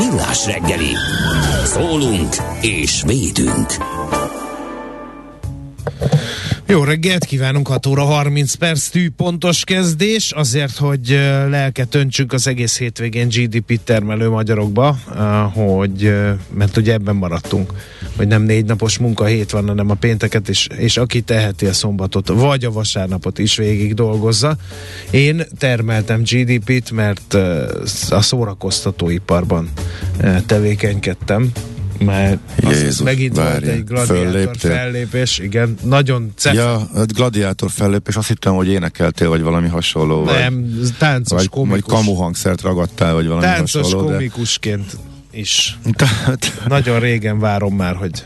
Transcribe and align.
Millás 0.00 0.46
reggeli. 0.46 0.96
Szólunk 1.64 2.36
és 2.60 3.02
védünk. 3.06 3.76
Jó 6.70 6.84
reggelt 6.84 7.24
kívánunk, 7.24 7.68
6 7.68 7.86
óra 7.86 8.04
30 8.04 8.54
perc 8.54 8.88
tű 8.88 9.10
pontos 9.16 9.64
kezdés, 9.64 10.32
azért, 10.32 10.76
hogy 10.76 11.08
lelket 11.48 11.94
öntsünk 11.94 12.32
az 12.32 12.46
egész 12.46 12.78
hétvégén 12.78 13.28
GDP 13.28 13.80
termelő 13.84 14.28
magyarokba, 14.28 14.98
hogy, 15.52 16.14
mert 16.54 16.76
ugye 16.76 16.92
ebben 16.92 17.16
maradtunk, 17.16 17.72
hogy 18.16 18.26
nem 18.26 18.42
négy 18.42 18.64
napos 18.64 18.98
munkahét 18.98 19.50
van, 19.50 19.66
hanem 19.66 19.90
a 19.90 19.94
pénteket 19.94 20.48
is, 20.48 20.66
és 20.76 20.96
aki 20.96 21.20
teheti 21.20 21.66
a 21.66 21.72
szombatot, 21.72 22.28
vagy 22.28 22.64
a 22.64 22.72
vasárnapot 22.72 23.38
is 23.38 23.56
végig 23.56 23.94
dolgozza. 23.94 24.56
Én 25.10 25.42
termeltem 25.58 26.22
GDP-t, 26.22 26.90
mert 26.90 27.34
a 28.10 28.22
szórakoztatóiparban 28.22 29.70
tevékenykedtem, 30.46 31.52
mert 32.04 32.38
Jézus, 32.60 33.02
megint 33.02 33.36
várja. 33.36 33.52
volt 33.52 33.64
egy 33.64 33.84
gladiátor 33.84 34.16
Fölléptél. 34.16 34.70
fellépés, 34.70 35.38
igen, 35.38 35.74
nagyon 35.82 36.32
cef. 36.36 36.54
Ja, 36.54 36.88
gladiátor 37.14 37.70
fellépés, 37.70 38.16
azt 38.16 38.28
hittem, 38.28 38.54
hogy 38.54 38.68
énekeltél, 38.68 39.28
vagy 39.28 39.42
valami 39.42 39.68
hasonló. 39.68 40.24
Nem, 40.24 40.74
vagy, 40.78 40.94
táncos 40.98 41.38
vagy, 41.38 41.48
komikus. 41.48 41.80
Vagy 41.80 42.04
kamuhangszert 42.04 42.62
ragadtál, 42.62 43.14
vagy 43.14 43.26
valami 43.26 43.44
táncos 43.44 43.72
hasonló. 43.72 43.96
Táncos 43.96 44.14
komikusként 44.14 44.86
de... 44.92 45.38
is. 45.38 45.78
nagyon 46.66 47.00
régen 47.00 47.38
várom 47.38 47.76
már, 47.76 47.96
hogy 47.96 48.24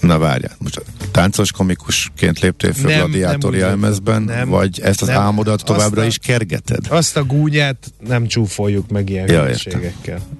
Na 0.00 0.18
várjál, 0.18 0.56
most 0.58 0.82
táncos 1.10 1.52
komikusként 1.52 2.38
léptél 2.38 2.72
föl 2.72 2.90
nem, 2.90 2.98
gladiátor 2.98 3.50
nem 3.50 3.60
jelmezben, 3.60 4.22
nem, 4.22 4.48
vagy 4.48 4.80
ezt 4.80 5.02
az 5.02 5.08
nem, 5.08 5.20
álmodat 5.20 5.64
továbbra 5.64 6.02
a, 6.02 6.04
is 6.04 6.18
kergeted? 6.18 6.86
Azt 6.88 7.16
a 7.16 7.24
gúnyát 7.24 7.92
nem 8.08 8.26
csúfoljuk 8.26 8.90
meg 8.90 9.08
ilyen 9.08 9.30
ja, 9.30 9.48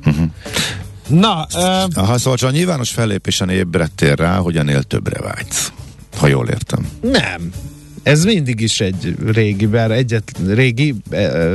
uh-huh. 0.05 0.25
Na, 1.11 1.47
uh... 1.55 1.95
Ha 1.95 2.19
szóval 2.19 2.39
csak 2.39 2.49
a 2.49 2.53
nyilvános 2.53 2.91
fellépésen 2.91 3.49
ébredtél 3.49 4.15
rá, 4.15 4.37
hogy 4.37 4.57
ennél 4.57 4.83
többre 4.83 5.21
vágysz. 5.21 5.73
Ha 6.17 6.27
jól 6.27 6.49
értem. 6.49 6.89
Nem. 7.01 7.53
Ez 8.03 8.25
mindig 8.25 8.61
is 8.61 8.81
egy 8.81 9.17
régi, 9.27 9.67
bár 9.67 9.91
egyet, 9.91 10.33
régi, 10.47 10.95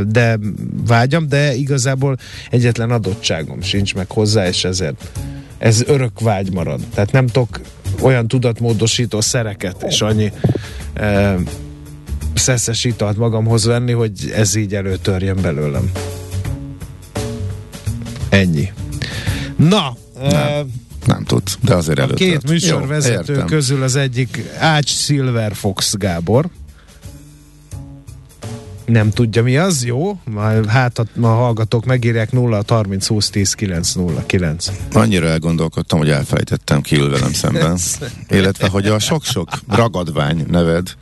de 0.08 0.39
vágyam, 0.88 1.28
de 1.28 1.56
igazából 1.56 2.17
egyetlen 2.50 2.92
adottságom 2.92 3.62
sincs 3.62 3.95
meg 3.95 4.12
hozzá, 4.12 4.47
és 4.47 4.64
ezért 4.64 5.09
ez 5.58 5.84
örök 5.88 6.19
vágy 6.19 6.53
marad. 6.53 6.80
Tehát 6.94 7.12
nem 7.12 7.28
tudok 7.28 7.59
olyan 8.02 8.28
tudatmódosító 8.28 9.22
szereket 9.22 9.84
és 9.88 10.02
annyi 10.02 10.31
e, 10.94 11.36
szeszes 12.34 12.84
italt 12.84 13.17
magamhoz 13.17 13.66
venni, 13.66 13.92
hogy 13.92 14.31
ez 14.36 14.56
így 14.56 14.75
előtörjön 14.75 15.42
belőlem. 15.42 15.92
Ennyi. 18.30 18.69
Na, 19.56 19.95
nem, 20.20 20.72
nem 21.06 21.23
tudsz, 21.23 21.58
de 21.61 21.75
azért 21.75 22.00
előtt. 22.00 22.16
Két 22.16 22.50
műsorvezető 22.50 23.34
Jó, 23.34 23.44
közül 23.44 23.84
az 23.84 23.95
egyik 23.95 24.44
Ács 24.59 24.89
Silver 24.89 25.56
Fox 25.56 25.95
Gábor. 25.97 26.50
Nem 28.86 29.09
tudja 29.09 29.44
mi 29.44 29.58
az, 29.58 29.86
jó? 29.86 30.20
Hát 30.67 31.02
ma 31.16 31.28
hallgatók 31.28 31.86
megírják 31.86 32.31
0 32.31 32.64
30 32.67 33.08
20 33.08 33.30
10 33.30 33.53
9 33.53 33.94
0 33.94 34.25
9. 34.25 34.72
Annyira 34.94 35.28
elgondolkodtam, 35.28 36.00
hogy 36.00 36.09
elfelejtettem 36.09 36.81
ki 36.81 36.97
velem 36.97 37.34
szemben. 37.34 37.78
Illetve, 38.30 38.67
hogy 38.67 38.88
a 38.88 39.00
sok-sok 39.00 39.50
ragadvány 39.67 40.45
neved 40.47 40.95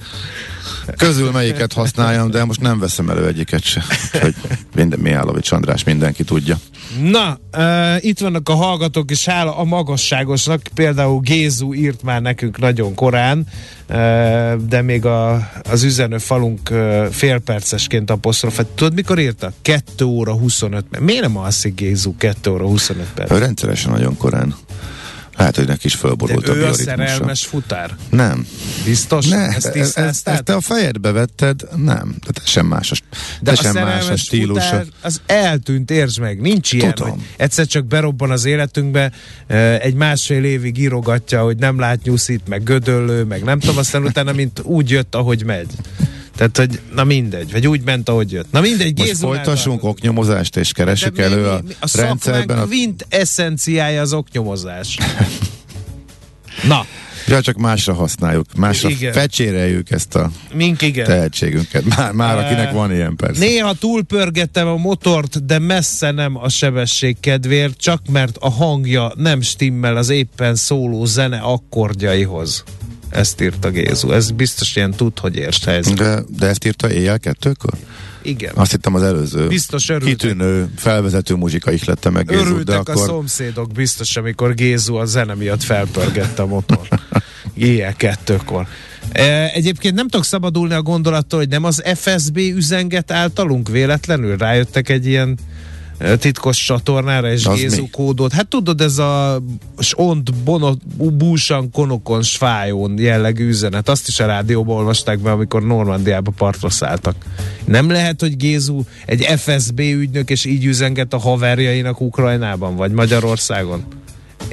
közül 0.97 1.31
melyiket 1.31 1.73
használjam, 1.73 2.31
de 2.31 2.43
most 2.43 2.61
nem 2.61 2.79
veszem 2.79 3.09
elő 3.09 3.27
egyiket 3.27 3.63
se. 3.63 3.83
Hogy 4.21 4.35
minden, 4.75 4.99
Mihálovics 4.99 5.51
András 5.51 5.83
mindenki 5.83 6.23
tudja. 6.23 6.57
Na, 7.01 7.37
uh, 7.57 8.05
itt 8.05 8.19
vannak 8.19 8.49
a 8.49 8.53
hallgatók, 8.53 9.11
és 9.11 9.25
hála 9.25 9.57
a 9.57 9.63
magasságosnak, 9.63 10.61
például 10.73 11.19
Gézu 11.19 11.73
írt 11.73 12.03
már 12.03 12.21
nekünk 12.21 12.59
nagyon 12.59 12.93
korán, 12.93 13.47
uh, 13.89 13.95
de 14.55 14.81
még 14.81 15.05
a, 15.05 15.49
az 15.69 15.83
üzenő 15.83 16.17
falunk 16.17 16.69
uh, 16.71 17.05
félpercesként 17.05 18.09
apostrofát. 18.09 18.65
Tudod, 18.65 18.93
mikor 18.93 19.19
írta? 19.19 19.51
2 19.61 20.05
óra 20.05 20.33
25 20.33 20.85
perc. 20.89 21.03
Miért 21.03 21.21
nem 21.21 21.37
alszik 21.37 21.75
Gézu 21.75 22.15
2 22.17 22.51
óra 22.51 22.65
25 22.65 23.07
perc? 23.13 23.39
Rendszeresen 23.39 23.91
nagyon 23.91 24.17
korán. 24.17 24.55
Lehet, 25.37 25.55
hogy 25.55 25.67
neki 25.67 25.87
is 25.87 25.95
fölborult 25.95 26.45
De 26.45 26.51
a 26.51 26.55
ő 26.55 26.65
a 26.65 26.73
szerelmes 26.73 27.45
futár? 27.45 27.95
Nem. 28.09 28.47
Biztos? 28.85 29.27
Ne, 29.27 29.37
ezt, 29.37 29.65
ezt, 29.65 29.97
ezt, 29.97 30.27
ezt 30.27 30.43
te 30.43 30.53
a 30.53 30.61
fejedbe 30.61 31.11
vetted? 31.11 31.61
Nem. 31.75 32.15
De 32.25 32.41
sem 32.45 32.65
más 32.65 32.91
a, 32.91 32.95
De 33.41 33.51
a 33.51 33.55
sem 33.55 33.73
más 33.73 34.09
a 34.09 34.15
stílusa. 34.15 34.61
Futár, 34.61 34.85
az 35.01 35.21
eltűnt, 35.25 35.91
értsd 35.91 36.19
meg. 36.19 36.41
Nincs 36.41 36.71
ilyen, 36.71 36.93
Tudom. 36.93 37.11
hogy 37.11 37.21
egyszer 37.37 37.65
csak 37.65 37.85
berobban 37.85 38.31
az 38.31 38.45
életünkbe, 38.45 39.11
egy 39.79 39.93
másfél 39.93 40.43
évig 40.43 40.77
írogatja, 40.77 41.43
hogy 41.43 41.57
nem 41.57 41.79
lát 41.79 42.03
nyuszít, 42.03 42.47
meg 42.47 42.63
gödöllő, 42.63 43.23
meg 43.23 43.43
nem 43.43 43.59
tudom, 43.59 43.77
aztán 43.77 44.03
utána, 44.03 44.31
mint 44.31 44.61
úgy 44.63 44.89
jött, 44.89 45.15
ahogy 45.15 45.43
megy. 45.45 45.69
Tehát, 46.35 46.57
hogy 46.57 46.79
na 46.95 47.03
mindegy, 47.03 47.51
vagy 47.51 47.67
úgy 47.67 47.81
ment, 47.81 48.09
ahogy 48.09 48.31
jött. 48.31 48.51
Na 48.51 48.61
mindegy, 48.61 48.97
Most 48.97 49.17
folytassunk 49.17 49.83
oknyomozást, 49.83 50.57
és 50.57 50.71
keresük 50.71 51.17
elő 51.17 51.35
mi, 51.35 51.41
mi, 51.41 51.75
a, 51.79 51.85
a 51.85 52.01
rendszerben. 52.01 52.57
A 52.57 52.65
vint 52.65 53.05
eszenciája 53.09 54.01
az 54.01 54.13
oknyomozás. 54.13 54.97
na, 56.67 56.85
Ja, 57.27 57.41
csak 57.41 57.55
másra 57.55 57.93
használjuk, 57.93 58.45
másra 58.55 58.89
igen. 58.89 59.13
fecséreljük 59.13 59.91
ezt 59.91 60.15
a 60.15 60.31
Mink, 60.53 60.81
igen. 60.81 61.05
tehetségünket. 61.05 61.95
Már, 61.95 62.11
már 62.11 62.37
akinek 62.37 62.71
van 62.71 62.91
ilyen 62.91 63.15
persze. 63.15 63.39
Néha 63.39 63.73
túlpörgettem 63.73 64.67
a 64.67 64.75
motort, 64.75 65.45
de 65.45 65.59
messze 65.59 66.11
nem 66.11 66.37
a 66.37 66.49
sebesség 66.49 67.19
kedvéért, 67.19 67.77
csak 67.77 68.01
mert 68.11 68.37
a 68.37 68.49
hangja 68.49 69.11
nem 69.15 69.41
stimmel 69.41 69.97
az 69.97 70.09
éppen 70.09 70.55
szóló 70.55 71.05
zene 71.05 71.37
akkordjaihoz. 71.37 72.63
Ezt 73.13 73.41
írta 73.41 73.69
Gézu. 73.69 74.11
Ez 74.11 74.31
biztos 74.31 74.75
ilyen 74.75 74.91
tud, 74.91 75.19
hogy 75.19 75.35
érts 75.35 75.65
helyzet. 75.65 75.93
De, 75.93 76.23
de 76.37 76.47
ezt 76.47 76.65
írta 76.65 76.91
éjjel 76.91 77.19
kettőkor? 77.19 77.73
Igen. 78.21 78.51
Azt 78.55 78.71
hittem 78.71 78.95
az 78.95 79.03
előző. 79.03 79.47
Biztos 79.47 79.89
örültek. 79.89 80.09
Kitűnő 80.09 80.69
felvezető 80.75 81.35
muzsika 81.35 81.71
lette 81.85 82.09
meg 82.09 82.27
Gézu. 82.27 82.41
Örültek 82.41 82.65
de 82.65 82.75
akkor... 82.75 83.03
a 83.03 83.05
szomszédok 83.05 83.71
biztos, 83.71 84.15
amikor 84.15 84.53
Gézu 84.53 84.95
a 84.95 85.05
zene 85.05 85.33
miatt 85.33 85.63
felpörgette 85.63 86.41
a 86.41 86.45
motor. 86.45 86.87
Éjjel 87.53 87.95
kettőkor. 87.95 88.67
E, 89.11 89.49
egyébként 89.53 89.95
nem 89.95 90.07
tudok 90.07 90.25
szabadulni 90.25 90.73
a 90.73 90.81
gondolattól, 90.81 91.39
hogy 91.39 91.49
nem 91.49 91.63
az 91.63 91.83
FSB 91.95 92.37
üzenget 92.37 93.11
általunk 93.11 93.69
véletlenül 93.69 94.37
rájöttek 94.37 94.89
egy 94.89 95.05
ilyen 95.05 95.37
titkos 96.17 96.63
csatornára 96.63 97.31
és 97.31 97.47
Gézu 97.47 97.89
kódot. 97.91 98.33
Hát 98.33 98.47
tudod, 98.47 98.81
ez 98.81 98.97
a 98.97 99.41
ont 99.95 100.33
bonot 100.33 100.79
búsan 101.13 101.71
konokon 101.71 102.21
svájón 102.21 102.99
jellegű 102.99 103.47
üzenet. 103.47 103.89
Azt 103.89 104.07
is 104.07 104.19
a 104.19 104.25
rádióban 104.25 104.77
olvasták 104.77 105.19
be, 105.19 105.31
amikor 105.31 105.63
Normandiába 105.63 106.31
partra 106.31 106.69
szálltak. 106.69 107.15
Nem 107.65 107.89
lehet, 107.89 108.21
hogy 108.21 108.37
Gézu 108.37 108.81
egy 109.05 109.23
FSB 109.23 109.79
ügynök, 109.79 110.29
és 110.29 110.45
így 110.45 110.65
üzenget 110.65 111.13
a 111.13 111.17
haverjainak 111.17 112.01
Ukrajnában, 112.01 112.75
vagy 112.75 112.91
Magyarországon? 112.91 113.83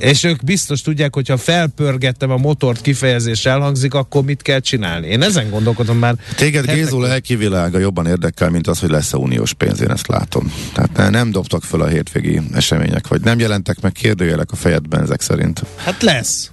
És 0.00 0.24
ők 0.24 0.44
biztos 0.44 0.82
tudják, 0.82 1.14
hogy 1.14 1.28
ha 1.28 1.36
felpörgettem 1.36 2.30
a 2.30 2.36
motort 2.36 2.80
kifejezés 2.80 3.46
elhangzik, 3.46 3.94
akkor 3.94 4.24
mit 4.24 4.42
kell 4.42 4.60
csinálni. 4.60 5.06
Én 5.06 5.22
ezen 5.22 5.50
gondolkodom 5.50 5.98
már. 5.98 6.14
Téged 6.36 6.64
hetek... 6.64 6.82
Gézu 6.82 7.00
lelkivilága 7.00 7.78
jobban 7.78 8.06
érdekel, 8.06 8.50
mint 8.50 8.66
az, 8.66 8.78
hogy 8.78 8.90
lesz-e 8.90 9.16
uniós 9.16 9.52
pénz, 9.52 9.80
én 9.80 9.90
ezt 9.90 10.06
látom. 10.06 10.52
Tehát 10.72 11.10
nem 11.10 11.30
dobtak 11.30 11.62
föl 11.62 11.82
a 11.82 11.86
hétvégi 11.86 12.40
események, 12.52 13.08
vagy 13.08 13.20
nem 13.20 13.38
jelentek 13.38 13.80
meg 13.80 13.92
kérdőjelek 13.92 14.52
a 14.52 14.56
fejedben 14.56 15.02
ezek 15.02 15.20
szerint. 15.20 15.62
Hát 15.76 16.02
lesz. 16.02 16.50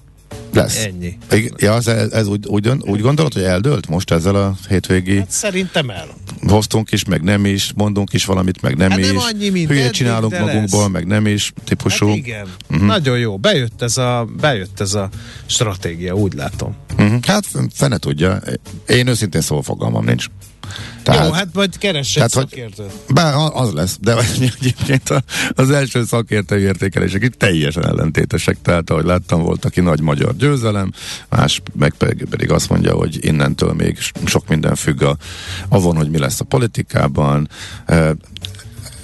Lesz. 0.53 0.85
Ennyi. 0.85 1.17
Ja, 1.57 1.73
ez, 1.73 1.87
ez 1.87 2.27
úgy, 2.27 2.47
úgy, 2.47 2.71
úgy 2.79 3.01
gondolod, 3.01 3.33
hogy 3.33 3.43
eldőlt 3.43 3.87
most 3.87 4.11
ezzel 4.11 4.35
a 4.35 4.55
hétvégi? 4.69 5.17
Hát 5.17 5.31
szerintem 5.31 5.89
el. 5.89 6.07
Hoztunk 6.47 6.91
is, 6.91 7.05
meg 7.05 7.21
nem 7.21 7.45
is, 7.45 7.71
mondunk 7.75 8.13
is 8.13 8.25
valamit, 8.25 8.61
meg 8.61 8.77
nem 8.77 8.89
hát 8.89 8.99
is. 8.99 9.05
Nem 9.05 9.17
annyi, 9.17 9.49
mint 9.49 9.69
Hülyét 9.69 9.91
csinálunk 9.91 10.39
magunkból, 10.39 10.81
lesz. 10.81 10.91
meg 10.91 11.07
nem 11.07 11.27
is, 11.27 11.53
típusú. 11.63 12.07
Hát 12.07 12.15
igen. 12.15 12.47
Uh-huh. 12.69 12.87
Nagyon 12.87 13.17
jó. 13.19 13.37
Bejött 13.37 13.81
ez, 13.81 13.97
a, 13.97 14.27
bejött 14.39 14.79
ez 14.79 14.93
a 14.93 15.09
stratégia, 15.45 16.13
úgy 16.13 16.33
látom. 16.33 16.75
Uh-huh. 16.97 17.23
Hát 17.23 17.45
fene 17.73 17.97
tudja. 17.97 18.41
Én 18.87 19.07
őszintén 19.07 19.41
szól 19.41 19.61
fogalmam 19.63 20.05
nincs. 20.05 20.25
Tehát, 21.03 21.25
Jó, 21.25 21.31
hát 21.31 21.47
majd 21.53 21.77
keress 21.77 22.17
szakértőt. 22.27 22.91
Bár 23.13 23.33
az 23.53 23.73
lesz, 23.73 23.97
de 24.01 24.15
egyébként 24.35 25.23
az 25.55 25.71
első 25.71 26.05
szakértői 26.05 26.61
értékelések 26.61 27.23
itt 27.23 27.33
teljesen 27.33 27.85
ellentétesek, 27.85 28.57
tehát 28.61 28.89
ahogy 28.89 29.05
láttam, 29.05 29.41
volt, 29.41 29.65
aki 29.65 29.81
nagy 29.81 30.01
magyar 30.01 30.35
győzelem, 30.35 30.91
más 31.29 31.61
meg 31.73 31.93
pedig 32.29 32.51
azt 32.51 32.69
mondja, 32.69 32.93
hogy 32.93 33.25
innentől 33.25 33.73
még 33.73 33.97
sok 34.25 34.47
minden 34.47 34.75
függ 34.75 35.01
a, 35.01 35.17
avon, 35.69 35.95
hogy 35.95 36.09
mi 36.09 36.17
lesz 36.17 36.39
a 36.39 36.43
politikában, 36.43 37.49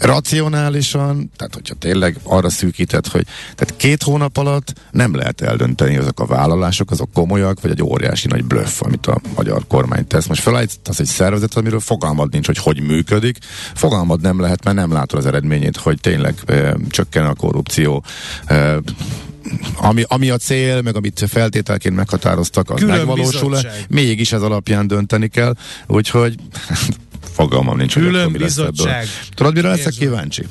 racionálisan, 0.04 1.32
tehát 1.36 1.54
hogyha 1.54 1.76
tényleg 1.76 2.18
arra 2.24 2.50
szűkített, 2.50 3.08
hogy 3.08 3.26
tehát 3.56 3.76
két 3.76 4.04
hónap 4.04 4.38
alatt 4.38 4.74
nem 4.92 5.16
lehet 5.16 5.42
eldönteni, 5.42 5.98
azok 5.98 6.20
a 6.20 6.26
vállalások, 6.26 6.92
azok 6.92 7.10
komolyak, 7.14 7.62
vagy 7.62 7.72
egy 7.72 7.84
óriási 7.84 8.28
nagy 8.28 8.46
blöff, 8.46 8.82
amit 8.82 9.08
a 9.08 9.22
magyar 9.36 9.68
kormány 9.68 10.08
tesz. 10.08 10.26
Most 10.26 10.42
felállítasz 10.42 11.00
egy 11.00 11.06
szervezet, 11.06 11.54
amiről 11.54 11.80
fogalmad 11.80 12.32
nincs, 12.32 12.46
hogy 12.46 12.58
hogy 12.58 12.82
működik. 12.82 13.38
Fogalmad 13.74 14.22
nem 14.22 14.40
lehet, 14.40 14.64
mert 14.64 14.76
nem 14.76 14.92
látod 14.92 15.20
az 15.20 15.26
eredményét, 15.26 15.78
hogy 15.78 16.00
tényleg 16.00 16.36
e, 16.46 16.76
csökken 16.90 17.26
a 17.26 17.34
korrupció, 17.34 18.04
e, 18.46 18.80
ami, 19.76 20.04
ami 20.08 20.30
a 20.30 20.38
cél, 20.38 20.82
meg 20.82 20.96
amit 20.96 21.26
feltételként 21.28 21.96
meghatároztak, 21.96 22.70
az 22.70 22.82
megvalósul-e, 22.82 23.74
mégis 23.90 24.32
ez 24.32 24.42
alapján 24.42 24.88
dönteni 24.88 25.28
kell, 25.28 25.54
úgyhogy 25.88 26.36
fogalmam 27.34 27.78
nincs, 27.78 27.94
hogy 27.94 28.16
akkor 28.16 28.32
mi 28.32 28.40
lesz 28.40 28.58
ebből. 28.58 28.94
Tudod, 29.36 29.54
mire 29.54 29.68
leszek 29.68 29.94
kíváncsi? 29.94 30.46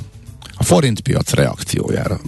A 0.56 0.64
forintpiac 0.64 1.32
reakciójára. 1.32 2.20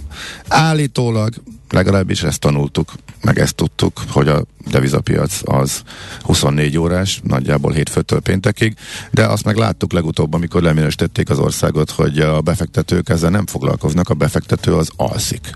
Állítólag 0.47 1.33
legalábbis 1.69 2.23
ezt 2.23 2.39
tanultuk, 2.39 2.93
meg 3.21 3.39
ezt 3.39 3.55
tudtuk, 3.55 4.03
hogy 4.09 4.27
a 4.27 4.45
devizapiac 4.71 5.39
az 5.43 5.81
24 6.21 6.77
órás, 6.77 7.19
nagyjából 7.23 7.71
hétfőtől 7.71 8.19
péntekig, 8.19 8.75
de 9.11 9.25
azt 9.25 9.45
meg 9.45 9.55
láttuk 9.55 9.91
legutóbb, 9.91 10.33
amikor 10.33 10.61
leminősítették 10.61 11.29
az 11.29 11.39
országot, 11.39 11.91
hogy 11.91 12.19
a 12.19 12.41
befektetők 12.41 13.09
ezzel 13.09 13.29
nem 13.29 13.45
foglalkoznak, 13.45 14.09
a 14.09 14.13
befektető 14.13 14.73
az 14.73 14.89
alszik 14.95 15.49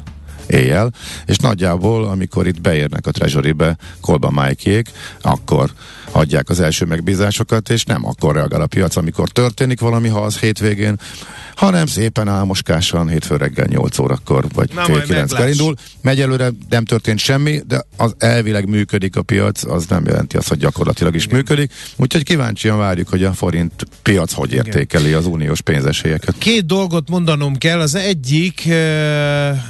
éjjel, 0.50 0.92
és 1.25 1.38
nagyjából, 1.38 2.06
amikor 2.06 2.48
itt 2.48 2.62
beérnek 2.62 3.07
a 3.07 3.12
Treasury-be 3.12 3.78
Kolba 4.01 4.31
Májkék, 4.31 4.90
akkor 5.22 5.72
adják 6.12 6.50
az 6.50 6.60
első 6.60 6.86
megbízásokat, 6.86 7.69
és 7.69 7.84
nem 7.84 8.06
akkor 8.06 8.36
reagál 8.36 8.62
a 8.62 8.68
piac, 8.68 8.96
amikor 8.96 9.30
történik 9.30 9.80
valami, 9.80 10.07
ha 10.07 10.22
az 10.22 10.40
hétvégén, 10.40 11.00
hanem 11.60 11.86
szépen 11.86 12.28
álmoskásan 12.28 13.10
hétfő 13.10 13.36
reggel 13.36 13.66
8 13.69 14.00
órakor, 14.00 14.46
vagy 14.54 14.69
Na, 14.74 14.84
fél 14.84 15.01
9 15.01 15.34
indul. 15.50 15.75
Megy 16.01 16.22
előre, 16.22 16.50
nem 16.69 16.86
történt 16.86 17.19
semmi, 17.19 17.62
de 17.68 17.84
az 17.98 18.16
elvileg 18.18 18.69
működik 18.69 19.16
a 19.16 19.22
piac, 19.22 19.63
az 19.63 19.86
nem 19.86 20.06
jelenti 20.06 20.38
azt, 20.38 20.48
hogy 20.48 20.57
gyakorlatilag 20.57 21.16
is 21.16 21.24
Igen. 21.25 21.36
működik. 21.36 21.72
Úgyhogy 21.96 22.24
kíváncsian 22.24 22.78
várjuk, 22.78 23.10
hogy 23.10 23.24
a 23.24 23.34
forint 23.34 23.88
piac 24.04 24.34
hogy 24.34 24.51
Igen. 24.51 24.66
értékeli 24.66 25.13
az 25.13 25.25
uniós 25.25 25.62
pénzesélyeket. 25.62 26.36
Két 26.38 26.66
dolgot 26.66 27.10
mondanom 27.10 27.57
kell. 27.57 27.80
Az 27.80 27.96
egyik 27.96 28.69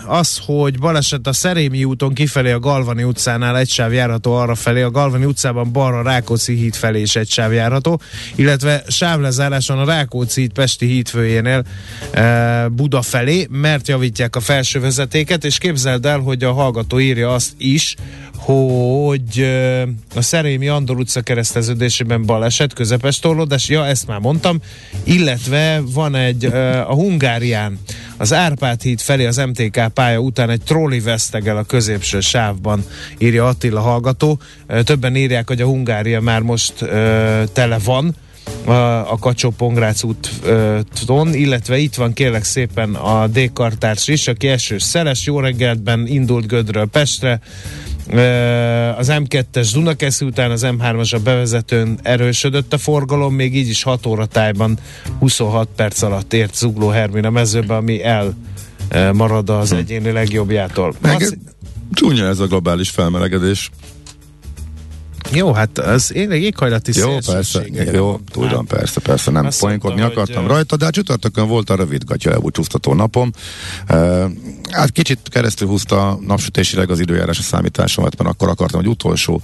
az, 0.06 0.40
hogy 0.46 0.69
baleset 0.78 1.28
a 1.28 1.34
Szerémi 1.34 1.84
úton 1.84 2.14
kifelé 2.14 2.52
a 2.52 2.60
Galvani 2.60 3.04
utcánál 3.04 3.58
egy 3.58 3.70
sáv 3.70 3.94
járható 3.94 4.34
arra 4.34 4.56
felé, 4.56 4.82
a 4.82 4.92
Galvani 4.92 5.26
utcában 5.26 5.72
balra 5.72 6.02
Rákóczi 6.02 6.56
híd 6.56 6.76
felé 6.76 7.02
is 7.02 7.16
egy 7.16 7.30
sáv 7.30 7.54
járható, 7.54 8.02
illetve 8.36 8.84
sávlezáráson 8.88 9.80
a 9.80 9.86
Rákóczi 9.86 10.42
híd 10.42 10.52
Pesti 10.52 10.86
hídfőjénél 10.86 11.64
e, 12.12 12.68
Buda 12.68 13.02
felé, 13.02 13.48
mert 13.50 13.88
javítják 13.88 14.36
a 14.36 14.40
felső 14.40 14.80
vezetéket, 14.80 15.44
és 15.44 15.58
képzeld 15.58 16.06
el, 16.06 16.20
hogy 16.20 16.44
a 16.44 16.52
hallgató 16.52 17.00
írja 17.00 17.34
azt 17.34 17.54
is, 17.58 17.96
hogy 18.36 19.40
e, 19.40 19.82
a 20.16 20.22
Szerémi 20.22 20.68
Andor 20.68 20.98
utca 20.98 21.22
kereszteződésében 21.22 22.26
baleset, 22.26 22.74
közepes 22.74 23.20
torlódás, 23.20 23.70
ja, 23.70 23.86
ezt 23.86 24.08
már 24.08 24.20
mondtam, 24.20 24.60
illetve 25.04 25.82
van 25.94 26.16
egy 26.16 26.46
e, 26.46 26.88
a 26.88 26.94
Hungárián, 26.94 27.80
az 28.18 28.34
Árpád 28.34 28.82
híd 28.82 29.02
felé 29.02 29.26
az 29.26 29.38
MTK 29.38 29.88
pálya 29.94 30.20
után 30.20 30.50
egy 30.50 30.59
trolli 30.66 31.00
vesztegel 31.00 31.58
a 31.58 31.64
középső 31.64 32.20
sávban, 32.20 32.84
írja 33.18 33.48
Attila 33.48 33.80
hallgató. 33.80 34.40
Többen 34.84 35.16
írják, 35.16 35.48
hogy 35.48 35.62
a 35.62 35.66
Hungária 35.66 36.22
már 36.22 36.42
most 36.42 36.74
tele 37.54 37.78
van, 37.84 38.16
a, 38.66 39.18
kacsó 39.20 39.50
pongrác 39.50 40.04
úton, 40.04 41.34
illetve 41.34 41.78
itt 41.78 41.96
van 41.96 42.14
kérlek 42.14 42.44
szépen 42.44 42.96
a 42.96 43.28
D-kartárs 43.28 44.08
is, 44.08 44.28
aki 44.28 44.48
első 44.48 44.78
szeles, 44.78 45.26
jó 45.26 45.40
reggeltben 45.40 46.08
indult 46.08 46.48
Gödről 46.48 46.86
Pestre, 46.86 47.40
az 48.98 49.12
M2-es 49.12 49.70
Dunakeszi 49.74 50.26
után 50.26 50.52
az 50.52 50.66
M3-as 50.68 51.14
a 51.14 51.20
bevezetőn 51.20 52.00
erősödött 52.02 52.74
a 52.74 52.78
forgalom, 52.78 53.34
még 53.34 53.56
így 53.56 53.70
is 53.70 53.84
6 53.84 54.06
óra 54.06 54.26
tájban 54.26 54.78
26 55.20 55.68
perc 55.76 56.02
alatt 56.02 56.34
ért 56.34 56.56
Zugló 56.56 56.88
Hermina 56.88 57.30
mezőbe, 57.30 57.76
ami 57.76 58.04
el 58.04 58.38
marad 59.14 59.50
az 59.50 59.72
egyéni 59.72 60.12
legjobbjától. 60.12 60.96
Meg, 61.02 61.40
Csúnya 61.94 62.26
ez 62.26 62.40
a 62.40 62.48
globális 62.48 62.90
felmelegedés. 62.90 63.70
Jó, 65.32 65.54
hát 65.54 65.78
az 65.78 66.14
én 66.14 66.32
éghajlati 66.32 66.92
Jó, 66.96 67.18
persze, 67.26 67.66
jó, 67.92 68.20
tudom, 68.32 68.66
persze, 68.66 69.00
persze, 69.00 69.32
nem 69.32 69.50
poénkodni 69.60 70.02
akartam 70.02 70.42
hogy... 70.42 70.52
rajta, 70.52 70.76
de 70.76 70.86
hát 70.86 70.94
csütörtökön 70.94 71.48
volt 71.48 71.70
a 71.70 71.76
rövid 71.76 72.04
gatya 72.04 72.32
elbúcsúztató 72.32 72.94
napom. 72.94 73.32
Uh, 73.90 74.32
hát 74.72 74.92
kicsit 74.92 75.20
keresztül 75.30 75.68
húzta 75.68 76.20
napsütésileg 76.28 76.90
az 76.90 77.00
időjárás 77.00 77.40
a 77.40 77.42
számításomat, 77.42 78.18
mert 78.18 78.30
akkor 78.30 78.50
akartam, 78.50 78.80
hogy 78.80 78.90
utolsó 78.90 79.42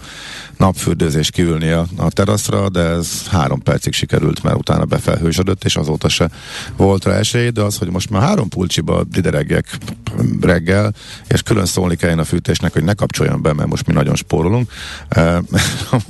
napfürdőzés 0.58 1.30
kiülni 1.30 1.70
a, 1.70 1.86
a 1.98 2.10
teraszra, 2.10 2.70
de 2.70 2.80
ez 2.80 3.28
három 3.28 3.62
percig 3.62 3.94
sikerült, 3.94 4.44
mert 4.44 4.58
utána 4.58 4.86
befelhősödött, 4.86 5.64
és 5.64 5.76
azóta 5.76 6.10
se 6.10 6.30
volt 6.78 7.06
rá 7.06 7.14
esély, 7.14 7.50
de 7.50 7.62
az, 7.62 7.78
hogy 7.78 7.90
most 7.90 8.10
már 8.10 8.22
három 8.22 8.50
pulcsiba 8.50 9.04
dideregjek 9.04 9.78
reggel, 10.42 10.94
és 11.28 11.42
külön 11.42 11.66
szólni 11.66 11.96
kelljen 11.96 12.20
a 12.20 12.24
fűtésnek, 12.24 12.74
hogy 12.74 12.84
ne 12.84 12.94
kapcsoljon 12.94 13.42
be, 13.42 13.54
mert 13.54 13.70
most 13.70 13.88
mi 13.88 13.94
nagyon 13.94 14.16
spórolunk, 14.16 14.72
uh, 15.18 15.38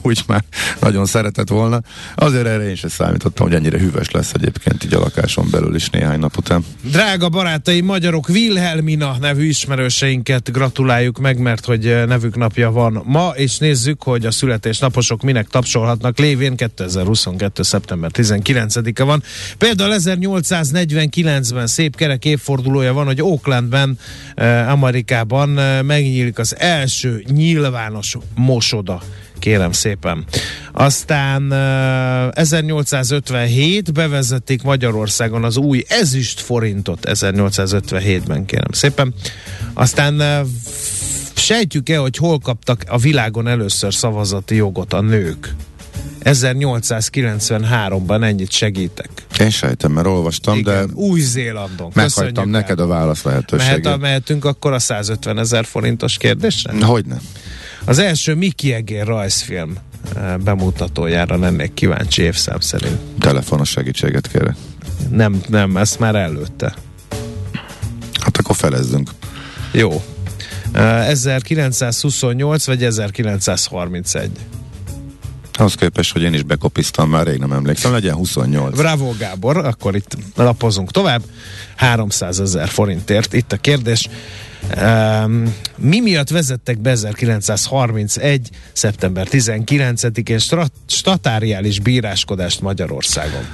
úgy 0.02 0.24
már 0.28 0.44
nagyon 0.80 1.06
szeretett 1.06 1.50
volna. 1.50 1.82
Azért 2.16 2.46
erre 2.46 2.70
én 2.70 2.76
sem 2.76 2.90
számítottam, 2.90 3.48
hogy 3.48 3.56
ennyire 3.56 3.80
hűvös 3.80 4.12
lesz 4.12 4.34
egyébként 4.34 4.84
így 4.84 4.94
a 4.94 5.00
lakáson 5.00 5.48
belül 5.52 5.76
is 5.76 5.90
néhány 5.90 6.20
nap 6.20 6.38
után. 6.38 6.66
Drága 6.82 7.30
barátai, 7.30 7.82
magyarok, 7.82 8.30
Wilhelmina 8.30 9.18
nevű 9.20 9.48
ismerőseinket 9.48 10.52
gratuláljuk 10.52 11.20
meg, 11.20 11.38
mert 11.38 11.66
hogy 11.66 12.04
nevük 12.08 12.36
napja 12.36 12.72
van 12.72 13.02
ma, 13.06 13.34
és 13.36 13.58
nézzük, 13.58 14.04
hogy 14.04 14.26
a 14.26 14.32
születésnaposok 14.36 15.22
minek 15.22 15.48
tapsolhatnak 15.48 16.18
lévén 16.18 16.56
2022. 16.56 17.64
szeptember 17.64 18.12
19-e 18.14 19.04
van. 19.04 19.24
Például 19.58 19.96
1849-ben 19.98 21.68
szép 21.68 21.96
kerek 21.96 22.26
évfordulója 22.26 22.94
van, 22.94 23.06
hogy 23.06 23.22
Oaklandben, 23.22 24.00
Amerikában 24.68 25.50
megnyílik 25.86 26.40
az 26.40 26.56
első 26.60 27.24
nyilvános 27.28 28.18
mosoda 28.36 29.02
kérem 29.40 29.72
szépen. 29.72 30.26
Aztán 30.72 31.52
1857 32.32 33.94
bevezették 33.94 34.64
Magyarországon 34.64 35.44
az 35.44 35.58
új 35.58 35.84
ezüst 35.88 36.40
forintot 36.40 37.00
1857-ben, 37.04 38.46
kérem 38.46 38.72
szépen. 38.72 39.14
Aztán 39.74 40.46
sejtjük-e, 41.46 41.98
hogy 41.98 42.18
hol 42.18 42.40
kaptak 42.40 42.84
a 42.88 42.98
világon 42.98 43.48
először 43.48 43.94
szavazati 43.94 44.56
jogot 44.56 44.94
a 44.94 45.02
nők? 45.02 45.56
1893-ban 46.24 48.24
ennyit 48.24 48.52
segítek. 48.52 49.10
Én 49.40 49.50
sejtem, 49.50 49.92
mert 49.92 50.08
olvastam, 50.08 50.58
Igen, 50.58 50.88
de 50.88 50.94
Új-Zélandon. 50.94 51.92
Meghagytam 51.94 52.50
neked 52.50 52.80
a 52.80 52.88
válasz 52.88 53.24
lehetőséget. 53.24 53.84
Mehet, 53.84 54.00
mehetünk 54.00 54.46
akkor 54.46 54.74
a 54.74 54.80
150 54.80 55.38
ezer 55.38 55.66
forintos 55.66 56.18
kérdésre? 56.18 56.86
Hogyne. 56.86 57.18
Az 57.86 58.00
első 58.00 58.36
Mickey 58.36 58.74
Egér 58.74 59.06
rajzfilm 59.06 59.78
eh, 60.16 60.38
bemutatójára 60.38 61.38
lennék 61.38 61.74
kíváncsi 61.74 62.22
évszám 62.22 62.60
szerint. 62.60 62.98
Telefonos 63.20 63.70
segítséget 63.70 64.28
kérek. 64.28 64.56
Nem, 65.10 65.42
nem, 65.48 65.78
ezt 65.78 66.00
már 66.00 66.16
előtte. 66.16 66.74
Hát 68.20 68.38
akkor 68.38 68.56
felezzünk. 68.56 69.10
Jó. 69.72 70.04
1928 70.76 72.68
eh, 72.68 72.76
vagy 72.76 72.84
1931? 72.84 74.32
Ahhoz 75.58 75.76
képest, 75.76 76.12
hogy 76.12 76.22
én 76.22 76.34
is 76.34 76.44
bekopiztam, 76.44 77.10
már 77.10 77.28
rég 77.28 77.40
nem 77.40 77.52
emlékszem, 77.52 77.92
legyen 77.92 78.16
28. 78.16 78.78
Bravo 78.78 79.14
Gábor, 79.20 79.58
akkor 79.58 79.96
itt 79.96 80.18
lapozunk 80.36 80.92
tovább. 80.92 81.22
300 81.76 82.40
ezer 82.40 82.68
forintért. 82.68 83.34
Itt 83.34 83.52
a 83.52 83.58
kérdés. 83.58 84.10
Um, 84.82 85.56
mi 85.78 86.00
miatt 86.00 86.30
vezettek 86.30 86.80
be 86.80 86.90
1931. 86.90 88.50
szeptember 88.74 89.28
19-én 89.32 90.40
strat- 90.40 90.74
statáriális 90.88 91.80
bíráskodást 91.80 92.62
Magyarországon? 92.62 93.46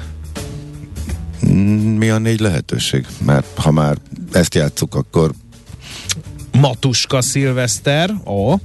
Mi 1.98 2.10
a 2.10 2.18
négy 2.18 2.40
lehetőség? 2.40 3.06
Mert 3.26 3.58
ha 3.58 3.72
már 3.72 3.98
ezt 4.32 4.56
játszuk, 4.56 4.96
akkor 4.96 5.32
Matuska 6.52 7.22
Szilveszter, 7.22 8.10
A. 8.26 8.56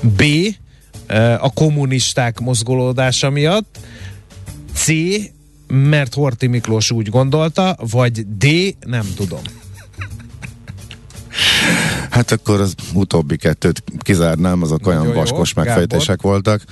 B. 0.00 0.22
A 1.38 1.52
kommunisták 1.52 2.40
mozgolódása 2.40 3.30
miatt. 3.30 3.78
C. 4.74 4.86
Mert 5.66 6.14
Horti 6.14 6.46
Miklós 6.46 6.90
úgy 6.90 7.08
gondolta, 7.08 7.76
vagy 7.90 8.26
D. 8.36 8.46
Nem 8.86 9.06
tudom. 9.16 9.40
Hát 12.10 12.32
akkor 12.32 12.60
az 12.60 12.74
utóbbi 12.92 13.36
kettőt 13.36 13.82
kizárnám, 13.98 14.62
azok 14.62 14.86
olyan 14.86 15.06
jó, 15.06 15.12
vaskos 15.12 15.52
jó, 15.56 15.62
megfejtések 15.62 16.16
Gábor. 16.16 16.30
voltak. 16.30 16.62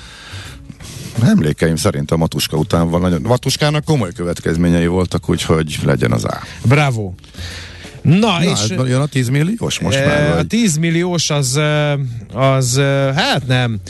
Emlékeim 1.22 1.76
szerint 1.76 2.10
a 2.10 2.16
Matuska 2.16 2.56
után 2.56 2.90
van 2.90 3.00
nagyon... 3.00 3.20
Matuskának 3.20 3.84
komoly 3.84 4.12
következményei 4.12 4.86
voltak, 4.86 5.28
úgyhogy 5.28 5.78
legyen 5.84 6.12
az 6.12 6.24
A. 6.24 6.40
Bravo! 6.64 7.12
Na, 8.06 8.14
Na 8.14 8.42
és... 8.42 8.68
jön 8.68 9.00
a 9.00 9.06
10 9.06 9.28
milliós 9.28 9.78
most 9.78 10.04
már? 10.04 10.20
E, 10.20 10.32
A 10.32 10.34
Vagy? 10.34 10.46
10 10.46 10.76
milliós 10.76 11.30
az, 11.30 11.56
e, 11.56 11.98
az 12.32 12.76
e, 12.76 13.12
hát 13.14 13.46
nem, 13.46 13.80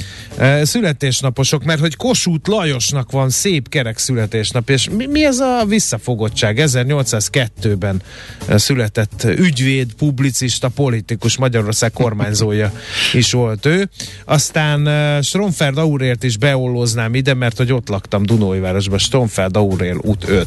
születésnaposok, 0.62 1.64
mert 1.64 1.80
hogy 1.80 1.96
Kossuth 1.96 2.50
Lajosnak 2.50 3.11
van 3.11 3.30
szép 3.30 3.68
kerek 3.68 3.99
születésnap, 3.99 4.70
és 4.70 4.88
mi, 4.90 5.06
mi 5.06 5.25
ez 5.25 5.38
a 5.38 5.64
visszafogottság? 5.68 6.61
1802-ben 6.61 8.02
e, 8.46 8.58
született 8.58 9.25
ügyvéd, 9.25 9.92
publicista, 9.94 10.68
politikus, 10.68 11.37
Magyarország 11.37 11.90
kormányzója 11.92 12.73
is 13.12 13.32
volt 13.32 13.66
ő. 13.66 13.88
Aztán 14.25 15.23
Stromfeld 15.23 15.78
Aurélt 15.78 16.23
is 16.23 16.37
beollóznám 16.37 17.14
ide, 17.14 17.35
mert 17.35 17.56
hogy 17.56 17.73
ott 17.73 17.88
laktam 17.88 18.23
Dunóivárosban, 18.23 18.99
Stromfeld 18.99 19.56
Aurél 19.56 19.99
út 20.02 20.28
5 20.28 20.46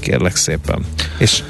kérlek 0.00 0.36
szépen. 0.36 0.84
És 1.18 1.42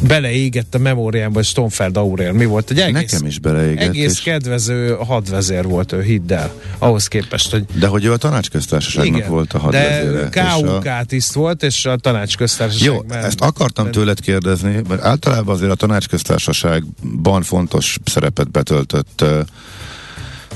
beleégett 0.00 0.74
a 0.74 0.78
memóriámba 0.78 1.42
Stonfeld 1.42 1.96
Aurél. 1.96 2.32
Mi 2.32 2.44
volt? 2.44 2.70
Egy 2.70 2.78
egész, 2.80 2.92
Nekem 3.12 3.26
is 3.26 3.38
beleégett. 3.38 3.88
egész 3.88 4.12
és- 4.12 4.20
kedvező 4.22 4.96
hadvezér 5.06 5.64
volt 5.64 5.92
ő, 5.92 6.02
hidd 6.02 6.32
el. 6.32 6.52
Ahhoz 6.78 7.06
képest, 7.08 7.50
hogy 7.50 7.64
De 7.78 7.86
hogy 7.86 8.04
ő 8.04 8.12
a 8.12 8.16
tanácsköztársaságnak 8.16 9.26
volt 9.26 9.52
a 9.52 9.58
hadvezére. 9.58 10.28
de 10.28 10.44
és 10.56 10.62
a- 10.62 10.80
KUK 10.80 11.06
tiszt 11.06 11.32
volt, 11.32 11.62
és 11.62 11.84
a 11.86 11.96
tanácsköztársaság 11.96 12.86
Jó, 12.94 13.04
mellett- 13.08 13.24
ezt 13.26 13.40
akartam 13.40 13.90
tőled 13.90 14.20
kérdezni, 14.20 14.80
mert 14.88 15.02
általában 15.02 15.54
azért 15.54 15.70
a 15.70 15.74
tanácsköztársaságban 15.74 17.42
fontos 17.42 17.98
szerepet 18.04 18.50
betöltött 18.50 19.24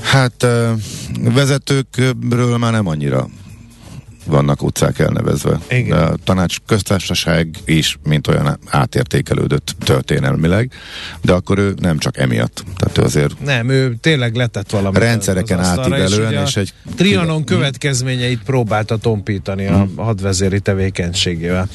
hát 0.01 0.47
vezetőkről 1.33 2.57
már 2.57 2.71
nem 2.71 2.87
annyira 2.87 3.27
vannak 4.25 4.63
utcák 4.63 4.99
elnevezve. 4.99 5.59
Igen. 5.69 5.97
A 5.97 6.15
tanács 6.23 6.57
köztársaság 6.65 7.55
is, 7.65 7.97
mint 8.03 8.27
olyan 8.27 8.59
átértékelődött 8.69 9.75
történelmileg, 9.79 10.71
de 11.21 11.33
akkor 11.33 11.57
ő 11.57 11.73
nem 11.79 11.97
csak 11.97 12.17
emiatt. 12.17 12.63
Tehát 12.77 12.97
ő 12.97 13.01
azért 13.01 13.39
Nem, 13.43 13.69
ő 13.69 13.95
tényleg 14.01 14.35
letett 14.35 14.69
valamit. 14.71 14.99
Rendszereken 15.01 15.59
átívelően, 15.59 16.37
a 16.37 16.41
és 16.43 16.55
egy- 16.55 16.73
Trianon 16.95 17.43
következményeit 17.43 18.43
próbálta 18.43 18.97
tompítani 18.97 19.65
a 19.65 19.75
Hmm. 19.77 19.95
hadvezéri 19.95 20.59
tevékenységével. 20.59 21.67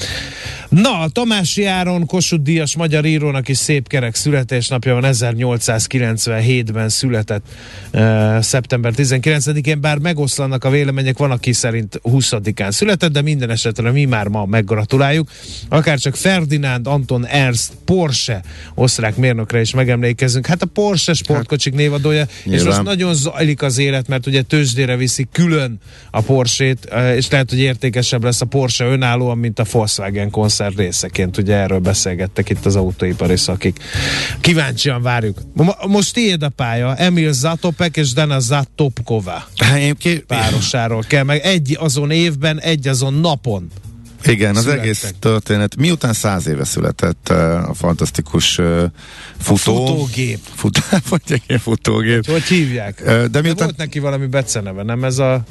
Na, 0.68 1.00
a 1.00 1.08
Tamási 1.08 1.64
Áron 1.64 2.06
Kossuth 2.06 2.42
Díjas 2.42 2.76
magyar 2.76 3.04
írónak 3.04 3.48
is 3.48 3.58
szép 3.58 3.88
kerek 3.88 4.14
születésnapja 4.14 4.94
van, 4.94 5.04
1897-ben 5.04 6.88
született 6.88 7.44
uh, 7.92 8.40
szeptember 8.40 8.92
19-én, 8.96 9.80
bár 9.80 9.98
megoszlanak 9.98 10.64
a 10.64 10.70
vélemények, 10.70 11.18
van, 11.18 11.30
aki 11.30 11.52
szerint 11.52 11.98
20-án 12.44 12.70
született, 12.70 13.12
de 13.12 13.22
minden 13.22 13.50
esetre 13.50 13.90
mi 13.90 14.04
már 14.04 14.26
ma 14.28 14.44
meggratuláljuk. 14.44 15.30
Akár 15.68 15.98
csak 15.98 16.16
Ferdinand 16.16 16.86
Anton 16.86 17.26
Ernst 17.26 17.70
Porsche 17.84 18.42
osztrák 18.74 19.16
mérnökre 19.16 19.60
is 19.60 19.74
megemlékezünk. 19.74 20.46
Hát 20.46 20.62
a 20.62 20.66
Porsche 20.66 21.12
sportkocsik 21.12 21.74
névadója, 21.74 22.22
és 22.22 22.44
Nyilván. 22.44 22.66
most 22.66 22.82
nagyon 22.82 23.14
zajlik 23.14 23.62
az 23.62 23.78
élet, 23.78 24.08
mert 24.08 24.26
ugye 24.26 24.42
tőzsdére 24.42 24.96
viszik 24.96 25.28
külön 25.32 25.78
a 26.10 26.20
Porsét, 26.20 26.84
eh, 26.84 27.16
és 27.16 27.30
lehet, 27.30 27.50
hogy 27.50 27.58
értékesebb 27.58 28.24
lesz 28.24 28.40
a 28.40 28.44
Porsche 28.44 28.84
önállóan, 28.84 29.38
mint 29.38 29.58
a 29.58 29.64
Volkswagen 29.70 30.30
koncert 30.30 30.76
részeként. 30.76 31.38
Ugye 31.38 31.54
erről 31.54 31.78
beszélgettek 31.78 32.50
itt 32.50 32.66
az 32.66 32.76
autóipari 32.76 33.36
szakik. 33.36 33.78
Kíváncsian 34.40 35.02
várjuk. 35.02 35.38
Mo- 35.54 35.86
most 35.86 36.14
tiéd 36.14 36.42
a 36.42 36.48
pálya, 36.48 36.96
Emil 36.96 37.32
Zatopek 37.32 37.96
és 37.96 38.12
Dana 38.12 38.38
Zatopkova 38.38 39.46
Hát 39.56 40.22
párosáról 40.26 41.02
kell, 41.08 41.22
meg 41.22 41.40
egy 41.44 41.76
azon 41.80 42.10
évben, 42.28 42.60
egy 42.60 42.88
azon 42.88 43.14
napon. 43.14 43.70
Igen, 44.24 44.56
az 44.56 44.62
születtek. 44.62 44.84
egész 44.84 45.14
történet. 45.18 45.76
Miután 45.76 46.12
száz 46.12 46.46
éve 46.46 46.64
született 46.64 47.28
uh, 47.30 47.68
a 47.68 47.74
fantasztikus 47.74 48.58
uh, 48.58 48.82
futó. 49.38 49.86
Futógép. 49.86 50.38
Fut, 50.54 50.78
vagy 51.08 51.42
ilyen 51.46 51.60
futógép. 51.60 52.26
Hogy 52.30 52.42
hívják? 52.42 53.00
Ö, 53.04 53.04
De 53.04 53.28
De 53.28 53.40
miután... 53.40 53.64
volt 53.66 53.76
neki 53.76 53.98
valami 53.98 54.26
beceneve, 54.26 54.82
nem 54.82 55.04
ez 55.04 55.18
a... 55.18 55.44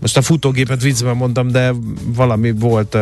Most 0.00 0.16
a 0.16 0.22
futógépet 0.22 0.82
viccben 0.82 1.16
mondtam, 1.16 1.48
de 1.48 1.72
valami 2.04 2.52
volt, 2.52 2.92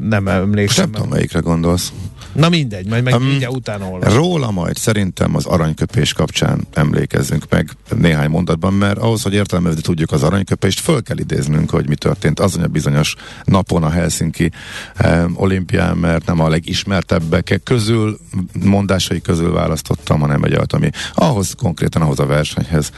nem 0.00 0.24
Most 0.24 0.36
emlékszem. 0.36 0.84
nem 0.84 0.92
tudom, 0.92 1.08
melyikre 1.08 1.38
gondolsz. 1.38 1.92
Na 2.38 2.48
mindegy, 2.48 2.86
majd 2.86 3.04
meg 3.04 3.14
Um, 3.14 3.22
mindjárt 3.22 3.54
utána 3.54 3.86
olvasom. 3.86 4.16
Róla 4.16 4.50
majd 4.50 4.76
szerintem 4.76 5.34
az 5.34 5.46
aranyköpés 5.46 6.12
kapcsán 6.12 6.66
emlékezzünk 6.72 7.44
meg 7.48 7.70
néhány 7.96 8.30
mondatban, 8.30 8.72
mert 8.72 8.98
ahhoz, 8.98 9.22
hogy 9.22 9.34
értelmezni 9.34 9.80
tudjuk 9.80 10.12
az 10.12 10.22
aranyköpést, 10.22 10.80
föl 10.80 11.02
kell 11.02 11.18
idéznünk, 11.18 11.70
hogy 11.70 11.88
mi 11.88 11.94
történt 11.94 12.40
azon 12.40 12.62
a 12.62 12.66
bizonyos 12.66 13.14
napon 13.44 13.82
a 13.82 13.90
Helsinki 13.90 14.50
eh, 14.94 15.40
olimpián, 15.40 15.96
mert 15.96 16.26
nem 16.26 16.40
a 16.40 16.48
legismertebbek 16.48 17.60
közül, 17.64 18.18
mondásai 18.64 19.20
közül 19.20 19.52
választottam, 19.52 20.20
hanem 20.20 20.44
egy 20.44 20.52
olyat, 20.52 20.72
ami 20.72 20.90
ahhoz 21.14 21.54
konkrétan 21.58 22.02
ahhoz 22.02 22.18
a 22.18 22.26
versenyhez 22.26 22.90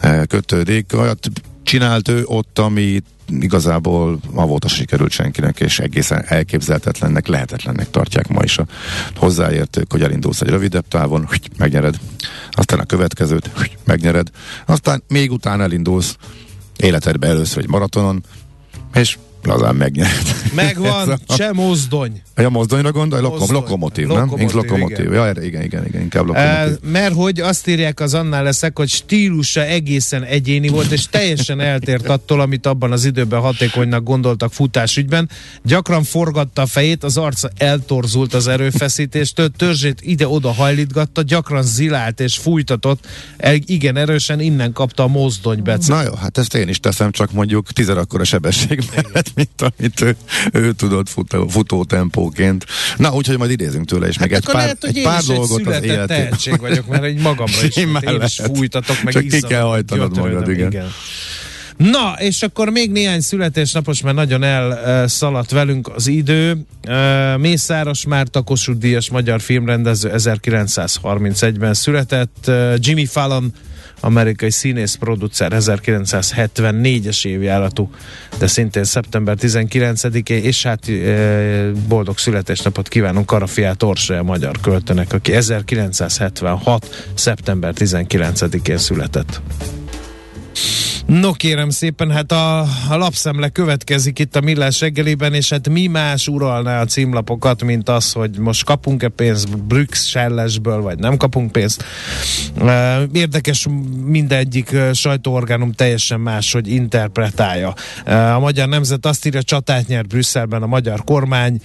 eh, 0.00 0.22
kötődik. 0.26 0.92
Olyat 0.94 1.30
csinált 1.62 2.08
ő 2.08 2.22
ott, 2.24 2.58
ami 2.58 3.02
igazából 3.28 4.18
avóta 4.34 4.68
sikerült 4.68 5.10
senkinek, 5.10 5.60
és 5.60 5.78
egészen 5.78 6.24
elképzelhetetlennek, 6.26 7.26
lehetetlennek 7.26 7.90
tartják 7.90 8.28
ma 8.28 8.42
is 8.42 8.58
a 8.58 8.66
hozzáértők, 9.16 9.92
hogy 9.92 10.02
elindulsz 10.02 10.40
egy 10.40 10.48
rövidebb 10.48 10.88
távon, 10.88 11.24
hogy 11.24 11.50
megnyered, 11.58 11.98
aztán 12.50 12.78
a 12.78 12.84
következőt, 12.84 13.50
hogy 13.54 13.76
megnyered, 13.84 14.30
aztán 14.66 15.02
még 15.08 15.32
utána 15.32 15.62
elindulsz 15.62 16.16
életedbe 16.76 17.26
először 17.26 17.62
egy 17.62 17.68
maratonon, 17.68 18.24
és 18.94 19.18
lazán 19.46 19.74
megnyered. 19.76 20.34
Megvan, 20.54 21.08
a- 21.26 21.34
se 21.34 21.52
mozdony. 21.52 22.22
a 22.34 22.48
mozdonyra 22.48 22.92
gondolj? 22.92 23.22
Lokom, 23.22 23.38
Mozdony. 23.38 23.56
lokomotív, 23.60 24.06
nem? 24.06 24.16
Lokomotív, 24.16 24.52
lokomotív. 24.54 24.98
igen. 24.98 25.12
Ja, 25.12 25.42
igen, 25.42 25.62
igen, 25.62 25.86
igen, 25.86 26.00
inkább 26.00 26.26
lokomotív. 26.26 26.90
mert 26.90 27.14
hogy 27.14 27.40
azt 27.40 27.68
írják 27.68 28.00
az 28.00 28.14
annál 28.14 28.42
leszek, 28.42 28.76
hogy 28.78 28.88
stílusa 28.88 29.64
egészen 29.64 30.22
egyéni 30.24 30.68
volt, 30.68 30.90
és 30.90 31.06
teljesen 31.10 31.60
eltért 31.60 32.08
attól, 32.08 32.40
amit 32.40 32.66
abban 32.66 32.92
az 32.92 33.04
időben 33.04 33.40
hatékonynak 33.40 34.02
gondoltak 34.04 34.52
futásügyben. 34.52 35.28
Gyakran 35.62 36.02
forgatta 36.02 36.62
a 36.62 36.66
fejét, 36.66 37.04
az 37.04 37.16
arca 37.16 37.50
eltorzult 37.56 38.34
az 38.34 38.46
erőfeszítéstől, 38.46 39.50
törzsét 39.56 40.00
ide-oda 40.00 40.52
hajlítgatta, 40.52 41.22
gyakran 41.22 41.62
zilált 41.62 42.20
és 42.20 42.36
fújtatott, 42.36 43.06
el, 43.36 43.54
igen 43.66 43.96
erősen 43.96 44.40
innen 44.40 44.72
kapta 44.72 45.02
a 45.02 45.06
mozdony 45.06 45.62
becet. 45.62 45.88
Na 45.88 46.02
jó, 46.02 46.14
hát 46.14 46.38
ezt 46.38 46.54
én 46.54 46.68
is 46.68 46.80
teszem, 46.80 47.10
csak 47.10 47.32
mondjuk 47.32 47.72
tízer 47.72 47.98
akkora 47.98 48.24
sebesség 48.24 48.84
mellett, 48.94 49.32
mint 49.36 49.50
amit 49.60 50.00
ő, 50.00 50.16
ő 50.52 50.72
tudott 50.72 51.08
futó, 51.08 51.48
futó 51.48 51.84
tempóként. 51.84 52.66
Na, 52.96 53.14
úgyhogy 53.14 53.38
majd 53.38 53.50
idézünk 53.50 53.86
tőle, 53.86 54.06
és 54.06 54.18
meg 54.18 54.32
egy 54.32 54.44
pár, 54.44 54.54
lehet, 54.54 54.84
egy 54.84 55.02
pár 55.02 55.20
is 55.22 55.28
egy 55.28 55.36
dolgot 55.36 55.66
az 55.66 55.74
életében. 55.74 56.06
tehetség 56.06 56.60
vagyok, 56.60 56.86
mert 56.86 57.04
egy 57.04 57.20
magamra 57.20 57.62
is, 57.66 57.76
Én 57.76 57.98
is 58.24 58.40
fújtatok, 58.54 59.02
meg 59.02 59.12
Csak 59.12 59.22
ki 59.22 59.26
izzadok, 59.26 59.48
kell 59.48 59.62
meg 59.62 59.70
hajtanod 59.70 60.16
magad, 60.16 60.48
igen. 60.48 60.92
Na, 61.76 62.14
és 62.18 62.42
akkor 62.42 62.68
még 62.68 62.90
néhány 62.90 63.20
születésnapos, 63.20 64.00
mert 64.00 64.16
nagyon 64.16 64.42
elszaladt 64.42 65.50
velünk 65.50 65.88
az 65.94 66.06
idő. 66.06 66.56
Mészáros 67.36 68.06
Márta 68.06 68.42
Kossuth 68.42 68.78
Díjas 68.78 69.10
magyar 69.10 69.40
filmrendező 69.40 70.10
1931-ben 70.14 71.74
született. 71.74 72.50
Jimmy 72.76 73.06
Fallon 73.06 73.52
amerikai 74.00 74.50
színész 74.50 74.94
producer 74.94 75.52
1974-es 75.54 77.26
évjáratú, 77.26 77.90
de 78.38 78.46
szintén 78.46 78.84
szeptember 78.84 79.36
19-én, 79.40 80.42
és 80.42 80.62
hát 80.62 80.90
boldog 81.88 82.18
születésnapot 82.18 82.88
kívánunk 82.88 83.26
Karafiát 83.26 83.82
Orsolya 83.82 84.22
magyar 84.22 84.60
költőnek, 84.60 85.12
aki 85.12 85.32
1976. 85.32 87.10
szeptember 87.14 87.72
19-én 87.76 88.78
született. 88.78 89.40
No 91.06 91.32
kérem 91.32 91.70
szépen, 91.70 92.10
hát 92.10 92.32
a, 92.32 92.60
a 92.60 92.96
lapszemle 92.96 93.48
következik 93.48 94.18
itt 94.18 94.36
a 94.36 94.40
Millás 94.40 94.80
reggeliben, 94.80 95.34
és 95.34 95.50
hát 95.50 95.68
mi 95.68 95.86
más 95.86 96.28
uralná 96.28 96.80
a 96.80 96.84
címlapokat, 96.84 97.62
mint 97.62 97.88
az, 97.88 98.12
hogy 98.12 98.38
most 98.38 98.64
kapunk-e 98.64 99.08
pénzt 99.08 99.58
Brüsszellesből, 99.58 100.80
vagy 100.80 100.98
nem 100.98 101.16
kapunk 101.16 101.52
pénzt. 101.52 101.84
Érdekes, 103.12 103.66
mindegyik 104.04 104.76
sajtóorgánum 104.92 105.72
teljesen 105.72 106.20
más, 106.20 106.52
hogy 106.52 106.68
interpretálja. 106.68 107.74
A 108.34 108.38
Magyar 108.38 108.68
Nemzet 108.68 109.06
azt 109.06 109.26
írja, 109.26 109.42
csatát 109.42 109.86
nyer 109.86 110.06
Brüsszelben 110.06 110.62
a 110.62 110.66
magyar 110.66 111.04
kormány, 111.04 111.60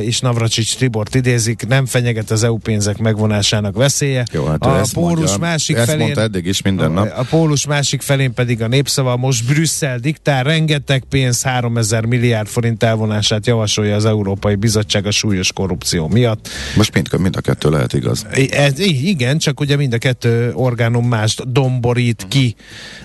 és 0.00 0.20
Navracsics 0.20 0.76
Tibort 0.76 1.14
idézik, 1.14 1.66
nem 1.66 1.86
fenyeget 1.86 2.30
az 2.30 2.42
EU 2.42 2.56
pénzek 2.56 2.98
megvonásának 2.98 3.76
veszélye. 3.76 4.24
Jó, 4.32 4.46
hát 4.46 4.64
a 4.64 4.84
mondja. 4.94 5.36
másik 5.40 5.76
ezt 5.76 5.86
felén 5.86 6.00
mondta 6.00 6.20
eddig 6.20 6.46
is 6.46 6.62
minden 6.62 6.90
nap. 6.90 7.12
a 7.16 7.24
pólus 7.30 7.66
másik 7.66 8.02
felén 8.02 8.34
pedig 8.34 8.57
a 8.62 8.68
népszava, 8.68 9.16
most 9.16 9.46
Brüsszel 9.46 9.98
diktál, 9.98 10.42
rengeteg 10.44 11.02
pénz, 11.08 11.42
3000 11.42 12.04
milliárd 12.04 12.48
forint 12.48 12.82
elvonását 12.82 13.46
javasolja 13.46 13.94
az 13.94 14.04
Európai 14.04 14.54
Bizottság 14.54 15.06
a 15.06 15.10
súlyos 15.10 15.52
korrupció 15.52 16.08
miatt. 16.08 16.48
Most 16.76 16.94
mind, 16.94 17.08
mind 17.18 17.36
a 17.36 17.40
kettő 17.40 17.70
lehet 17.70 17.92
igaz. 17.92 18.26
Ez, 18.50 18.78
igen, 18.78 19.38
csak 19.38 19.60
ugye 19.60 19.76
mind 19.76 19.92
a 19.92 19.98
kettő 19.98 20.52
orgánum 20.54 21.08
mást 21.08 21.52
domborít 21.52 22.26
ki, 22.28 22.54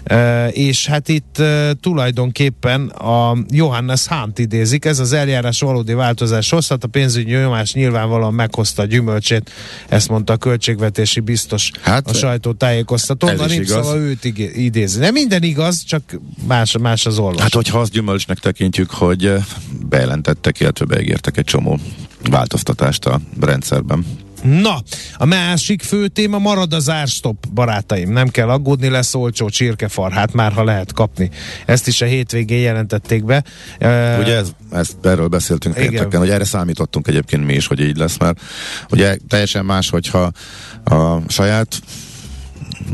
e, 0.03 0.48
és 0.48 0.88
hát 0.88 1.10
itt 1.10 1.38
e, 1.38 1.74
tulajdonképpen 1.81 2.88
a 2.88 3.38
Johannes 3.50 4.07
Hunt 4.07 4.39
idézik, 4.39 4.86
ez 4.86 5.00
az 5.00 5.13
eljárás 5.13 5.60
valódi 5.60 5.93
változás 5.93 6.50
hozhat, 6.50 6.83
a 6.83 6.88
pénzügyi 6.88 7.36
nyomás 7.36 7.74
nyilvánvalóan 7.74 8.33
meghozta 8.33 8.81
a 8.81 8.86
gyümölcsét, 8.86 9.51
ezt 9.89 10.10
mondta 10.10 10.33
a 10.33 10.38
költségvetési 10.38 11.19
biztos 11.19 11.72
hát, 11.81 12.10
a 12.10 12.13
sajtótájékoztatón, 12.13 13.39
a 13.39 13.45
népszava 13.45 13.98
őt 13.98 14.25
idézi. 14.55 15.00
Nem 15.00 15.13
minden 15.13 15.42
igaz, 15.43 15.83
csak 15.83 16.19
más, 16.47 16.77
más 16.77 17.05
az 17.05 17.17
olvas. 17.17 17.41
Hát, 17.41 17.53
hogyha 17.53 17.79
azt 17.79 17.91
gyümölcsnek 17.91 18.39
tekintjük, 18.39 18.91
hogy 18.91 19.33
bejelentettek, 19.89 20.59
illetve 20.59 20.85
beígértek 20.85 21.38
egy 21.38 21.45
csomó 21.45 21.79
változtatást 22.29 23.05
a 23.05 23.19
rendszerben. 23.41 24.05
Na, 24.43 24.81
a 25.17 25.25
másik 25.25 25.81
fő 25.81 26.07
téma 26.07 26.38
marad 26.38 26.73
az 26.73 26.89
árstop, 26.89 27.47
barátaim. 27.53 28.12
Nem 28.12 28.27
kell 28.27 28.50
aggódni, 28.50 28.89
lesz 28.89 29.13
olcsó 29.13 29.50
csirkefar, 29.50 30.12
hát 30.12 30.33
már 30.33 30.51
ha 30.51 30.63
lehet 30.63 30.93
kapni. 30.93 31.29
Ezt 31.65 31.88
is 31.88 32.01
a 32.01 32.05
hétvégén 32.05 32.59
jelentették 32.59 33.25
be. 33.25 33.43
Ugye 34.19 34.35
ez, 34.35 34.51
ez, 34.71 34.89
erről 35.03 35.27
beszéltünk 35.27 35.75
pénteken, 35.75 36.19
hogy 36.19 36.29
erre 36.29 36.43
számítottunk 36.43 37.07
egyébként 37.07 37.45
mi 37.45 37.53
is, 37.53 37.67
hogy 37.67 37.79
így 37.79 37.97
lesz, 37.97 38.17
mert 38.17 38.41
ugye 38.89 39.17
teljesen 39.27 39.65
más, 39.65 39.89
hogyha 39.89 40.31
a 40.83 41.17
saját 41.27 41.81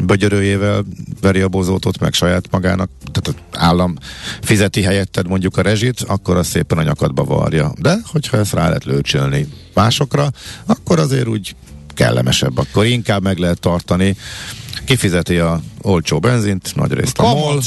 bögyörőjével 0.05 0.85
veri 1.21 1.41
a 1.41 1.47
bozótot, 1.47 1.99
meg 1.99 2.13
saját 2.13 2.51
magának, 2.51 2.89
tehát 3.11 3.27
az 3.27 3.59
állam 3.61 3.95
fizeti 4.41 4.81
helyetted 4.81 5.27
mondjuk 5.27 5.57
a 5.57 5.61
rezsit, 5.61 6.01
akkor 6.01 6.37
az 6.37 6.47
szépen 6.47 6.77
a 6.77 6.83
nyakadba 6.83 7.23
varja. 7.23 7.73
De 7.77 7.97
hogyha 8.05 8.37
ezt 8.37 8.53
rá 8.53 8.65
lehet 8.67 8.83
lőcsölni 8.83 9.47
másokra, 9.73 10.31
akkor 10.65 10.99
azért 10.99 11.27
úgy 11.27 11.55
kellemesebb, 11.93 12.57
akkor 12.57 12.85
inkább 12.85 13.23
meg 13.23 13.37
lehet 13.37 13.59
tartani. 13.59 14.15
Kifizeti 14.85 15.37
a 15.37 15.61
olcsó 15.81 16.19
benzint, 16.19 16.75
nagy 16.75 16.91
részt 16.91 17.19
a, 17.19 17.29
a 17.29 17.33
MOL, 17.33 17.61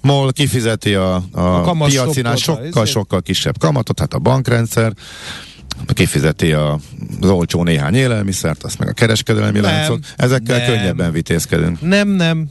MOL 0.00 0.32
kifizeti 0.32 0.94
a, 0.94 1.22
a, 1.32 1.68
a 1.68 1.84
piacinál 1.86 2.36
sokkal, 2.36 2.84
sokkal 2.84 3.22
kisebb 3.22 3.58
kamatot, 3.58 3.98
hát 3.98 4.14
a 4.14 4.18
bankrendszer, 4.18 4.92
kifizeti 5.94 6.52
a, 6.52 6.78
az 7.20 7.30
olcsó 7.30 7.62
néhány 7.62 7.94
élelmiszert, 7.94 8.62
azt 8.64 8.78
meg 8.78 8.88
a 8.88 8.92
kereskedelmi 8.92 9.60
láncok. 9.60 9.98
Ezekkel 10.16 10.58
nem. 10.58 10.66
könnyebben 10.66 11.12
vitézkedünk. 11.12 11.80
Nem, 11.80 12.08
nem. 12.08 12.50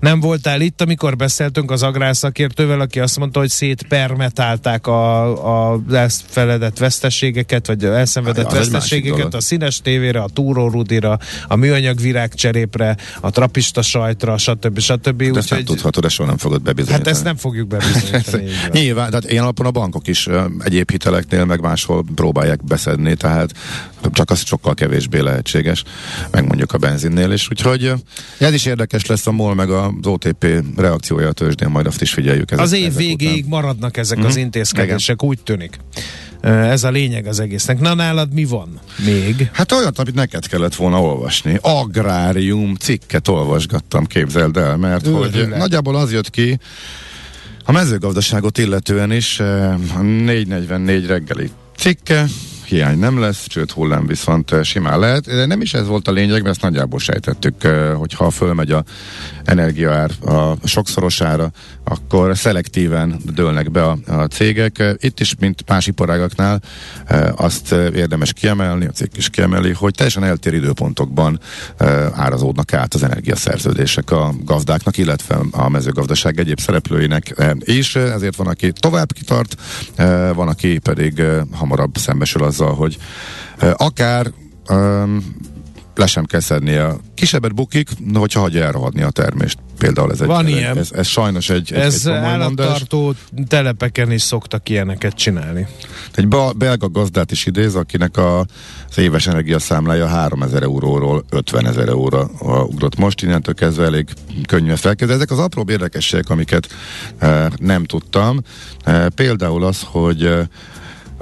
Nem 0.00 0.20
voltál 0.20 0.60
itt, 0.60 0.80
amikor 0.80 1.16
beszéltünk 1.16 1.70
az 1.70 1.82
agrárszakértővel, 1.82 2.80
aki 2.80 3.00
azt 3.00 3.18
mondta, 3.18 3.38
hogy 3.38 3.48
szétpermetálták 3.48 4.86
a, 4.86 5.72
a 5.72 5.80
elfeledett 5.92 6.78
veszteségeket, 6.78 7.66
vagy 7.66 7.84
elszenvedett 7.84 8.52
ja, 8.52 8.58
veszteségeket 8.58 9.34
a 9.34 9.40
színes 9.40 9.80
tévére, 9.80 10.22
a 10.22 10.28
túrórudira, 10.32 11.18
a 11.48 11.56
műanyag 11.56 12.00
virágcserépre, 12.00 12.96
a 13.20 13.30
trapista 13.30 13.82
sajtra, 13.82 14.38
stb. 14.38 14.78
stb. 14.78 15.22
Hát 15.22 15.36
ezt 15.36 15.50
nem 15.50 15.64
tudhatod, 15.64 16.04
ezt 16.04 16.14
soha 16.14 16.28
nem 16.28 16.38
fogod 16.38 16.62
bebizonyítani. 16.62 17.04
Hát 17.04 17.14
ezt 17.14 17.24
nem 17.24 17.36
fogjuk 17.36 17.68
bebizonyítani. 17.68 18.44
Nyilván, 18.80 19.08
tehát 19.08 19.30
ilyen 19.30 19.42
alapon 19.42 19.66
a 19.66 19.70
bankok 19.70 20.08
is 20.08 20.28
egyéb 20.58 20.90
hiteleknél, 20.90 21.44
meg 21.44 21.60
máshol 21.60 22.04
próbálják 22.14 22.64
beszedni, 22.64 23.14
tehát 23.14 23.52
csak 24.12 24.30
az 24.30 24.44
sokkal 24.46 24.74
kevésbé 24.74 25.18
lehetséges, 25.18 25.84
meg 26.30 26.46
mondjuk 26.46 26.72
a 26.72 26.78
benzinnél 26.78 27.32
is. 27.32 27.48
Úgyhogy 27.50 27.92
ez 28.38 28.52
is 28.52 28.64
érdekes 28.64 29.06
lesz 29.06 29.26
a 29.26 29.32
MOL 29.32 29.49
meg 29.54 29.70
az 29.70 29.90
OTP 30.02 30.46
reakciója 30.76 31.28
a 31.28 31.32
tőzsdén, 31.32 31.68
majd 31.68 31.86
azt 31.86 32.02
is 32.02 32.12
figyeljük. 32.12 32.50
Ezek, 32.50 32.64
az 32.64 32.72
év 32.72 32.94
végéig 32.94 33.44
után. 33.44 33.48
maradnak 33.48 33.96
ezek 33.96 34.18
mm-hmm. 34.18 34.26
az 34.26 34.34
mhm. 34.34 34.42
intézkedések, 34.42 35.16
Igen. 35.16 35.28
úgy 35.28 35.38
tűnik. 35.42 35.78
Ez 36.42 36.84
a 36.84 36.90
lényeg 36.90 37.26
az 37.26 37.40
egésznek. 37.40 37.80
Na 37.80 37.94
nálad 37.94 38.32
mi 38.32 38.44
van 38.44 38.80
még? 39.04 39.50
Hát 39.52 39.72
olyat, 39.72 39.98
amit 39.98 40.14
neked 40.14 40.46
kellett 40.46 40.74
volna 40.74 41.00
olvasni. 41.02 41.58
Agrárium 41.60 42.74
cikket 42.74 43.28
olvasgattam, 43.28 44.06
képzeld 44.06 44.56
el, 44.56 44.76
mert 44.76 45.06
Őrület. 45.06 45.34
hogy 45.34 45.48
nagyjából 45.48 45.96
az 45.96 46.12
jött 46.12 46.30
ki, 46.30 46.58
a 47.64 47.72
mezőgazdaságot 47.72 48.58
illetően 48.58 49.12
is 49.12 49.42
444 50.00 51.06
reggeli 51.06 51.50
cikke, 51.76 52.26
hiány 52.70 52.98
nem 52.98 53.20
lesz, 53.20 53.46
sőt 53.48 53.70
hullám 53.70 54.06
viszont 54.06 54.64
simán 54.64 54.98
lehet. 54.98 55.24
De 55.24 55.46
nem 55.46 55.60
is 55.60 55.74
ez 55.74 55.86
volt 55.86 56.08
a 56.08 56.12
lényeg, 56.12 56.42
mert 56.42 56.54
ezt 56.54 56.62
nagyjából 56.62 56.98
sejtettük, 56.98 57.62
hogy 57.96 58.12
ha 58.12 58.30
fölmegy 58.30 58.70
a 58.70 58.84
energiaár 59.44 60.10
a 60.20 60.66
sokszorosára, 60.66 61.50
akkor 61.90 62.36
szelektíven 62.36 63.20
dőlnek 63.34 63.70
be 63.70 63.84
a, 63.84 63.98
a 64.06 64.24
cégek. 64.24 64.96
Itt 64.98 65.20
is, 65.20 65.34
mint 65.38 65.64
más 65.68 65.86
iparágaknál, 65.86 66.62
azt 67.36 67.72
érdemes 67.72 68.32
kiemelni, 68.32 68.86
a 68.86 68.90
cég 68.90 69.08
is 69.16 69.28
kiemeli, 69.28 69.72
hogy 69.72 69.94
teljesen 69.94 70.24
eltér 70.24 70.54
időpontokban 70.54 71.40
árazódnak 72.12 72.72
át 72.72 72.94
az 72.94 73.02
energiaszerződések 73.02 74.10
a 74.10 74.34
gazdáknak, 74.44 74.98
illetve 74.98 75.38
a 75.50 75.68
mezőgazdaság 75.68 76.38
egyéb 76.38 76.60
szereplőinek 76.60 77.34
is. 77.58 77.96
Ezért 77.96 78.36
van, 78.36 78.46
aki 78.46 78.72
tovább 78.72 79.12
kitart, 79.12 79.56
van, 80.34 80.48
aki 80.48 80.78
pedig 80.78 81.22
hamarabb 81.52 81.96
szembesül 81.96 82.42
az 82.42 82.60
azzal, 82.60 82.74
hogy 82.74 82.98
akár 83.76 84.32
le 86.00 86.06
sem 86.06 86.24
kell 86.24 86.40
szednie. 86.40 86.96
Kisebbet 87.14 87.54
bukik, 87.54 87.88
hogyha 88.14 88.40
hagyja 88.40 88.64
elrohadni 88.64 89.02
a 89.02 89.10
termést. 89.10 89.58
Például 89.78 90.12
ez 90.12 90.20
egy, 90.20 90.26
Van 90.26 90.48
ilyen. 90.48 90.78
Ez, 90.78 90.90
ez 90.92 91.06
sajnos 91.06 91.50
egy, 91.50 91.72
ez 91.72 92.06
egy, 92.06 92.12
egy 92.12 92.18
állattartó 92.18 93.14
telepeken 93.48 94.10
is 94.10 94.22
szoktak 94.22 94.68
ilyeneket 94.68 95.14
csinálni. 95.14 95.66
Egy 96.14 96.28
belga 96.56 96.88
gazdát 96.88 97.30
is 97.30 97.46
idéz, 97.46 97.74
akinek 97.74 98.16
a, 98.16 98.38
az 98.90 98.98
éves 98.98 99.26
energiaszámlája 99.26 100.06
3000 100.06 100.62
euróról 100.62 101.24
50 101.30 101.66
ezer 101.66 101.88
euróra 101.88 102.30
ugrott 102.66 102.96
most, 102.96 103.22
innentől 103.22 103.54
kezdve 103.54 103.84
elég 103.84 104.08
könnyű 104.46 104.70
ezt 104.70 104.86
elkezdeni. 104.86 105.20
Ezek 105.20 105.30
az 105.30 105.38
apró 105.38 105.64
érdekességek, 105.68 106.30
amiket 106.30 106.68
e, 107.18 107.50
nem 107.56 107.84
tudtam. 107.84 108.42
E, 108.84 109.08
például 109.08 109.64
az, 109.64 109.82
hogy 109.82 110.24
e, 110.24 110.48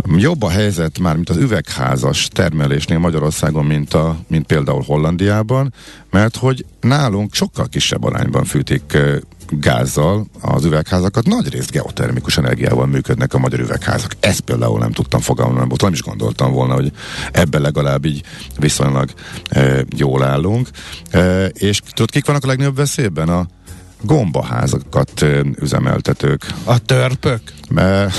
Jobb 0.07 0.43
a 0.43 0.49
helyzet 0.49 0.99
már, 0.99 1.15
mint 1.15 1.31
az 1.31 1.37
üvegházas 1.37 2.29
termelésnél 2.33 2.99
Magyarországon, 2.99 3.65
mint, 3.65 3.95
a, 3.95 4.17
mint 4.27 4.47
például 4.47 4.83
Hollandiában, 4.87 5.75
mert 6.11 6.37
hogy 6.37 6.65
nálunk 6.81 7.35
sokkal 7.35 7.67
kisebb 7.69 8.05
arányban 8.05 8.45
fűtik 8.45 8.99
gázzal 9.51 10.27
az 10.41 10.65
üvegházakat, 10.65 11.27
nagy 11.27 11.49
részt 11.49 11.71
geotermikus 11.71 12.37
energiával 12.37 12.87
működnek 12.87 13.35
a 13.35 13.39
magyar 13.39 13.61
üvegházak. 13.61 14.13
Ezt 14.21 14.41
például 14.41 14.79
nem 14.79 14.93
tudtam 14.93 15.21
fogalmazni, 15.21 15.59
nem, 15.59 15.77
nem 15.81 15.93
is 15.93 16.03
gondoltam 16.03 16.53
volna, 16.53 16.75
hogy 16.75 16.93
ebben 17.33 17.61
legalább 17.61 18.05
így 18.05 18.23
viszonylag 18.59 19.11
e, 19.49 19.85
jól 19.97 20.23
állunk. 20.23 20.69
E, 21.11 21.47
és 21.47 21.81
tudod, 21.93 22.11
kik 22.11 22.27
vannak 22.27 22.45
a 22.45 22.47
legnagyobb 22.47 22.77
veszélyben? 22.77 23.29
A 23.29 23.47
gombaházakat 24.03 25.25
üzemeltetők. 25.61 26.47
A 26.65 26.79
törpök? 26.79 27.41
E, 27.75 28.11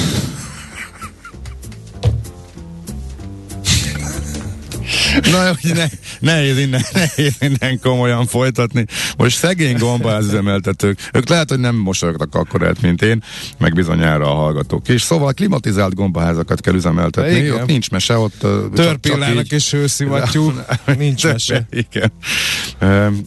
Na 5.32 5.45
jó, 5.45 5.74
ne, 5.74 5.86
nehéz, 6.19 6.58
innen, 6.58 6.82
nehéz 6.93 7.36
innen 7.39 7.80
komolyan 7.80 8.26
folytatni. 8.26 8.86
Most 9.17 9.38
szegény 9.38 9.78
gombaház 9.78 10.26
üzemeltetők, 10.26 11.10
ők 11.13 11.30
lehet, 11.30 11.50
hogy 11.50 11.60
nem 11.60 11.76
mosolyognak 11.76 12.36
akkor 12.36 12.62
el, 12.62 12.74
mint 12.82 13.02
én, 13.02 13.24
meg 13.58 13.74
bizonyára 13.74 14.32
a 14.32 14.36
hallgatók 14.36 14.88
is. 14.88 15.02
Szóval 15.02 15.34
klimatizált 15.34 15.95
gombaházakat 15.95 16.62
kell 16.62 16.74
üzemeltetni, 16.74 17.38
Igen. 17.38 17.54
ott 17.54 17.65
nincs 17.65 17.89
mese, 17.89 18.17
ott 18.17 18.45
Törpillának 18.76 19.52
és 19.52 19.72
hőszivattyú, 19.72 20.52
nincs 20.98 21.24
mese. 21.24 21.67
Igen. 21.69 22.12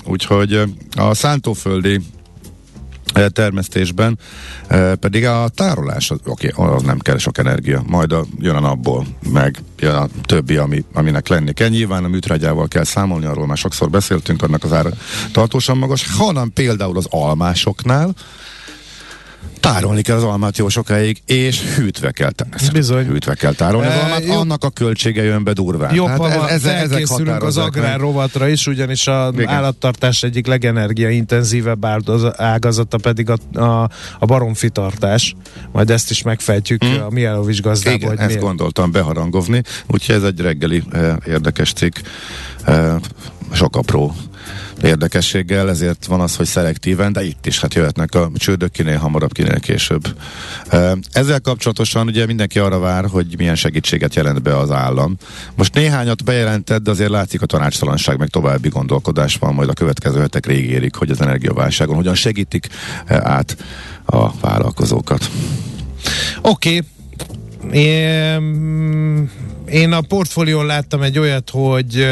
Úgyhogy 0.05 0.61
a 0.97 1.15
szántóföldi 1.15 2.01
termesztésben, 3.29 4.19
pedig 5.01 5.27
a 5.27 5.49
tárolás, 5.49 6.11
oké, 6.11 6.51
okay, 6.55 6.75
az 6.75 6.83
nem 6.83 6.99
kell 6.99 7.19
sok 7.19 7.39
energia, 7.39 7.83
majd 7.87 8.13
a, 8.13 8.25
jön 8.39 8.55
a 8.55 8.61
napból, 8.61 9.07
meg 9.33 9.59
jön 9.79 9.95
a 9.95 10.09
többi, 10.23 10.57
ami, 10.57 10.85
aminek 10.93 11.29
lenni 11.29 11.53
kell. 11.53 11.69
Nyilván 11.69 12.05
a 12.05 12.09
műtrágyával 12.09 12.69
kell 12.69 12.85
számolni, 12.85 13.27
arról 13.27 13.47
már 13.47 13.57
sokszor 13.57 13.91
beszéltünk, 13.91 14.43
annak 14.43 14.65
az 14.65 14.73
ára 14.73 14.91
tartósan 15.33 15.79
magas, 15.79 16.17
hanem 16.17 16.53
például 16.53 16.97
az 16.97 17.07
almásoknál, 17.11 18.15
Tárolni 19.63 20.03
kell 20.03 20.17
az 20.17 20.23
almát 20.23 20.59
jó 20.59 20.69
sokáig, 20.69 21.23
és 21.27 21.61
hűtve 21.61 22.11
kell 22.11 22.31
tenni. 22.31 22.51
Bizony. 22.73 23.07
Hűtve 23.07 23.35
kell 23.35 23.53
tárolni 23.53 23.87
az 23.87 23.95
almát, 24.03 24.25
jobb, 24.25 24.37
annak 24.37 24.65
a 24.65 24.71
költsége 24.71 25.23
jön 25.23 25.45
be 25.45 25.53
durván. 25.53 25.95
Jobb, 25.95 26.09
hát 26.09 26.51
ez, 26.51 26.65
ez, 26.65 26.91
ezek 26.91 27.43
az 27.43 27.57
agrár 27.57 28.01
rovatra 28.01 28.49
is, 28.49 28.67
ugyanis 28.67 29.07
a 29.07 29.31
Igen. 29.35 29.49
állattartás 29.49 30.23
egyik 30.23 30.47
legenergiaintenzívebb 30.47 31.85
ágazata 32.37 32.99
pedig 32.99 33.31
a, 33.31 33.61
a, 33.61 33.91
a 34.19 34.25
baromfitartás. 34.27 35.35
Majd 35.73 35.91
ezt 35.91 36.11
is 36.11 36.23
megfejtjük 36.23 36.85
hmm. 36.85 37.03
a 37.03 37.09
Mielovics 37.11 37.61
gazdából. 37.61 38.01
Igen, 38.01 38.19
ezt 38.19 38.27
miért. 38.27 38.43
gondoltam 38.43 38.91
beharangovni, 38.91 39.63
úgyhogy 39.87 40.15
ez 40.15 40.23
egy 40.23 40.41
reggeli 40.41 40.83
eh, 40.93 41.17
érdekes 41.27 41.73
cikk. 41.73 41.97
Eh, 42.65 42.95
sok 43.53 43.77
apró 43.77 44.15
érdekességgel, 44.83 45.69
ezért 45.69 46.07
van 46.07 46.21
az, 46.21 46.37
hogy 46.37 46.47
szelektíven, 46.47 47.13
de 47.13 47.25
itt 47.25 47.47
is 47.47 47.61
hát 47.61 47.75
jöhetnek 47.75 48.15
a 48.15 48.31
csődök 48.35 48.71
kinél 48.71 48.99
hamarabb, 48.99 49.33
kinél 49.33 49.61
később. 49.61 50.19
Ezzel 51.13 51.41
kapcsolatosan 51.41 52.07
ugye 52.07 52.27
mindenki 52.27 52.59
arra 52.59 52.79
vár, 52.79 53.05
hogy 53.07 53.35
milyen 53.39 53.55
segítséget 53.55 54.15
jelent 54.15 54.43
be 54.43 54.59
az 54.59 54.71
állam. 54.71 55.17
Most 55.55 55.75
néhányat 55.75 56.25
bejelentett, 56.25 56.83
de 56.83 56.91
azért 56.91 57.11
látszik 57.11 57.43
a 57.43 57.47
tanácstalanság, 57.47 58.19
meg 58.19 58.29
további 58.29 58.69
gondolkodás 58.69 59.37
van, 59.37 59.55
majd 59.55 59.69
a 59.69 59.73
következő 59.73 60.21
hetek 60.21 60.47
régérik, 60.47 60.95
hogy 60.95 61.11
az 61.11 61.21
energiaválságon 61.21 61.97
hogyan 61.97 62.15
segítik 62.15 62.69
át 63.07 63.57
a 64.05 64.31
vállalkozókat. 64.41 65.31
Oké, 66.43 66.77
okay. 66.77 66.89
Én, 67.71 69.31
én 69.73 69.93
a 69.93 70.01
portfólión 70.01 70.67
láttam 70.67 71.03
egy 71.03 71.19
olyat, 71.19 71.51
hogy 71.51 72.07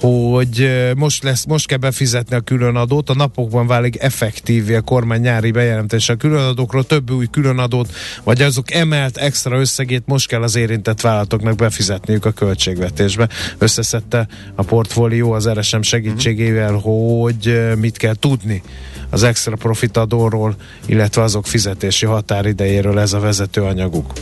hogy 0.00 0.70
most, 0.96 1.22
lesz, 1.22 1.44
most 1.44 1.66
kell 1.66 1.78
befizetni 1.78 2.36
a 2.36 2.40
különadót, 2.40 3.10
a 3.10 3.14
napokban 3.14 3.66
válik 3.66 4.02
effektív 4.02 4.74
a 4.74 4.80
kormány 4.80 5.20
nyári 5.20 5.50
bejelentése 5.50 6.12
a 6.12 6.16
különadókról, 6.16 6.86
több 6.86 7.10
új 7.10 7.26
különadót, 7.30 7.92
vagy 8.24 8.42
azok 8.42 8.72
emelt 8.72 9.16
extra 9.16 9.58
összegét 9.58 10.02
most 10.06 10.28
kell 10.28 10.42
az 10.42 10.56
érintett 10.56 11.00
vállalatoknak 11.00 11.56
befizetniük 11.56 12.24
a 12.24 12.30
költségvetésbe. 12.30 13.28
Összeszedte 13.58 14.28
a 14.54 14.62
portfólió 14.62 15.32
az 15.32 15.48
RSM 15.48 15.80
segítségével, 15.80 16.72
hogy 16.72 17.74
mit 17.78 17.96
kell 17.96 18.14
tudni 18.14 18.62
az 19.10 19.22
extra 19.22 19.56
profit 19.56 19.96
adóról, 19.96 20.54
illetve 20.86 21.22
azok 21.22 21.46
fizetési 21.46 22.06
határidejéről 22.06 22.98
ez 22.98 23.12
a 23.12 23.20
vezető 23.20 23.62
anyaguk. 23.62 24.12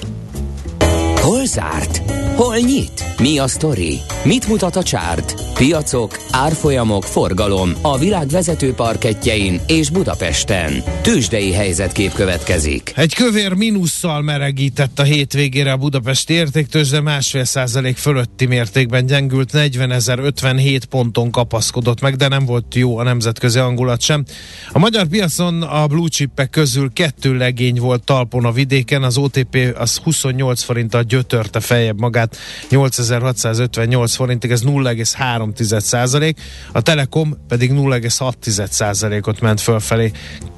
Hol 1.20 1.46
zárt? 1.46 2.23
Hol 2.36 2.56
nyit? 2.56 3.04
Mi 3.20 3.38
a 3.38 3.46
sztori? 3.46 3.98
Mit 4.24 4.48
mutat 4.48 4.76
a 4.76 4.82
csárt? 4.82 5.34
Piacok, 5.54 6.18
árfolyamok, 6.30 7.02
forgalom 7.02 7.72
a 7.82 7.98
világ 7.98 8.28
vezető 8.28 8.72
parketjein 8.72 9.60
és 9.66 9.90
Budapesten. 9.90 10.82
Tősdei 11.02 11.52
helyzetkép 11.52 12.12
következik. 12.12 12.92
Egy 12.96 13.14
kövér 13.14 13.52
mínusszal 13.52 14.22
melegített 14.22 14.98
a 14.98 15.02
hétvégére 15.02 15.72
a 15.72 15.76
Budapesti 15.76 16.32
értéktőzde 16.32 17.00
másfél 17.00 17.44
százalék 17.44 17.96
fölötti 17.96 18.46
mértékben 18.46 19.06
gyengült 19.06 19.50
40.057 19.52 20.80
ponton 20.90 21.30
kapaszkodott 21.30 22.00
meg, 22.00 22.16
de 22.16 22.28
nem 22.28 22.44
volt 22.44 22.74
jó 22.74 22.98
a 22.98 23.02
nemzetközi 23.02 23.58
angulat 23.58 24.00
sem. 24.00 24.24
A 24.72 24.78
magyar 24.78 25.06
piacon 25.06 25.62
a 25.62 25.86
blue 25.86 26.08
chipek 26.08 26.50
közül 26.50 26.92
kettő 26.92 27.36
legény 27.36 27.80
volt 27.80 28.04
talpon 28.04 28.44
a 28.44 28.52
vidéken, 28.52 29.02
az 29.02 29.16
OTP 29.16 29.74
az 29.78 29.96
28 29.96 30.62
forinttal 30.62 31.02
gyötörte 31.02 31.60
feljebb 31.60 32.00
magát 32.00 32.23
8658 32.68 34.14
forintig, 34.14 34.50
ez 34.50 34.62
0,3 34.64 35.78
százalék, 35.78 36.40
a 36.72 36.82
Telekom 36.82 37.36
pedig 37.48 37.70
0,6 37.72 38.68
százalékot 38.70 39.40
ment 39.40 39.60
fölfelé 39.60 40.12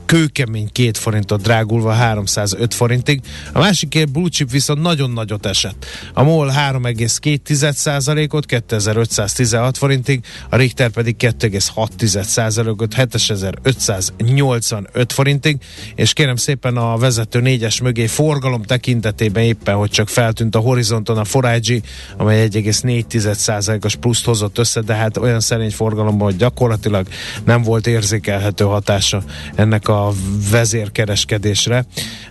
kőkemény 0.07 0.69
két 0.73 0.99
forintot 0.99 1.43
drágulva 1.43 1.93
305 1.93 2.75
forintig. 2.75 3.21
A 3.53 3.59
másik 3.59 3.89
két 3.89 4.13
blue 4.13 4.29
chip 4.29 4.51
viszont 4.51 4.81
nagyon 4.81 5.11
nagyot 5.11 5.47
esett. 5.47 5.87
A 6.13 6.23
MOL 6.23 6.53
3,2%-ot 6.53 8.47
2516 8.47 9.79
forintig, 9.79 10.25
a 10.51 10.57
Richter 10.57 10.91
pedig 10.91 11.17
2,6%-ot 11.19 12.95
7585 12.95 15.13
forintig, 15.13 15.59
és 15.95 16.13
kérem 16.13 16.37
szépen 16.37 16.77
a 16.77 16.97
vezető 16.97 17.41
négyes 17.41 17.81
mögé 17.81 18.07
forgalom 18.07 18.63
tekintetében 18.63 19.43
éppen, 19.43 19.75
hogy 19.75 19.91
csak 19.91 20.09
feltűnt 20.09 20.55
a 20.55 20.59
horizonton 20.59 21.19
a 21.19 21.25
Forage, 21.25 21.81
amely 22.17 22.49
1,4%-os 22.49 23.97
pluszt 23.97 24.25
hozott 24.25 24.59
össze, 24.59 24.81
de 24.81 24.95
hát 24.95 25.17
olyan 25.17 25.41
szerény 25.41 25.71
forgalomban, 25.71 26.27
hogy 26.27 26.37
gyakorlatilag 26.37 27.07
nem 27.45 27.63
volt 27.63 27.87
érzékelhető 27.87 28.65
hatása 28.65 29.23
ennek 29.55 29.89
a 29.89 29.96
a 30.05 30.13
vezérkereskedésre, 30.51 31.85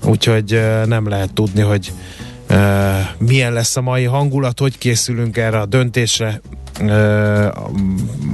úgyhogy 0.04 0.62
nem 0.86 1.08
lehet 1.08 1.34
tudni, 1.34 1.62
hogy 1.62 1.92
milyen 3.18 3.54
lesz 3.54 3.76
a 3.76 3.82
mai 3.82 4.04
hangulat, 4.04 4.60
hogy 4.60 4.78
készülünk 4.78 5.38
erre 5.38 5.60
a 5.60 5.66
döntésre, 5.66 6.42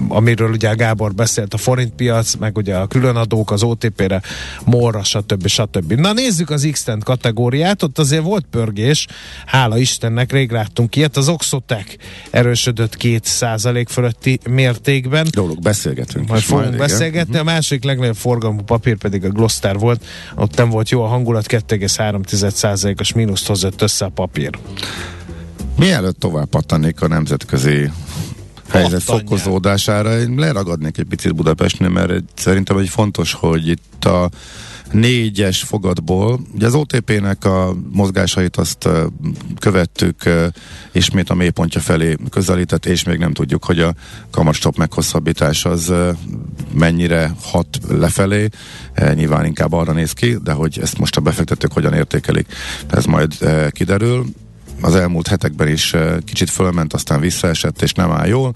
amiről 0.08 0.52
ugye 0.52 0.74
Gábor 0.74 1.14
beszélt, 1.14 1.54
a 1.54 1.58
forintpiac, 1.58 2.36
meg 2.36 2.58
ugye 2.58 2.76
a 2.76 2.88
különadók, 2.88 3.52
az 3.52 3.64
OTP-re, 3.64 4.22
morra, 4.66 5.04
stb. 5.04 5.48
stb. 5.48 5.94
Na 5.94 6.14
nézzük 6.14 6.50
az 6.50 6.68
x 6.72 6.86
kategóriát, 7.04 7.84
ott 7.84 8.00
azért 8.00 8.24
volt 8.24 8.46
pörgés, 8.50 9.08
hála 9.46 9.78
Istennek, 9.78 10.32
rég 10.32 10.52
láttunk 10.52 10.96
ilyet, 10.96 11.18
az 11.18 11.28
Oxotec 11.28 11.96
erősödött 12.32 12.98
2% 13.00 13.86
fölötti 13.90 14.40
mértékben. 14.50 15.28
Róluk 15.36 15.60
beszélgetünk. 15.60 16.28
Majd 16.28 16.42
fogunk 16.42 16.68
majd, 16.68 16.80
beszélgetni, 16.80 17.30
igen. 17.30 17.48
a 17.48 17.52
másik 17.52 17.84
legnagyobb 17.84 18.16
forgalmú 18.16 18.62
papír 18.62 18.98
pedig 18.98 19.26
a 19.26 19.30
Gloster 19.30 19.78
volt, 19.78 20.06
ott 20.36 20.58
nem 20.58 20.70
volt 20.70 20.90
jó 20.90 21.04
a 21.04 21.08
hangulat, 21.08 21.46
2,3%-os 21.48 23.14
mínuszt 23.14 23.48
hozott 23.48 23.82
össze 23.82 24.06
a 24.06 24.10
papír. 24.10 24.50
Mielőtt 25.78 26.20
tovább 26.20 26.48
pattanék 26.48 27.02
a 27.02 27.08
nemzetközi 27.08 27.92
helyzet 28.72 29.04
fokozódására. 29.04 30.20
Én 30.20 30.36
leragadnék 30.36 30.98
egy 30.98 31.06
picit 31.06 31.36
Budapestnél, 31.36 31.90
mert 31.90 32.24
szerintem 32.36 32.78
egy 32.78 32.90
fontos, 32.90 33.34
hogy 33.34 33.68
itt 33.68 34.06
a 34.06 34.30
négyes 34.92 35.64
fogadból, 35.64 36.40
ugye 36.54 36.66
az 36.66 36.74
OTP-nek 36.74 37.46
a 37.46 37.76
mozgásait 37.92 38.58
azt 38.58 38.90
követtük 39.60 40.24
ismét 40.92 41.30
a 41.30 41.34
mélypontja 41.34 41.82
felé 41.82 42.16
közelített, 42.30 42.86
és 42.86 43.04
még 43.04 43.18
nem 43.18 43.34
tudjuk, 43.34 43.66
hogy 43.66 43.80
a 43.80 43.94
kamatstop 44.32 44.78
meghosszabbítás 44.78 45.66
az 45.66 45.94
mennyire 46.74 47.36
hat 47.42 47.80
lefelé, 47.90 48.48
nyilván 49.14 49.46
inkább 49.46 49.74
arra 49.74 49.92
néz 49.92 50.12
ki, 50.12 50.38
de 50.44 50.52
hogy 50.52 50.80
ezt 50.82 50.98
most 50.98 51.18
a 51.18 51.22
befektetők 51.22 51.74
hogyan 51.74 51.94
értékelik, 51.94 52.48
ez 52.90 53.06
majd 53.06 53.38
kiderül 53.70 54.26
az 54.82 54.96
elmúlt 54.96 55.28
hetekben 55.28 55.68
is 55.68 55.96
kicsit 56.26 56.50
fölment, 56.50 56.94
aztán 56.94 57.20
visszaesett, 57.20 57.82
és 57.82 57.94
nem 57.94 58.12
áll 58.12 58.28
jól. 58.28 58.54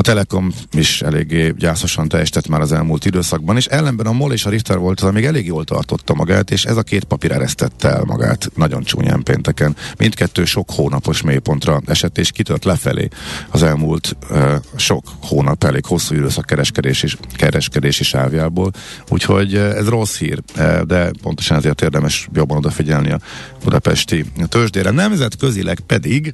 A 0.00 0.02
Telekom 0.02 0.52
is 0.72 1.02
eléggé 1.02 1.54
gyászosan 1.58 2.08
teljesített 2.08 2.48
már 2.48 2.60
az 2.60 2.72
elmúlt 2.72 3.04
időszakban, 3.04 3.56
és 3.56 3.66
ellenben 3.66 4.06
a 4.06 4.12
MOL 4.12 4.32
és 4.32 4.44
a 4.44 4.50
Richter 4.50 4.78
volt 4.78 5.00
az, 5.00 5.08
amíg 5.08 5.24
elég 5.24 5.46
jól 5.46 5.64
tartotta 5.64 6.14
magát, 6.14 6.50
és 6.50 6.64
ez 6.64 6.76
a 6.76 6.82
két 6.82 7.04
papír 7.04 7.32
eresztette 7.32 7.88
el 7.88 8.04
magát 8.04 8.50
nagyon 8.54 8.82
csúnyán 8.82 9.22
pénteken. 9.22 9.76
Mindkettő 9.98 10.44
sok 10.44 10.70
hónapos 10.70 11.22
mélypontra 11.22 11.80
esett, 11.86 12.18
és 12.18 12.30
kitört 12.30 12.64
lefelé 12.64 13.08
az 13.50 13.62
elmúlt 13.62 14.16
uh, 14.30 14.54
sok 14.76 15.04
hónap 15.22 15.64
elég 15.64 15.84
hosszú 15.84 16.14
időszak 16.14 16.46
kereskedési, 16.46 17.08
kereskedési 17.36 18.04
sávjából. 18.04 18.72
Úgyhogy 19.08 19.54
uh, 19.54 19.60
ez 19.60 19.88
rossz 19.88 20.18
hír, 20.18 20.42
uh, 20.56 20.80
de 20.80 21.10
pontosan 21.22 21.56
ezért 21.56 21.82
érdemes 21.82 22.28
jobban 22.32 22.56
odafigyelni 22.56 23.10
a 23.10 23.20
budapesti 23.64 24.24
tőzsdére. 24.48 24.90
Nemzetközileg 24.90 25.80
pedig 25.80 26.32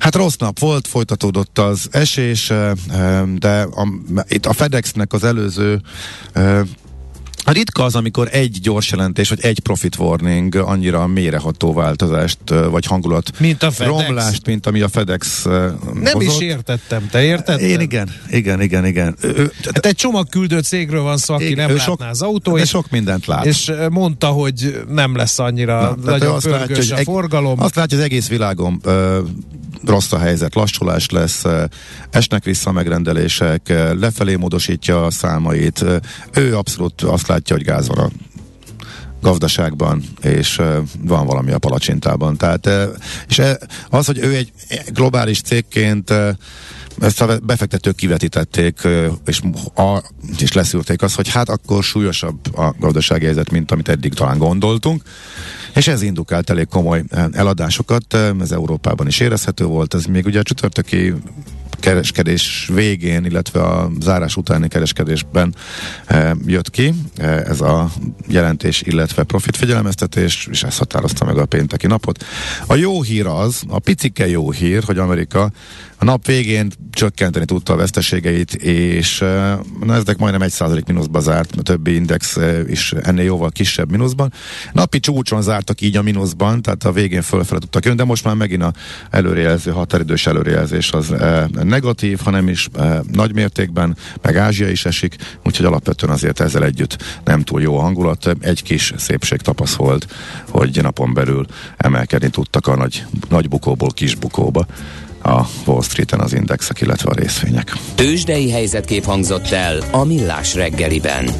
Hát 0.00 0.14
rossz 0.14 0.36
nap 0.36 0.58
volt, 0.58 0.86
folytatódott 0.86 1.58
az 1.58 1.88
esés, 1.90 2.52
de 3.38 3.62
a, 3.62 3.88
itt 4.28 4.46
a 4.46 4.52
FedExnek 4.52 5.12
az 5.12 5.24
előző 5.24 5.80
ritka 7.44 7.84
az, 7.84 7.94
amikor 7.94 8.28
egy 8.32 8.58
gyors 8.62 8.90
jelentés, 8.90 9.28
vagy 9.28 9.40
egy 9.40 9.60
profit 9.60 9.96
warning 9.98 10.54
annyira 10.54 11.06
méreható 11.06 11.72
változást, 11.72 12.38
vagy 12.70 12.86
hangulat 12.86 13.38
mint 13.38 13.62
a 13.62 13.70
FedEx. 13.70 14.06
romlást, 14.06 14.46
mint 14.46 14.66
ami 14.66 14.80
a 14.80 14.88
FedEx 14.88 15.44
Nem 15.44 15.78
hozott. 16.12 16.22
is 16.22 16.40
értettem, 16.40 17.08
te 17.10 17.22
értetted? 17.22 17.68
Én 17.68 17.80
igen, 17.80 18.10
igen, 18.30 18.60
igen, 18.60 18.86
igen. 18.86 19.16
Ő, 19.20 19.52
hát 19.74 19.86
egy 19.86 19.94
csomagküldő 19.94 20.60
cégről 20.60 21.02
van 21.02 21.16
szó, 21.16 21.34
aki 21.34 21.44
igen, 21.44 21.56
nem 21.56 21.76
látná 21.76 21.84
sok, 21.84 22.02
az 22.10 22.22
autó, 22.22 22.58
és, 22.58 22.68
sok 22.68 22.90
mindent 22.90 23.26
lát. 23.26 23.46
És 23.46 23.72
mondta, 23.90 24.26
hogy 24.26 24.84
nem 24.88 25.16
lesz 25.16 25.38
annyira 25.38 25.80
Na, 25.80 26.10
nagyon 26.10 26.34
azt 26.34 26.46
látja, 26.46 26.76
hogy 26.76 26.92
a 26.92 26.96
forgalom. 26.96 27.60
Azt 27.60 27.74
látja, 27.74 27.98
az 27.98 28.04
egész 28.04 28.28
világon 28.28 28.80
rossz 29.84 30.12
a 30.12 30.18
helyzet, 30.18 30.54
lassulás 30.54 31.10
lesz, 31.10 31.44
esnek 32.10 32.44
vissza 32.44 32.72
megrendelések, 32.72 33.72
lefelé 33.98 34.36
módosítja 34.36 35.04
a 35.04 35.10
számait. 35.10 35.84
Ő 36.34 36.56
abszolút 36.56 37.02
azt 37.02 37.28
látja, 37.30 37.56
hogy 37.56 37.64
gáz 37.64 37.88
van 37.88 37.98
a 37.98 38.10
gazdaságban, 39.20 40.02
és 40.20 40.60
van 41.00 41.26
valami 41.26 41.52
a 41.52 41.58
palacsintában. 41.58 42.36
Tehát, 42.36 42.68
és 43.28 43.42
az, 43.88 44.06
hogy 44.06 44.18
ő 44.18 44.34
egy 44.34 44.52
globális 44.92 45.40
cégként 45.40 46.12
ezt 47.00 47.20
a 47.20 47.38
befektetők 47.38 47.96
kivetítették, 47.96 48.88
és, 49.26 49.40
a, 49.74 50.02
és 50.38 50.52
leszűrték 50.52 51.02
azt, 51.02 51.14
hogy 51.14 51.28
hát 51.28 51.48
akkor 51.48 51.84
súlyosabb 51.84 52.56
a 52.56 52.74
gazdasági 52.78 53.24
helyzet, 53.24 53.50
mint 53.50 53.70
amit 53.70 53.88
eddig 53.88 54.14
talán 54.14 54.38
gondoltunk. 54.38 55.02
És 55.74 55.88
ez 55.88 56.02
indukált 56.02 56.50
elég 56.50 56.68
komoly 56.68 57.04
eladásokat, 57.32 58.14
ez 58.40 58.52
Európában 58.52 59.06
is 59.06 59.20
érezhető 59.20 59.64
volt, 59.64 59.94
ez 59.94 60.04
még 60.04 60.26
ugye 60.26 60.38
a 60.38 60.42
csütörtöki 60.42 61.14
kereskedés 61.80 62.70
végén, 62.74 63.24
illetve 63.24 63.62
a 63.62 63.90
zárás 64.00 64.36
utáni 64.36 64.68
kereskedésben 64.68 65.54
e, 66.06 66.36
jött 66.46 66.70
ki. 66.70 66.94
E, 67.16 67.26
ez 67.26 67.60
a 67.60 67.90
jelentés, 68.28 68.82
illetve 68.82 69.22
profit 69.22 69.56
figyelmeztetés, 69.56 70.48
és 70.50 70.62
ezt 70.62 70.78
határozta 70.78 71.24
meg 71.24 71.36
a 71.38 71.46
pénteki 71.46 71.86
napot. 71.86 72.24
A 72.66 72.74
jó 72.74 73.02
hír 73.02 73.26
az, 73.26 73.62
a 73.68 73.78
picike 73.78 74.28
jó 74.28 74.50
hír, 74.50 74.82
hogy 74.84 74.98
Amerika 74.98 75.50
a 76.02 76.04
nap 76.04 76.26
végén 76.26 76.70
csökkenteni 76.90 77.44
tudta 77.44 77.72
a 77.72 77.76
veszteségeit, 77.76 78.54
és 78.54 79.18
na, 79.84 79.94
ezek 79.94 80.18
majdnem 80.18 80.42
egy 80.42 80.50
százalék 80.50 80.86
mínuszba 80.86 81.20
zárt, 81.20 81.56
a 81.56 81.62
többi 81.62 81.94
index 81.94 82.36
is 82.68 82.92
ennél 82.92 83.24
jóval 83.24 83.50
kisebb 83.50 83.90
mínuszban. 83.90 84.32
Napi 84.72 85.00
csúcson 85.00 85.42
zártak 85.42 85.80
így 85.80 85.96
a 85.96 86.02
mínuszban, 86.02 86.62
tehát 86.62 86.84
a 86.84 86.92
végén 86.92 87.22
fölfele 87.22 87.60
tudtak 87.60 87.84
jönni, 87.84 87.96
de 87.96 88.04
most 88.04 88.24
már 88.24 88.34
megint 88.34 88.62
a 88.62 88.72
előrejelző, 89.10 89.70
határidős 89.70 90.26
előrejelzés 90.26 90.92
az 90.92 91.14
negatív, 91.70 92.18
hanem 92.24 92.48
is 92.48 92.68
e, 92.74 93.02
nagy 93.12 93.34
mértékben, 93.34 93.96
meg 94.22 94.36
Ázsia 94.36 94.68
is 94.68 94.84
esik, 94.84 95.16
úgyhogy 95.44 95.66
alapvetően 95.66 96.12
azért 96.12 96.40
ezzel 96.40 96.64
együtt 96.64 97.02
nem 97.24 97.42
túl 97.42 97.60
jó 97.60 97.78
hangulat. 97.78 98.36
Egy 98.40 98.62
kis 98.62 98.92
szépség 98.96 99.40
tapasz 99.40 99.74
volt, 99.74 100.06
hogy 100.48 100.82
napon 100.82 101.14
belül 101.14 101.46
emelkedni 101.76 102.30
tudtak 102.30 102.66
a 102.66 102.76
nagy, 102.76 103.04
nagy 103.28 103.48
bukóból 103.48 103.90
kis 103.90 104.14
bukóba 104.14 104.66
a 105.22 105.46
Wall 105.64 105.82
Street-en 105.82 106.20
az 106.20 106.32
indexek, 106.32 106.80
illetve 106.80 107.10
a 107.10 107.14
részvények. 107.14 107.72
Tőzsdei 107.94 108.50
helyzetkép 108.50 109.04
hangzott 109.04 109.50
el 109.50 109.78
a 109.90 110.04
Millás 110.04 110.54
reggeliben. 110.54 111.30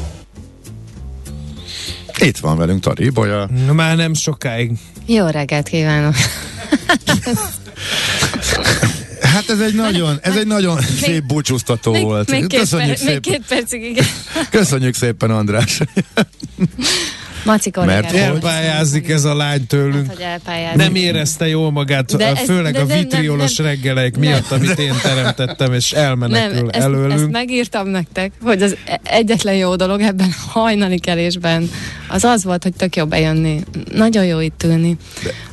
Itt 2.19 2.37
van 2.37 2.57
velünk 2.57 2.81
Tari 2.81 3.09
Bolya. 3.09 3.49
Már 3.71 3.95
nem 3.95 4.13
sokáig. 4.13 4.71
Jó 5.05 5.27
reggelt 5.27 5.67
kívánok! 5.67 6.15
Hát 9.31 9.49
ez 9.49 9.59
egy 9.59 9.73
nagyon, 9.73 10.19
ez 10.21 10.35
egy 10.35 10.47
nagyon 10.47 10.75
még, 10.75 10.85
szép 10.85 11.23
búcsúztató 11.23 11.91
még, 11.91 12.03
volt. 12.03 12.31
Még 12.31 12.47
Köszönjük 12.47 12.89
két, 12.89 12.97
szépen. 12.97 13.13
Még 13.13 13.21
két 13.21 13.47
percig, 13.47 13.83
igen. 13.83 14.05
Köszönjük 14.49 14.95
szépen, 14.95 15.31
András. 15.31 15.79
Maci 17.45 17.71
Mert 17.75 18.13
elpályázik 18.13 19.09
ez 19.09 19.23
a 19.23 19.35
lány 19.35 19.67
tőlünk. 19.67 20.13
Hát, 20.43 20.75
nem 20.75 20.95
érezte 20.95 21.47
jól 21.47 21.71
magát, 21.71 22.17
de 22.17 22.35
főleg 22.35 22.75
ez, 22.75 22.87
de, 22.87 22.93
a 22.93 22.97
vitriolos 22.97 23.55
nem, 23.55 23.67
reggeleik 23.67 24.11
nem, 24.11 24.21
miatt, 24.21 24.51
amit 24.51 24.79
én 24.79 24.93
teremtettem, 25.01 25.73
és 25.73 25.91
elmenekül 25.91 26.55
nem, 26.55 26.69
ezt, 26.71 26.83
előlünk. 26.83 27.11
Ezt 27.11 27.29
megírtam 27.29 27.87
nektek, 27.87 28.31
hogy 28.41 28.61
az 28.61 28.75
egyetlen 29.03 29.55
jó 29.55 29.75
dolog 29.75 30.01
ebben 30.01 30.29
a 30.29 30.59
hajnali 30.59 30.99
kelésben 30.99 31.69
az 32.07 32.23
az 32.23 32.43
volt, 32.43 32.63
hogy 32.63 32.73
tök 32.73 32.95
jó 32.95 33.05
bejönni. 33.05 33.59
Nagyon 33.93 34.25
jó 34.25 34.39
itt 34.39 34.63
ülni. 34.63 34.97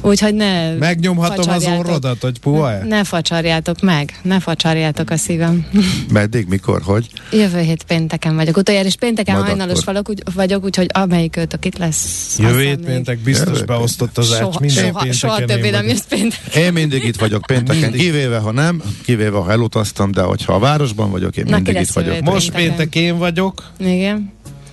Úgyhogy 0.01 0.35
ne 0.35 0.74
Megnyomhatom 0.74 1.51
az 1.51 1.66
orrodat, 1.66 2.20
hogy 2.20 2.38
puha 2.38 2.70
Ne, 2.70 2.85
ne 2.85 3.05
facsarjátok 3.05 3.81
meg, 3.81 4.18
ne 4.22 4.40
facsarjátok 4.40 5.11
a 5.11 5.16
szívem. 5.16 5.66
Meddig, 6.12 6.46
mikor, 6.48 6.83
hogy? 6.83 7.07
Jövő 7.33 7.61
hét 7.61 7.83
pénteken 7.83 8.37
vagyok. 8.37 8.57
Utoljára 8.57 8.87
is 8.87 8.96
pénteken 8.96 9.35
Majd 9.35 9.46
hajnalos 9.46 9.85
vagyok, 9.85 10.09
úgy, 10.09 10.22
vagyok, 10.35 10.64
úgyhogy 10.64 10.87
amelyik 10.92 11.37
őtök 11.37 11.64
itt 11.64 11.77
lesz. 11.78 12.36
Jövő 12.38 12.62
hét 12.62 12.84
péntek 12.84 13.18
biztos 13.18 13.52
Jövő 13.52 13.64
beosztott 13.64 14.18
az 14.18 14.32
ács. 14.32 14.58
Minden 14.58 14.84
soha, 14.84 15.12
soha 15.12 15.44
többé 15.44 15.70
nem 15.70 15.86
jössz 15.86 16.04
péntek. 16.08 16.54
Én 16.54 16.72
mindig 16.72 17.04
itt 17.04 17.16
vagyok 17.16 17.42
pénteken, 17.46 17.80
mindig. 17.80 18.00
kivéve 18.00 18.38
ha 18.38 18.52
nem, 18.52 18.82
kivéve 19.04 19.38
ha 19.38 19.50
elutaztam, 19.50 20.10
de 20.10 20.22
hogyha 20.22 20.54
a 20.54 20.58
városban 20.58 21.10
vagyok, 21.10 21.36
én 21.36 21.44
Na, 21.48 21.54
mindig 21.54 21.80
itt 21.80 21.90
vagyok. 21.90 22.20
Most 22.20 22.52
péntek 22.52 22.94
én 22.94 23.18
vagyok. 23.18 23.70
Igen. 23.78 24.32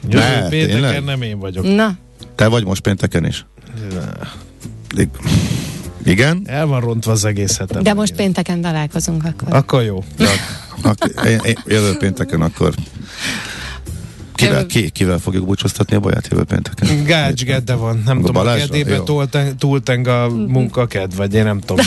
Jövő 0.09 0.23
ne, 0.23 0.47
pénteken 0.49 0.81
tényleg? 0.81 1.03
nem 1.03 1.21
én 1.21 1.39
vagyok. 1.39 1.75
Na. 1.75 1.97
Te 2.35 2.47
vagy 2.47 2.65
most 2.65 2.81
pénteken 2.81 3.25
is? 3.25 3.45
Ne. 3.93 5.03
Igen? 6.05 6.41
El 6.45 6.65
van 6.65 6.81
rontva 6.81 7.11
az 7.11 7.25
egész 7.25 7.57
hetem. 7.57 7.83
De 7.83 7.93
most 7.93 8.15
pénteken 8.15 8.61
találkozunk 8.61 9.25
akkor. 9.25 9.53
Akkor 9.53 9.83
jó. 9.83 10.03
De, 10.17 10.29
ak- 10.81 11.25
én, 11.25 11.39
én, 11.43 11.57
jövő 11.65 11.97
pénteken 11.97 12.41
akkor 12.41 12.73
Kivel, 14.35 14.65
ki, 14.65 14.89
kivel 14.89 15.19
fogjuk 15.19 15.45
búcsúztatni 15.45 15.95
a 15.95 15.99
baját 15.99 16.27
jövő 16.31 16.43
pénteken? 16.43 17.03
Gács 17.03 17.43
Gedde 17.43 17.73
van. 17.73 18.01
Nem 18.05 18.21
tudom, 18.21 18.47
a 18.47 18.55
Gedébe 18.55 19.01
túlteng 19.57 20.07
a 20.07 20.29
munkaked, 20.29 21.15
vagy 21.15 21.33
én 21.33 21.43
nem 21.43 21.59
tudom. 21.59 21.85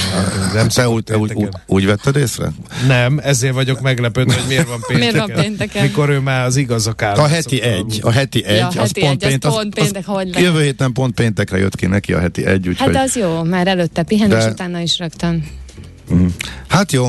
Nem 0.55 0.69
Te 0.69 0.89
úgy, 0.89 1.13
úgy, 1.13 1.33
úgy, 1.33 1.49
úgy 1.67 1.87
vetted 1.87 2.17
észre? 2.17 2.53
Nem, 2.87 3.21
ezért 3.23 3.55
vagyok 3.55 3.81
meglepődve, 3.81 4.35
hogy 4.35 4.45
miért 4.49 4.69
van 4.69 4.81
pénteken. 4.87 5.13
miért 5.13 5.35
van 5.35 5.43
pénteken? 5.45 5.83
Mikor 5.83 6.09
ő 6.09 6.19
már 6.19 6.45
az 6.45 6.57
igazak 6.57 7.03
áll. 7.03 7.15
A 7.15 7.27
heti 7.27 7.63
egy, 7.63 7.99
a 8.03 8.11
heti 8.11 8.45
egy, 8.45 8.57
ja, 8.57 8.67
az 8.67 8.75
heti 8.75 9.01
pont, 9.01 9.23
egy, 9.23 9.29
pént, 9.29 9.45
az, 9.45 9.55
pont 9.55 9.75
péntek, 9.75 10.09
az, 10.09 10.15
hogy 10.15 10.41
Jövő 10.41 10.63
héten 10.63 10.93
pont 10.93 11.15
péntekre 11.15 11.59
jött 11.59 11.77
ki 11.77 11.87
neki 11.87 12.13
a 12.13 12.19
heti 12.19 12.47
egy, 12.47 12.69
úgyhogy... 12.69 12.95
Hát 12.95 13.05
az 13.05 13.17
jó, 13.17 13.43
már 13.43 13.67
előtte 13.67 14.03
pihen, 14.03 14.29
de... 14.29 14.39
és 14.39 14.45
utána 14.45 14.81
is 14.81 14.99
rögtön. 14.99 15.47
Mm. 16.15 16.27
Hát 16.69 16.93
jó, 16.93 17.09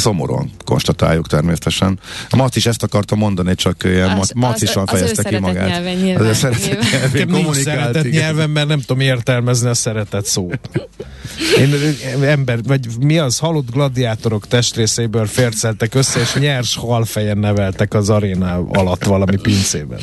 Szomorúan 0.00 0.50
konstatáljuk 0.64 1.26
természetesen. 1.26 1.98
A 2.30 2.36
Mac 2.36 2.56
is 2.56 2.66
ezt 2.66 2.82
akarta 2.82 3.14
mondani, 3.14 3.54
csak 3.54 3.84
ilyen 3.84 4.10
az, 4.10 4.32
macisan 4.34 4.82
az, 4.86 4.98
fejezte 4.98 5.22
ki 5.22 5.38
magát. 5.38 5.68
Nyelven, 5.68 5.94
nyilván, 5.94 6.26
az 6.26 6.28
ő 6.28 6.32
szeretett 6.32 6.72
nyelven, 6.72 7.28
nyelven 7.28 7.54
szeretett 7.54 8.10
nyelven, 8.10 8.50
mert 8.50 8.68
nem 8.68 8.80
tudom 8.80 9.00
értelmezni 9.00 9.68
a 9.68 9.74
szeretett 9.74 10.26
szót. 10.26 10.58
Én, 11.58 11.74
ember, 12.22 12.62
vagy 12.62 12.86
mi 13.00 13.18
az, 13.18 13.38
halott 13.38 13.70
gladiátorok 13.70 14.46
testrészéből 14.46 15.26
férceltek 15.26 15.94
össze, 15.94 16.20
és 16.20 16.34
nyers 16.34 16.76
halfejen 16.76 17.38
neveltek 17.38 17.94
az 17.94 18.10
aréna 18.10 18.54
alatt 18.68 19.04
valami 19.04 19.36
pincében. 19.36 19.98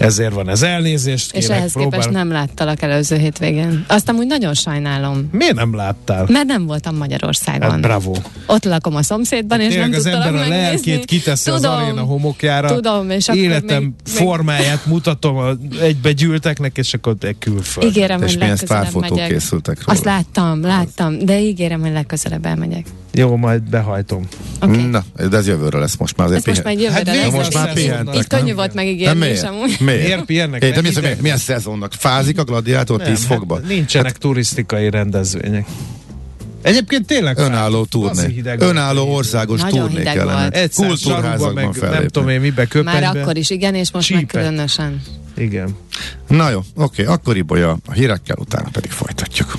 Ezért 0.00 0.32
van 0.32 0.48
ez 0.48 0.62
elnézést. 0.62 1.34
És 1.36 1.48
ehhez 1.48 1.72
próbál... 1.72 1.90
képest 1.90 2.10
nem 2.10 2.30
láttalak 2.30 2.82
előző 2.82 3.16
hétvégén. 3.16 3.84
Azt 3.88 4.08
amúgy 4.08 4.26
nagyon 4.26 4.54
sajnálom. 4.54 5.28
Miért 5.32 5.54
nem 5.54 5.74
láttál? 5.74 6.26
Mert 6.28 6.46
nem 6.46 6.66
voltam 6.66 6.96
Magyarországon. 6.96 7.70
Hát, 7.70 7.80
bravo. 7.80 8.14
Ott 8.46 8.64
lakom 8.64 8.94
a 8.94 9.02
szomszédban, 9.02 9.60
és 9.60 9.74
nem 9.74 9.92
az 9.92 10.06
ember 10.06 10.34
a 10.34 10.48
lelkét 10.48 11.04
kiteszi 11.04 11.50
tudom, 11.50 11.70
az 11.70 11.78
aréna 11.78 12.00
homokjára. 12.00 12.74
Tudom, 12.74 13.10
és 13.10 13.28
Életem 13.28 13.82
még, 13.82 13.92
formáját 14.04 14.84
még... 14.84 14.94
mutatom 14.94 15.36
a 15.36 15.50
egybegyűltek 15.80 16.58
és 16.74 16.94
akkor 16.94 17.16
egy 17.20 17.36
külföld. 17.38 17.86
Ígérem, 17.86 18.22
és 18.22 18.32
hogy 18.32 18.40
legközelebb 18.40 18.94
megyek. 18.94 19.28
készültek 19.28 19.76
róla. 19.84 19.98
Azt 19.98 20.04
láttam, 20.04 20.60
láttam, 20.60 21.18
de 21.18 21.40
ígérem, 21.40 21.80
hogy 21.80 21.92
legközelebb 21.92 22.46
elmegyek. 22.46 22.86
Jó, 23.12 23.36
majd 23.36 23.62
behajtom. 23.62 24.26
Okay. 24.60 24.82
Na, 24.82 25.04
de 25.28 25.36
ez 25.36 25.46
jövőre 25.46 25.78
lesz 25.78 25.96
most 25.96 26.16
már. 26.16 26.26
Azért 26.26 26.40
ez 26.40 26.46
most 26.46 26.64
már 26.64 26.74
jövőre 26.74 26.92
hát 26.92 27.06
lesz. 27.06 27.32
Most 27.32 27.54
már 27.54 27.72
pihentek. 27.72 28.14
Itt 28.14 28.26
könnyű 28.26 28.54
volt 28.54 28.74
megígérni 28.74 29.28
is 29.28 29.42
amúgy. 29.42 29.76
Miért? 29.80 30.02
Miért 30.02 30.24
pihennek? 30.24 30.62
É, 30.62 30.70
de 30.70 30.80
mi, 30.80 30.88
milyen, 31.00 31.16
milyen 31.20 31.36
szezonnak? 31.36 31.92
Fázik 31.92 32.38
a 32.38 32.44
gladiátor 32.44 33.02
10 33.02 33.08
hát 33.08 33.36
fokban? 33.36 33.62
Nincsenek 33.66 34.12
hát, 34.12 34.20
turisztikai 34.20 34.90
rendezvények. 34.90 35.66
Egyébként 36.62 37.06
tényleg 37.06 37.38
önálló 37.38 37.84
turné. 37.84 38.42
Önálló 38.58 39.14
országos 39.14 39.60
Nagyon 39.60 39.88
turné 39.88 40.02
kellene. 40.02 40.68
Kultúrházakban 40.74 41.74
meg, 41.80 41.90
Nem 41.90 42.08
tudom 42.08 42.28
én 42.28 42.40
mibe 42.40 42.66
köpenybe. 42.66 43.00
Már 43.00 43.16
akkor 43.16 43.36
is, 43.36 43.50
igen, 43.50 43.74
és 43.74 43.92
most 43.92 44.06
Csípet. 44.06 44.32
meg 44.32 44.44
különösen. 44.44 45.02
Igen. 45.36 45.76
Na 46.28 46.50
jó, 46.50 46.60
oké, 46.74 47.04
akkor 47.04 47.36
Ibolya 47.36 47.78
a 47.86 47.92
hírekkel, 47.92 48.36
utána 48.40 48.68
pedig 48.72 48.90
folytatjuk. 48.90 49.58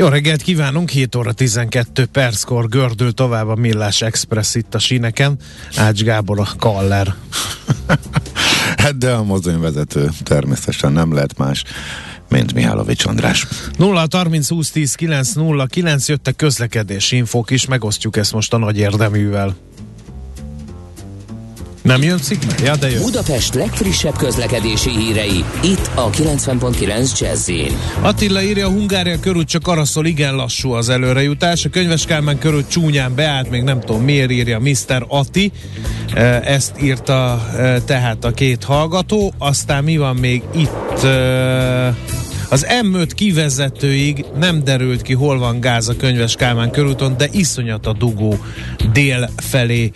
Jó 0.00 0.08
reggelt 0.08 0.42
kívánunk, 0.42 0.88
7 0.88 1.14
óra 1.14 1.32
12 1.32 2.06
perckor 2.06 2.68
gördül 2.68 3.12
tovább 3.12 3.48
a 3.48 3.54
Millás 3.54 4.02
Express 4.02 4.54
itt 4.54 4.74
a 4.74 4.78
síneken. 4.78 5.38
Ács 5.76 6.02
Gábor 6.02 6.40
a 6.40 6.48
Kaller. 6.58 7.14
hát 8.82 8.98
de 8.98 9.12
a 9.12 9.22
mozdonyvezető 9.22 10.08
természetesen 10.22 10.92
nem 10.92 11.14
lehet 11.14 11.38
más 11.38 11.64
mint 12.28 12.54
Mihálovics 12.54 13.06
András. 13.06 13.46
0 13.76 14.06
30 14.10 14.48
20 14.48 14.70
10 14.70 14.94
9 14.94 15.32
0 15.32 15.66
9 15.66 16.08
jöttek 16.08 16.36
közlekedési 16.36 17.16
infók 17.16 17.50
is, 17.50 17.66
megosztjuk 17.66 18.16
ezt 18.16 18.32
most 18.32 18.52
a 18.52 18.58
nagy 18.58 18.78
érdeművel. 18.78 19.56
Nem 21.90 22.02
jön 22.02 22.18
cikkbe? 22.18 22.54
Ja, 22.64 22.76
de 22.76 22.90
jön. 22.90 23.02
Budapest 23.02 23.54
legfrissebb 23.54 24.16
közlekedési 24.16 24.90
hírei, 24.90 25.44
itt 25.62 25.90
a 25.94 26.10
90.9 26.10 27.18
jazz 27.20 27.50
Attila 28.00 28.42
írja, 28.42 28.66
a 28.66 28.70
Hungária 28.70 29.20
körül 29.20 29.44
csak 29.44 29.66
araszol, 29.66 30.06
igen 30.06 30.34
lassú 30.34 30.70
az 30.70 30.88
előrejutás. 30.88 31.64
A 31.64 31.68
Könyves 31.68 32.04
Kálmán 32.04 32.38
körül 32.38 32.66
csúnyán 32.66 33.14
beállt, 33.14 33.50
még 33.50 33.62
nem 33.62 33.80
tudom 33.80 34.02
miért 34.02 34.30
írja 34.30 34.58
Mr. 34.58 35.04
Ati. 35.08 35.52
Ezt 36.44 36.72
írta 36.82 37.46
tehát 37.84 38.24
a 38.24 38.30
két 38.30 38.64
hallgató. 38.64 39.34
Aztán 39.38 39.84
mi 39.84 39.96
van 39.96 40.16
még 40.16 40.42
itt? 40.54 41.06
Az 42.52 42.66
M5 42.82 43.10
kivezetőig 43.14 44.24
nem 44.38 44.64
derült 44.64 45.02
ki, 45.02 45.12
hol 45.12 45.38
van 45.38 45.60
gáz 45.60 45.88
a 45.88 45.96
könyves 45.96 46.34
Kálmán 46.34 46.70
körúton, 46.70 47.16
de 47.16 47.28
iszonyat 47.32 47.86
a 47.86 47.92
dugó 47.92 48.38
dél 48.92 49.30
felé, 49.36 49.90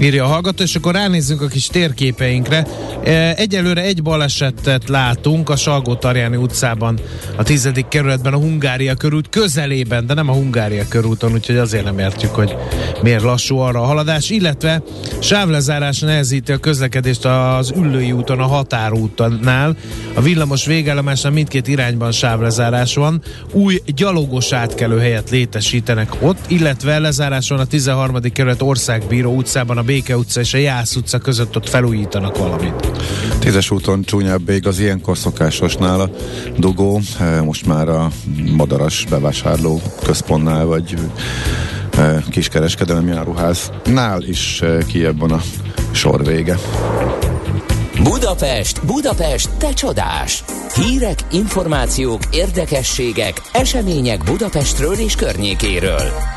írja 0.00 0.24
a 0.24 0.26
hallgató, 0.26 0.62
és 0.62 0.74
akkor 0.74 0.94
ránézzünk 0.94 1.42
a 1.42 1.46
kis 1.46 1.66
térképeinkre. 1.66 2.66
E, 3.04 3.34
egyelőre 3.36 3.82
egy 3.82 4.02
balesetet 4.02 4.88
látunk 4.88 5.50
a 5.50 5.56
salgó 5.56 5.98
utcában, 6.36 6.98
a 7.36 7.42
tizedik 7.42 7.88
kerületben, 7.88 8.32
a 8.32 8.38
Hungária 8.38 8.94
körút 8.94 9.28
közelében, 9.28 10.06
de 10.06 10.14
nem 10.14 10.28
a 10.28 10.32
Hungária 10.32 10.84
körúton, 10.88 11.32
úgyhogy 11.32 11.56
azért 11.56 11.84
nem 11.84 11.98
értjük, 11.98 12.34
hogy 12.34 12.56
miért 13.02 13.22
lassú 13.22 13.56
arra 13.56 13.80
a 13.80 13.84
haladás, 13.84 14.30
illetve 14.30 14.82
sávlezárás 15.20 16.00
nehezíti 16.00 16.52
a 16.52 16.56
közlekedést 16.56 17.24
az 17.24 17.72
Üllői 17.76 18.12
úton, 18.12 18.38
a 18.38 18.46
határútnál, 18.46 19.76
a 20.14 20.20
villamos 20.20 20.66
végállomásnál 20.66 21.32
mindkét 21.32 21.68
irány 21.68 21.86
irányban 21.86 22.12
sávlezárás 22.12 22.94
van, 22.94 23.22
új 23.52 23.82
gyalogos 23.86 24.52
átkelő 24.52 24.98
helyet 24.98 25.30
létesítenek 25.30 26.12
ott, 26.20 26.38
illetve 26.48 26.98
lezárás 26.98 27.48
van 27.48 27.58
a 27.58 27.64
13. 27.64 28.20
kerület 28.32 28.62
Országbíró 28.62 29.34
utcában, 29.34 29.78
a 29.78 29.82
Béke 29.86 30.16
utca 30.16 30.40
és 30.40 30.54
a 30.54 30.58
Jász 30.58 30.96
utca 30.96 31.18
között 31.18 31.56
ott 31.56 31.68
felújítanak 31.68 32.38
valamit. 32.38 32.90
Tízes 33.38 33.70
úton 33.70 34.02
csúnyább 34.02 34.46
még 34.46 34.66
az 34.66 34.78
ilyenkor 34.78 35.18
szokásosnál 35.18 36.00
a 36.00 36.10
dugó, 36.56 37.00
eh, 37.20 37.42
most 37.42 37.66
már 37.66 37.88
a 37.88 38.10
madaras 38.56 39.06
bevásárló 39.10 39.80
központnál, 40.04 40.64
vagy 40.64 40.94
eh, 41.98 42.22
kiskereskedelmi 42.30 43.10
áruháznál 43.10 44.22
is 44.22 44.60
eh, 44.60 44.78
kiebb 44.86 45.18
van 45.18 45.30
a 45.30 45.42
sor 45.90 46.24
vége. 46.24 46.58
Budapest, 48.02 48.86
Budapest, 48.86 49.50
te 49.58 49.72
csodás! 49.72 50.44
Hírek, 50.74 51.18
információk, 51.30 52.20
érdekességek, 52.30 53.42
események 53.52 54.24
Budapestről 54.24 54.94
és 54.94 55.14
környékéről. 55.14 56.35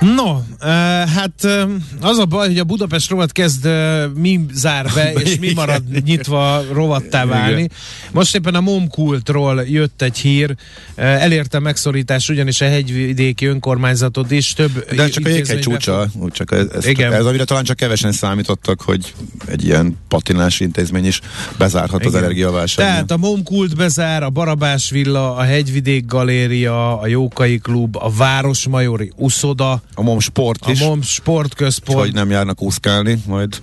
No, 0.00 0.32
uh, 0.32 0.68
hát 1.08 1.32
uh, 1.42 1.70
az 2.00 2.18
a 2.18 2.24
baj, 2.24 2.46
hogy 2.46 2.58
a 2.58 2.64
Budapest 2.64 3.10
rovat 3.10 3.32
kezd 3.32 3.66
uh, 3.66 4.12
mi 4.14 4.40
zár 4.52 4.90
be, 4.94 5.12
és 5.24 5.38
mi 5.38 5.52
marad 5.52 5.82
nyitva 6.04 6.62
rovattá 6.72 7.26
válni. 7.26 7.68
Most 8.12 8.34
éppen 8.34 8.54
a 8.54 8.60
Momkultról 8.60 9.64
jött 9.66 10.02
egy 10.02 10.18
hír, 10.18 10.54
elérte 10.94 11.58
megszorítás 11.58 12.28
ugyanis 12.28 12.60
a 12.60 12.64
hegyvidéki 12.64 13.46
önkormányzatot 13.46 14.30
is. 14.30 14.52
Több 14.52 14.94
De 14.94 15.08
csak 15.08 15.26
a 15.26 15.28
egy 15.28 15.58
csúcsa, 15.60 16.06
csak 16.30 16.52
ez, 16.52 16.66
ez, 16.74 16.86
Igen. 16.86 17.12
ez, 17.12 17.24
amire 17.24 17.44
talán 17.44 17.64
csak 17.64 17.76
kevesen 17.76 18.12
számítottak, 18.12 18.80
hogy 18.80 19.14
egy 19.46 19.64
ilyen 19.64 19.96
patinás 20.08 20.60
intézmény 20.60 21.06
is 21.06 21.20
bezárhat 21.58 22.00
Igen. 22.00 22.12
az 22.12 22.18
energiaválság. 22.18 22.86
Tehát 22.86 23.10
a 23.10 23.16
Momkult 23.16 23.76
bezár, 23.76 24.22
a 24.22 24.30
Barabás 24.30 24.90
Villa, 24.90 25.34
a 25.34 25.42
Hegyvidék 25.42 26.06
Galéria, 26.06 27.00
a 27.00 27.06
Jókai 27.06 27.58
Klub, 27.58 27.96
a 27.96 28.10
Városmajori 28.10 29.12
Uszoda, 29.16 29.82
a 29.94 30.02
MOM 30.02 30.20
Sport 30.20 30.68
is. 30.68 30.80
A 30.80 30.84
MOM 30.84 31.02
Sport 31.02 31.54
központ. 31.54 31.98
Hogy 31.98 32.12
nem 32.12 32.30
járnak 32.30 32.62
úszkálni, 32.62 33.22
majd 33.26 33.60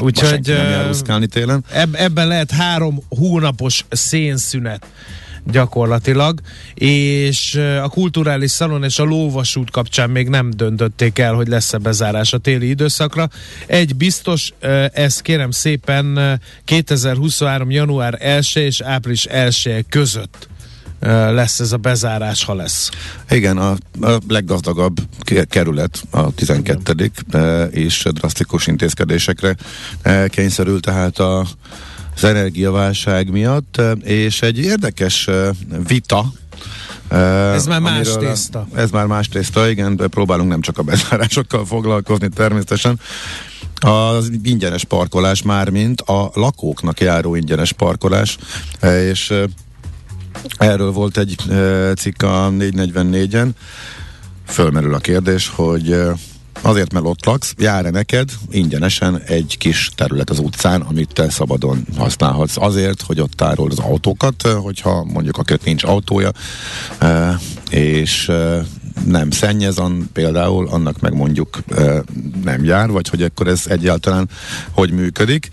Úgyhogy 0.00 0.46
nem 0.46 0.70
jár 0.70 0.88
úszkálni 0.88 1.26
télen. 1.26 1.64
Eb- 1.70 1.96
ebben 1.96 2.28
lehet 2.28 2.50
három 2.50 2.98
hónapos 3.08 3.84
szénszünet 3.90 4.86
gyakorlatilag, 5.46 6.40
és 6.74 7.54
a 7.82 7.88
kulturális 7.88 8.50
szalon 8.50 8.84
és 8.84 8.98
a 8.98 9.04
lóvasút 9.04 9.70
kapcsán 9.70 10.10
még 10.10 10.28
nem 10.28 10.50
döntötték 10.50 11.18
el, 11.18 11.34
hogy 11.34 11.48
lesz-e 11.48 11.78
bezárás 11.78 12.32
a 12.32 12.38
téli 12.38 12.68
időszakra. 12.68 13.28
Egy 13.66 13.96
biztos, 13.96 14.52
ez 14.92 15.20
kérem 15.20 15.50
szépen 15.50 16.40
2023. 16.64 17.70
január 17.70 18.16
1 18.20 18.50
és 18.54 18.80
április 18.80 19.24
1 19.24 19.84
között 19.88 20.48
lesz 21.10 21.60
ez 21.60 21.72
a 21.72 21.76
bezárás, 21.76 22.44
ha 22.44 22.54
lesz. 22.54 22.90
Igen, 23.30 23.58
a, 23.58 23.70
a 24.00 24.18
leggazdagabb 24.28 25.00
kerület, 25.48 26.02
a 26.10 26.34
12. 26.34 27.10
és 27.70 28.08
drasztikus 28.12 28.66
intézkedésekre 28.66 29.56
kényszerül 30.28 30.80
tehát 30.80 31.18
a 31.18 31.46
az 32.16 32.24
energiaválság 32.24 33.30
miatt, 33.30 33.80
és 34.02 34.42
egy 34.42 34.58
érdekes 34.58 35.28
vita, 35.86 36.32
ez 37.54 37.66
már 37.66 37.80
más 37.80 38.08
tészta. 38.18 38.66
Ez 38.74 38.90
már 38.90 39.06
más 39.06 39.28
tészta, 39.28 39.68
igen, 39.68 39.96
de 39.96 40.06
próbálunk 40.06 40.48
nem 40.48 40.60
csak 40.60 40.78
a 40.78 40.82
bezárásokkal 40.82 41.64
foglalkozni 41.66 42.28
természetesen. 42.28 43.00
Az 43.74 44.30
ingyenes 44.42 44.84
parkolás 44.84 45.42
már, 45.42 45.70
mint 45.70 46.00
a 46.00 46.30
lakóknak 46.34 47.00
járó 47.00 47.34
ingyenes 47.34 47.72
parkolás, 47.72 48.38
és 48.82 49.32
Erről 50.58 50.92
volt 50.92 51.18
egy 51.18 51.36
cikk 51.96 52.22
a 52.22 52.50
444-en. 52.50 53.48
Fölmerül 54.46 54.94
a 54.94 54.98
kérdés, 54.98 55.48
hogy 55.48 55.96
Azért, 56.60 56.92
mert 56.92 57.04
ott 57.04 57.24
laksz, 57.24 57.54
jár-e 57.58 57.90
neked 57.90 58.30
ingyenesen 58.50 59.20
egy 59.20 59.56
kis 59.58 59.90
terület 59.94 60.30
az 60.30 60.38
utcán, 60.38 60.80
amit 60.80 61.12
te 61.12 61.30
szabadon 61.30 61.86
használhatsz. 61.96 62.56
Azért, 62.56 63.02
hogy 63.02 63.20
ott 63.20 63.32
tárol 63.32 63.70
az 63.70 63.78
autókat, 63.78 64.42
hogyha 64.42 65.04
mondjuk 65.04 65.38
akinek 65.38 65.64
nincs 65.64 65.84
autója, 65.84 66.30
és 67.70 68.32
nem 69.06 69.30
szennyez, 69.30 69.78
an, 69.78 70.10
például 70.12 70.68
annak 70.68 71.00
meg 71.00 71.14
mondjuk 71.14 71.58
nem 72.44 72.64
jár, 72.64 72.90
vagy 72.90 73.08
hogy 73.08 73.22
akkor 73.22 73.48
ez 73.48 73.62
egyáltalán 73.66 74.28
hogy 74.70 74.90
működik. 74.90 75.48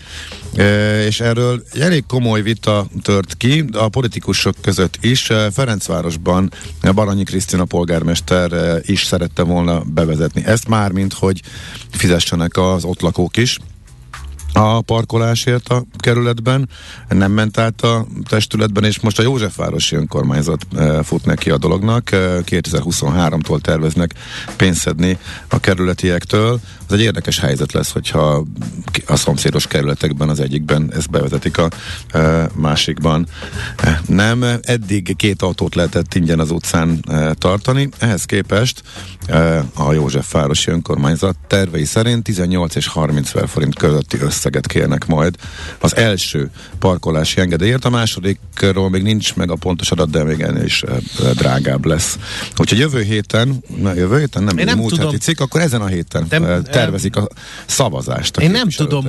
És 1.08 1.20
erről 1.20 1.64
elég 1.80 2.04
komoly 2.08 2.42
vita 2.42 2.88
tört 3.02 3.38
ki 3.38 3.66
a 3.72 3.90
politikusok 3.90 4.56
között 4.62 4.98
is. 5.02 5.32
Ferencvárosban 5.52 6.52
Baranyi 6.94 7.24
Krisztina 7.24 7.66
polgármester 7.66 8.82
is 8.86 9.04
szerette 9.04 9.44
volna 9.44 9.82
bevezetni 9.86 10.46
ezt 10.46 10.68
már, 10.68 10.92
mint 10.92 11.14
hogy 11.14 11.42
fizessenek 11.92 12.58
az 12.58 12.84
ott 12.84 13.02
lakók 13.02 13.38
is 13.38 13.58
a 14.54 14.82
parkolásért 14.82 15.70
a 15.70 15.84
kerületben, 15.98 16.70
nem 17.10 17.32
ment 17.32 17.58
át 17.58 17.82
a 17.82 18.06
testületben, 18.30 18.84
és 18.84 19.00
most 19.00 19.20
a 19.20 19.22
Józsefvárosi 19.22 19.96
önkormányzat 19.96 20.66
e, 20.76 21.04
fut 21.04 21.26
neki 21.26 21.50
a 21.50 21.58
dolognak. 21.58 22.12
E, 22.12 22.18
2023-tól 22.46 23.62
terveznek 23.62 24.14
pénzedni 24.56 25.18
a 25.48 25.60
kerületiektől. 25.60 26.60
Ez 26.90 26.98
egy 26.98 27.02
érdekes 27.02 27.40
helyzet 27.40 27.72
lesz, 27.72 27.92
hogyha 27.92 28.46
a 29.08 29.16
szomszédos 29.16 29.68
kerületekben 29.68 30.30
az 30.30 30.40
egyikben 30.40 30.92
ezt 30.94 31.10
bevezetik 31.10 31.58
a 31.58 31.70
e, 32.10 32.50
másikban. 32.56 33.28
Nem, 34.08 34.46
eddig 34.62 35.16
két 35.16 35.42
autót 35.42 35.76
lehetett 35.76 36.16
ingyen 36.16 36.40
az 36.40 36.52
utcán 36.52 37.00
tartani, 37.34 37.90
ehhez 38.00 38.26
képest 38.26 38.84
a 39.74 39.94
Józsefvárosi 39.94 40.72
önkormányzat 40.72 41.36
tervei 41.48 41.86
szerint 41.86 42.24
18 42.24 42.76
és 42.76 42.88
30 42.88 43.50
forint 43.50 43.76
közötti 43.76 44.18
össze 44.20 44.41
összeget 44.42 44.68
kérnek 44.68 45.06
majd 45.06 45.36
az 45.80 45.96
első 45.96 46.50
parkolási 46.80 47.40
engedélyért, 47.40 47.86
a 47.86 47.90
másodikról 47.90 48.90
még 48.90 49.02
nincs 49.02 49.36
meg 49.36 49.52
a 49.52 49.56
pontos 49.56 49.92
adat, 49.92 50.10
de 50.10 50.24
még 50.24 50.42
ennél 50.42 50.64
is 50.64 50.84
eh, 50.84 50.98
drágább 51.34 51.86
lesz. 51.86 52.18
Úgyhogy 52.58 52.80
jövő 52.80 53.02
héten, 53.02 53.64
na, 53.78 53.94
jövő 53.94 54.20
héten 54.20 54.44
nem, 54.44 54.58
Én 54.58 54.66
nem 54.66 54.78
múlt 54.78 54.90
tudom. 54.90 55.06
heti 55.06 55.18
cikk, 55.18 55.40
akkor 55.40 55.62
ezen 55.62 55.82
a 55.82 55.86
héten 55.86 56.26
de, 56.30 56.38
eh, 56.38 56.62
tervezik 56.62 57.16
a 57.16 57.28
szavazást. 57.66 58.38
A 58.38 58.42
Én 58.42 58.52
nem 58.52 58.70
tudom, 58.70 59.08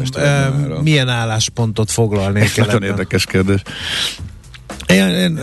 milyen 0.82 1.08
álláspontot 1.08 1.90
foglalnék. 1.90 2.56
Nagyon 2.56 2.82
érdekes 2.82 3.26
kérdés. 3.26 3.62
Én, 4.86 5.08
én, 5.08 5.38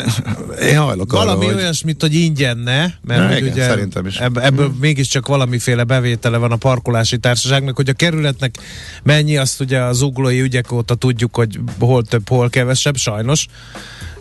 én 0.61 0.77
hajlok 0.77 1.11
Valami 1.11 1.45
arra, 1.45 1.55
olyasmit, 1.55 2.01
hogy 2.01 2.13
ingyen 2.13 2.57
ne, 2.57 2.79
mert 2.79 3.29
Na, 3.29 3.37
igen, 3.37 3.51
ugye 3.51 3.67
szerintem 3.67 4.05
is. 4.05 4.17
Ebb, 4.17 4.37
ebből 4.37 4.67
hmm. 4.67 4.77
mégiscsak 4.79 5.27
valamiféle 5.27 5.83
bevétele 5.83 6.37
van 6.37 6.51
a 6.51 6.55
parkolási 6.55 7.17
társaságnak, 7.17 7.75
hogy 7.75 7.89
a 7.89 7.93
kerületnek 7.93 8.55
mennyi, 9.03 9.37
azt 9.37 9.59
ugye 9.59 9.79
az 9.79 10.01
uglói 10.01 10.41
ügyek 10.41 10.71
óta 10.71 10.95
tudjuk, 10.95 11.35
hogy 11.35 11.59
hol 11.79 12.03
több, 12.03 12.29
hol 12.29 12.49
kevesebb, 12.49 12.97
sajnos 12.97 13.45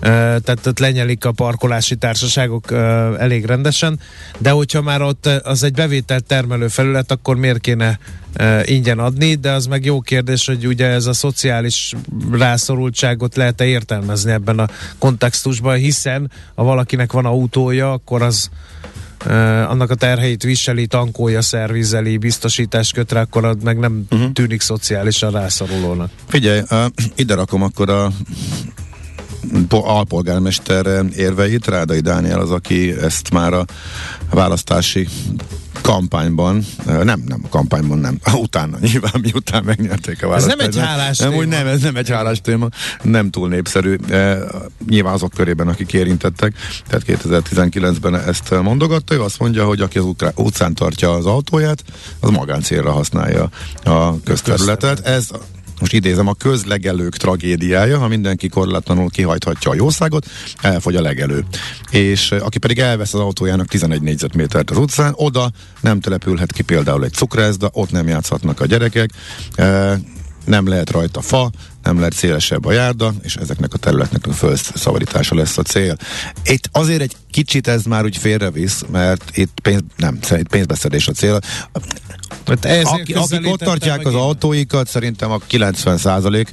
tehát 0.00 0.66
ott 0.66 0.78
lenyelik 0.78 1.24
a 1.24 1.32
parkolási 1.32 1.96
társaságok 1.96 2.72
elég 3.18 3.44
rendesen, 3.44 4.00
de 4.38 4.50
hogyha 4.50 4.82
már 4.82 5.02
ott 5.02 5.26
az 5.26 5.62
egy 5.62 5.72
bevételt 5.72 6.24
termelő 6.24 6.68
felület, 6.68 7.10
akkor 7.10 7.36
miért 7.36 7.60
kéne 7.60 7.98
ingyen 8.64 8.98
adni, 8.98 9.34
de 9.34 9.50
az 9.50 9.66
meg 9.66 9.84
jó 9.84 10.00
kérdés, 10.00 10.46
hogy 10.46 10.66
ugye 10.66 10.86
ez 10.86 11.06
a 11.06 11.12
szociális 11.12 11.94
rászorultságot 12.32 13.36
lehet-e 13.36 13.64
értelmezni 13.64 14.30
ebben 14.30 14.58
a 14.58 14.68
kontextusban, 14.98 15.76
hiszen 15.76 16.30
ha 16.54 16.62
valakinek 16.62 17.12
van 17.12 17.24
autója, 17.24 17.92
akkor 17.92 18.22
az 18.22 18.50
annak 19.68 19.90
a 19.90 19.94
terheit 19.94 20.42
viseli, 20.42 20.86
tankolja, 20.86 21.42
szervizeli, 21.42 22.16
biztosítást 22.16 22.92
köt 22.92 23.12
rá, 23.12 23.20
akkor 23.20 23.56
meg 23.62 23.78
nem 23.78 24.06
uh-huh. 24.10 24.32
tűnik 24.32 24.60
szociálisan 24.60 25.30
rászorulónak. 25.30 26.10
Figyelj, 26.26 26.60
uh, 26.70 26.84
ide 27.14 27.34
rakom 27.34 27.62
akkor 27.62 27.90
a 27.90 28.12
alpolgármester 29.68 31.04
érveit, 31.16 31.66
Rádai 31.66 32.00
Dániel 32.00 32.40
az, 32.40 32.50
aki 32.50 32.90
ezt 33.00 33.30
már 33.32 33.52
a 33.52 33.64
választási 34.30 35.08
kampányban, 35.80 36.66
nem, 36.84 37.22
nem 37.26 37.40
a 37.42 37.48
kampányban, 37.48 37.98
nem, 37.98 38.18
utána 38.34 38.76
nyilván 38.80 39.12
miután 39.22 39.64
megnyerték 39.64 40.22
a 40.22 40.28
választást. 40.28 40.60
Ez 40.60 40.74
nem 40.74 40.84
egy 40.84 40.88
hálás 40.88 41.18
nem, 41.18 41.28
téma. 41.28 41.40
Úgy 41.40 41.48
nem, 41.48 41.66
ez 41.66 41.80
nem 41.80 41.96
egy 41.96 42.08
hálás 42.08 42.40
téma, 42.40 42.68
nem 43.02 43.30
túl 43.30 43.48
népszerű. 43.48 43.96
E, 44.10 44.38
nyilván 44.88 45.12
azok 45.12 45.32
körében, 45.32 45.68
akik 45.68 45.92
érintettek, 45.92 46.54
tehát 46.86 47.04
2019-ben 47.06 48.14
ezt 48.14 48.62
mondogatta, 48.62 49.14
ő 49.14 49.22
azt 49.22 49.38
mondja, 49.38 49.64
hogy 49.64 49.80
aki 49.80 49.98
az 49.98 50.06
utcán 50.34 50.74
tartja 50.74 51.12
az 51.12 51.26
autóját, 51.26 51.84
az 52.20 52.30
magáncélra 52.30 52.92
használja 52.92 53.48
a 53.84 54.20
közterületet. 54.22 55.06
Ez 55.06 55.28
most 55.80 55.92
idézem, 55.92 56.26
a 56.26 56.34
közlegelők 56.34 57.16
tragédiája, 57.16 57.98
ha 57.98 58.08
mindenki 58.08 58.48
korlátlanul 58.48 59.10
kihajthatja 59.10 59.70
a 59.70 59.74
jószágot, 59.74 60.26
elfogy 60.60 60.96
a 60.96 61.00
legelő. 61.00 61.44
És 61.90 62.30
aki 62.30 62.58
pedig 62.58 62.78
elvesz 62.78 63.14
az 63.14 63.20
autójának 63.20 63.66
11 63.66 64.02
négyzetmétert 64.02 64.70
az 64.70 64.76
utcán, 64.76 65.12
oda 65.16 65.50
nem 65.80 66.00
települhet 66.00 66.52
ki 66.52 66.62
például 66.62 67.04
egy 67.04 67.12
cukrászda, 67.12 67.70
ott 67.72 67.90
nem 67.90 68.08
játszhatnak 68.08 68.60
a 68.60 68.66
gyerekek, 68.66 69.10
nem 70.44 70.68
lehet 70.68 70.90
rajta 70.90 71.20
fa, 71.20 71.50
nem 71.82 71.98
lehet 71.98 72.12
szélesebb 72.12 72.64
a 72.64 72.72
járda, 72.72 73.14
és 73.22 73.36
ezeknek 73.36 73.74
a 73.74 73.78
területnek 73.78 74.26
a 74.26 74.32
felszabadítása 74.32 75.34
lesz 75.34 75.58
a 75.58 75.62
cél. 75.62 75.96
Itt 76.44 76.68
azért 76.72 77.00
egy 77.00 77.16
kicsit 77.38 77.68
ez 77.68 77.84
már 77.84 78.04
úgy 78.04 78.16
félrevisz, 78.16 78.82
mert 78.90 79.36
itt 79.36 79.60
pénz, 79.62 79.82
nem, 79.96 80.18
itt 80.30 80.48
pénzbeszedés 80.48 81.08
a 81.08 81.12
cél. 81.12 81.40
Hát 82.46 82.64
Aki, 82.84 83.12
akik 83.12 83.46
ott 83.46 83.58
tartják 83.58 84.06
az 84.06 84.14
autóikat, 84.14 84.88
szerintem 84.88 85.30
a 85.30 85.38
90 85.46 85.96
százalék, 85.96 86.50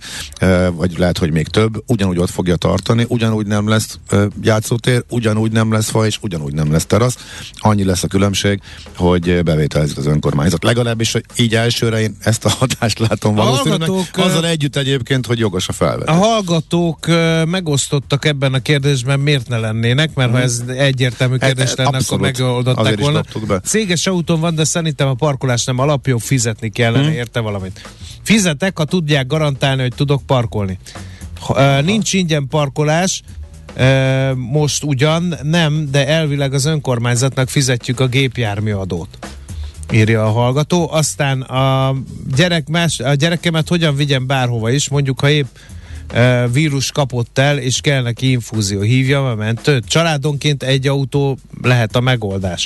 vagy 0.71 0.97
lehet, 0.97 1.17
hogy 1.17 1.31
még 1.31 1.47
több, 1.47 1.83
ugyanúgy 1.87 2.17
ott 2.17 2.29
fogja 2.29 2.55
tartani, 2.55 3.05
ugyanúgy 3.07 3.47
nem 3.47 3.67
lesz 3.67 3.99
játszótér, 4.41 5.03
ugyanúgy 5.09 5.51
nem 5.51 5.71
lesz 5.71 5.89
fa, 5.89 6.05
és 6.05 6.17
ugyanúgy 6.21 6.53
nem 6.53 6.71
lesz 6.71 6.85
terasz. 6.85 7.17
Annyi 7.53 7.83
lesz 7.83 8.03
a 8.03 8.07
különbség, 8.07 8.61
hogy 8.95 9.43
bevételezik 9.43 9.97
az 9.97 10.05
önkormányzat. 10.05 10.63
Legalábbis, 10.63 11.11
hogy 11.11 11.23
így 11.37 11.55
elsőre 11.55 12.01
én 12.01 12.17
ezt 12.19 12.45
a 12.45 12.49
hatást 12.49 12.99
látom 12.99 13.35
valószínűleg. 13.35 13.89
Azzal 14.13 14.47
együtt 14.47 14.75
egyébként, 14.75 15.25
hogy 15.25 15.39
jogos 15.39 15.67
a 15.67 15.73
felvetés. 15.73 16.15
A 16.15 16.17
hallgatók 16.17 17.07
megosztottak 17.45 18.25
ebben 18.25 18.53
a 18.53 18.59
kérdésben, 18.59 19.19
miért 19.19 19.47
ne 19.47 19.57
lennének, 19.57 20.13
mert 20.13 20.29
hmm. 20.29 20.37
ha 20.37 20.43
ez 20.43 20.63
egyértelmű 20.77 21.35
kérdés 21.37 21.71
e, 21.71 21.83
lenne, 21.83 21.97
akkor 21.97 22.19
megoldották 22.19 22.99
volna. 22.99 23.23
Céges 23.63 24.07
autón 24.07 24.39
van, 24.39 24.55
de 24.55 24.63
szerintem 24.63 25.07
a 25.07 25.13
parkolás 25.13 25.65
nem 25.65 25.79
alapjog, 25.79 26.19
fizetni 26.19 26.69
kellene, 26.69 27.05
hmm. 27.05 27.13
érte 27.13 27.39
valamit. 27.39 27.89
Fizetek, 28.21 28.77
ha 28.77 28.85
tudják 28.85 29.27
garantálni, 29.27 29.81
hogy 29.81 29.95
tudok 29.95 30.21
parkolni. 30.25 30.79
Ha, 31.39 31.81
nincs 31.81 32.13
ingyen 32.13 32.47
parkolás, 32.47 33.21
most 34.35 34.83
ugyan 34.83 35.35
nem, 35.43 35.87
de 35.91 36.07
elvileg 36.07 36.53
az 36.53 36.65
önkormányzatnak 36.65 37.49
fizetjük 37.49 37.99
a 37.99 38.07
gépjárműadót 38.07 39.17
írja 39.91 40.25
a 40.25 40.31
hallgató. 40.31 40.91
Aztán 40.91 41.41
a, 41.41 41.95
gyerek 42.35 42.67
más, 42.67 42.99
a 42.99 43.13
gyerekemet 43.13 43.67
hogyan 43.67 43.95
vigyem 43.95 44.27
bárhova 44.27 44.69
is, 44.69 44.89
mondjuk 44.89 45.19
ha 45.19 45.29
épp 45.29 45.47
vírus 46.51 46.91
kapott 46.91 47.37
el, 47.37 47.57
és 47.57 47.81
kell 47.81 48.01
neki 48.01 48.31
infúzió. 48.31 48.81
Hívjam 48.81 49.25
a 49.25 49.35
mentőt. 49.35 49.85
Családonként 49.85 50.63
egy 50.63 50.87
autó 50.87 51.37
lehet 51.61 51.95
a 51.95 51.99
megoldás. 51.99 52.65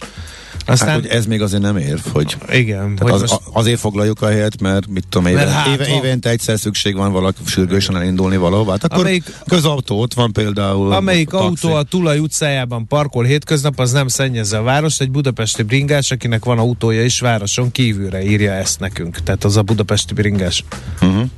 Aztán, 0.66 0.90
hát, 0.90 1.00
hogy 1.00 1.10
ez 1.10 1.26
még 1.26 1.42
azért 1.42 1.62
nem 1.62 1.78
érv, 1.78 2.00
hogy, 2.12 2.38
igen, 2.52 2.98
hogy 3.00 3.12
az, 3.12 3.22
most... 3.22 3.40
azért 3.54 3.80
foglaljuk 3.80 4.22
a 4.22 4.28
helyet, 4.28 4.62
mert 4.62 4.88
mit 4.88 5.06
tudom, 5.10 5.28
éve, 5.28 5.38
mert 5.38 5.52
hát, 5.52 5.68
éve, 5.68 5.88
évente 5.88 6.30
egyszer 6.30 6.60
szükség 6.60 6.96
van 6.96 7.12
valaki 7.12 7.38
sürgősen 7.46 7.96
elindulni 7.96 8.38
valahova. 8.38 8.72
Hát 8.72 8.84
akkor 8.84 9.00
amelyik, 9.00 9.24
közautó 9.48 10.00
ott 10.00 10.14
van 10.14 10.32
például. 10.32 10.92
Amelyik 10.92 11.34
a 11.34 11.42
autó 11.42 11.74
a 11.74 11.84
Tulaj 11.84 12.20
utcájában 12.20 12.88
parkol 12.88 13.24
hétköznap, 13.24 13.80
az 13.80 13.92
nem 13.92 14.08
szennyezze 14.08 14.58
a 14.58 14.62
város. 14.62 15.00
Egy 15.00 15.12
budapesti 15.12 15.64
bringás, 15.64 16.12
akinek 16.12 16.46
van 16.46 16.60
autója 16.60 17.04
is 17.04 17.20
városon 17.20 17.72
kívülre 17.72 18.24
írja 18.24 18.52
ezt 18.52 18.80
nekünk. 18.80 19.20
Tehát 19.24 19.44
az 19.44 19.58
a 19.58 19.62
budapesti 19.62 20.14
bringás. 20.14 20.64
Uh-huh 21.02 21.30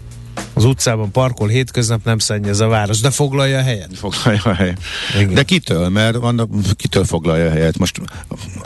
az 0.54 0.66
utcában 0.66 1.12
parkol 1.12 1.48
hétköznap, 1.48 2.06
nem 2.06 2.18
szennyez 2.18 2.60
a 2.60 2.68
város, 2.68 3.00
de 3.00 3.10
foglalja 3.10 3.58
a 3.58 3.62
helyet. 3.62 3.90
Foglalja 3.94 4.42
a 4.44 4.54
helyet. 4.54 4.80
Igen. 5.20 5.34
De 5.34 5.44
kitől? 5.44 5.90
Mert 5.90 6.16
vannak, 6.16 6.50
kitől 6.76 7.06
foglalja 7.06 7.46
a 7.46 7.50
helyet? 7.50 7.78
Most... 7.78 8.02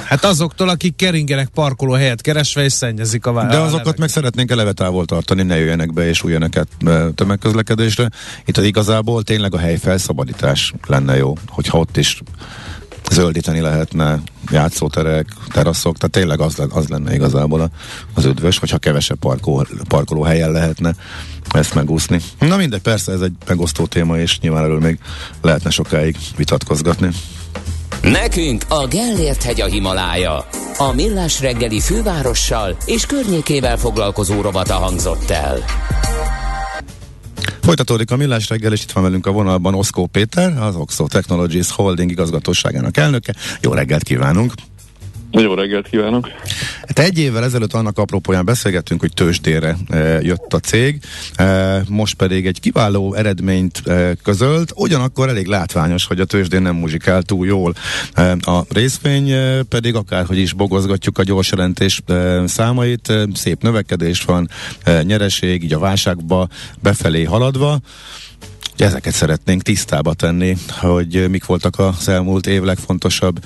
Hát 0.03 0.23
azoktól, 0.23 0.69
akik 0.69 0.95
keringenek 0.95 1.47
parkoló 1.47 1.93
helyet 1.93 2.21
keresve, 2.21 2.63
és 2.63 2.73
szennyezik 2.73 3.25
a 3.25 3.31
város. 3.31 3.51
De 3.51 3.61
azokat 3.61 3.97
meg 3.97 4.09
szeretnénk 4.09 4.51
eleve 4.51 4.71
távol 4.71 5.05
tartani, 5.05 5.43
ne 5.43 5.57
jöjjenek 5.57 5.93
be 5.93 6.07
és 6.07 6.23
újjanak 6.23 6.57
át 6.57 6.67
tömegközlekedésre. 7.15 8.09
Itt 8.45 8.57
az 8.57 8.63
igazából 8.63 9.23
tényleg 9.23 9.53
a 9.53 9.57
hely 9.57 9.77
felszabadítás 9.77 10.73
lenne 10.87 11.17
jó, 11.17 11.37
hogyha 11.47 11.77
ott 11.77 11.97
is 11.97 12.21
zöldíteni 13.11 13.59
lehetne 13.59 14.21
játszóterek, 14.51 15.27
teraszok, 15.51 15.97
tehát 15.97 16.11
tényleg 16.11 16.39
az, 16.39 16.59
az 16.69 16.87
lenne 16.87 17.13
igazából 17.13 17.71
az 18.13 18.25
ödvös, 18.25 18.57
hogyha 18.57 18.77
kevesebb 18.77 19.19
parkol, 19.19 19.67
parkoló 19.87 20.21
helyen 20.21 20.51
lehetne 20.51 20.95
ezt 21.51 21.73
megúszni. 21.73 22.21
Na 22.39 22.57
mindegy, 22.57 22.81
persze 22.81 23.11
ez 23.11 23.21
egy 23.21 23.33
megosztó 23.47 23.85
téma, 23.85 24.17
és 24.17 24.39
nyilván 24.39 24.63
erről 24.63 24.79
még 24.79 24.99
lehetne 25.41 25.69
sokáig 25.69 26.17
vitatkozgatni. 26.37 27.09
Nekünk 28.01 28.63
a 28.67 28.87
Gellért 28.87 29.43
hegy 29.43 29.61
a 29.61 29.65
Himalája. 29.65 30.47
A 30.77 30.91
Millás 30.93 31.41
reggeli 31.41 31.79
fővárossal 31.79 32.77
és 32.85 33.05
környékével 33.05 33.77
foglalkozó 33.77 34.41
rovata 34.41 34.73
hangzott 34.73 35.29
el. 35.29 35.63
Folytatódik 37.61 38.11
a 38.11 38.15
millás 38.15 38.49
reggel, 38.49 38.73
és 38.73 38.83
itt 38.83 38.91
van 38.91 39.03
velünk 39.03 39.25
a 39.25 39.31
vonalban 39.31 39.73
Oszkó 39.73 40.05
Péter, 40.05 40.61
az 40.61 40.75
Oxo 40.75 41.07
Technologies 41.07 41.71
Holding 41.71 42.11
igazgatóságának 42.11 42.97
elnöke. 42.97 43.35
Jó 43.61 43.73
reggelt 43.73 44.03
kívánunk! 44.03 44.53
Jó 45.41 45.53
reggelt 45.53 45.87
kívánok! 45.87 46.29
Hát 46.87 46.99
egy 46.99 47.19
évvel 47.19 47.43
ezelőtt 47.43 47.73
annak 47.73 47.97
apropóján 47.97 48.45
beszélgettünk, 48.45 48.99
hogy 48.99 49.13
tőzsdére 49.13 49.77
e, 49.89 49.97
jött 50.21 50.53
a 50.53 50.59
cég, 50.59 50.99
e, 51.35 51.81
most 51.89 52.15
pedig 52.15 52.45
egy 52.45 52.59
kiváló 52.59 53.13
eredményt 53.13 53.87
e, 53.87 54.15
közölt, 54.23 54.71
ugyanakkor 54.75 55.29
elég 55.29 55.45
látványos, 55.45 56.05
hogy 56.05 56.19
a 56.19 56.25
tőzsdén 56.25 56.61
nem 56.61 56.75
muzsikál 56.75 57.21
túl 57.21 57.45
jól. 57.45 57.73
E, 58.13 58.31
a 58.31 58.65
részvény 58.69 59.29
e, 59.29 59.63
pedig 59.63 59.95
akárhogy 59.95 60.37
is 60.37 60.53
bogozgatjuk 60.53 61.17
a 61.17 61.23
gyors 61.23 61.51
jelentés 61.51 62.01
e, 62.05 62.47
számait, 62.47 63.09
e, 63.09 63.27
szép 63.33 63.61
növekedés 63.61 64.23
van, 64.23 64.49
e, 64.83 65.03
nyereség, 65.03 65.63
így 65.63 65.73
a 65.73 65.79
válságba 65.79 66.47
befelé 66.81 67.23
haladva. 67.23 67.79
Ezeket 68.77 69.13
szeretnénk 69.13 69.61
tisztába 69.61 70.13
tenni, 70.13 70.57
hogy 70.69 71.29
mik 71.29 71.45
voltak 71.45 71.79
az 71.79 72.07
elmúlt 72.07 72.47
év 72.47 72.61
legfontosabb 72.61 73.45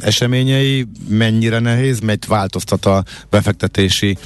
eseményei, 0.00 0.86
mennyire 1.08 1.58
nehéz, 1.58 2.00
mert 2.00 2.26
változtat 2.26 2.86
a 2.86 3.04
befektetési 3.30 4.18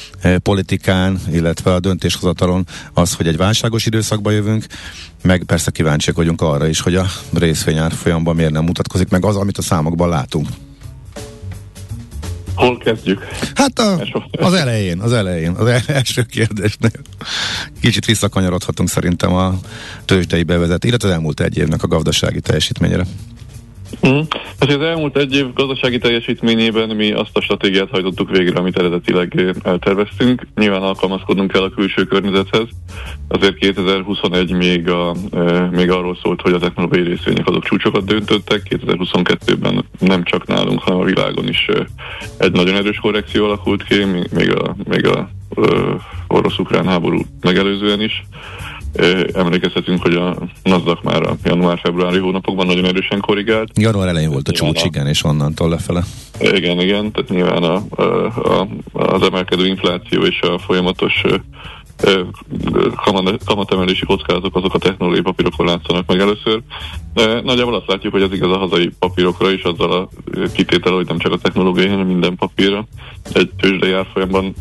politikán, 0.42 1.20
illetve 1.32 1.72
a 1.72 1.80
döntéshozatalon 1.80 2.66
az, 2.92 3.14
hogy 3.14 3.26
egy 3.26 3.36
válságos 3.36 3.86
időszakba 3.86 4.30
jövünk, 4.30 4.66
meg 5.22 5.42
persze 5.46 5.70
kíváncsiak 5.70 6.16
vagyunk 6.16 6.40
arra 6.40 6.66
is, 6.66 6.80
hogy 6.80 6.94
a 6.94 7.06
részvényár 7.32 7.92
folyamban 7.92 8.36
miért 8.36 8.52
nem 8.52 8.64
mutatkozik 8.64 9.08
meg 9.08 9.24
az, 9.24 9.36
amit 9.36 9.58
a 9.58 9.62
számokban 9.62 10.08
látunk. 10.08 10.48
Hol 12.54 12.78
kezdjük? 12.78 13.28
Hát 13.54 13.78
a, 13.78 14.06
az 14.32 14.52
elején, 14.52 15.00
az 15.00 15.12
elején, 15.12 15.50
az 15.50 15.82
első 15.86 16.22
kérdésnél. 16.22 16.90
Kicsit 17.80 18.04
visszakanyarodhatunk 18.04 18.88
szerintem 18.88 19.34
a 19.34 19.58
tőzsdei 20.04 20.42
bevezet, 20.42 20.84
illetve 20.84 21.08
az 21.08 21.14
elmúlt 21.14 21.40
egy 21.40 21.58
évnek 21.58 21.82
a 21.82 21.86
gazdasági 21.86 22.40
teljesítményére. 22.40 23.06
Mm. 24.06 24.20
Az 24.58 24.78
elmúlt 24.80 25.16
egy 25.16 25.34
év 25.34 25.52
gazdasági 25.52 25.98
teljesítményében 25.98 26.96
mi 26.96 27.12
azt 27.12 27.36
a 27.36 27.40
stratégiát 27.40 27.90
hajtottuk 27.90 28.30
végre, 28.30 28.58
amit 28.58 28.78
eredetileg 28.78 29.56
elterveztünk. 29.62 30.46
Nyilván 30.54 30.82
alkalmazkodnunk 30.82 31.50
kell 31.50 31.62
a 31.62 31.70
külső 31.70 32.04
környezethez. 32.04 32.68
Azért 33.28 33.54
2021 33.54 34.52
még, 34.52 34.88
a, 34.88 35.14
e, 35.32 35.68
még 35.72 35.90
arról 35.90 36.18
szólt, 36.22 36.40
hogy 36.40 36.52
a 36.52 36.58
technológiai 36.58 37.04
részvények 37.04 37.46
azok 37.48 37.64
csúcsokat 37.64 38.04
döntöttek. 38.04 38.62
2022-ben 38.70 39.84
nem 39.98 40.22
csak 40.24 40.46
nálunk, 40.46 40.80
hanem 40.80 41.00
a 41.00 41.04
világon 41.04 41.48
is 41.48 41.66
e, 41.68 41.86
egy 42.38 42.52
nagyon 42.52 42.74
erős 42.74 42.98
korrekció 42.98 43.44
alakult 43.44 43.84
ki, 43.84 44.04
még 44.30 44.54
a, 44.54 44.76
még 44.88 45.06
a 45.06 45.28
e, 45.56 45.62
orosz-ukrán 46.28 46.86
háború 46.86 47.20
megelőzően 47.40 48.00
is. 48.00 48.22
Emlékezhetünk, 49.32 50.02
hogy 50.02 50.14
a 50.14 50.36
NASDAQ 50.62 51.00
már 51.02 51.22
a 51.22 51.36
január-februári 51.44 52.18
hónapokban 52.18 52.66
nagyon 52.66 52.84
erősen 52.84 53.20
korrigált. 53.20 53.70
Január 53.78 54.08
elején 54.08 54.30
volt 54.30 54.48
a 54.48 54.52
csúcs, 54.52 54.84
igen, 54.84 55.06
és 55.06 55.24
onnantól 55.24 55.68
lefele. 55.68 56.04
Igen, 56.40 56.80
igen, 56.80 57.12
tehát 57.12 57.30
nyilván 57.30 57.62
a, 57.62 57.82
a, 57.90 58.02
a, 58.34 58.68
az 58.92 59.22
emelkedő 59.22 59.66
infláció 59.66 60.22
és 60.22 60.40
a 60.40 60.58
folyamatos 60.58 61.22
kamatemelési 63.44 64.04
kockázatok 64.04 64.56
azok 64.56 64.74
a 64.74 64.78
technológiai 64.78 65.22
papírokon 65.22 65.66
látszanak 65.66 66.06
meg 66.06 66.20
először. 66.20 66.62
Nagyjából 67.42 67.74
azt 67.74 67.86
látjuk, 67.86 68.12
hogy 68.12 68.22
ez 68.22 68.32
igaz 68.32 68.50
a 68.50 68.58
hazai 68.58 68.90
papírokra 68.98 69.50
is, 69.50 69.62
azzal 69.62 69.92
a 69.92 70.08
kitétel, 70.52 70.92
hogy 70.92 71.06
nem 71.06 71.18
csak 71.18 71.32
a 71.32 71.38
technológiai, 71.38 71.88
hanem 71.88 72.06
minden 72.06 72.36
papírra. 72.36 72.86
Egy 73.32 73.50
tőzsdei 73.60 73.92
árfolyamban 73.92 74.54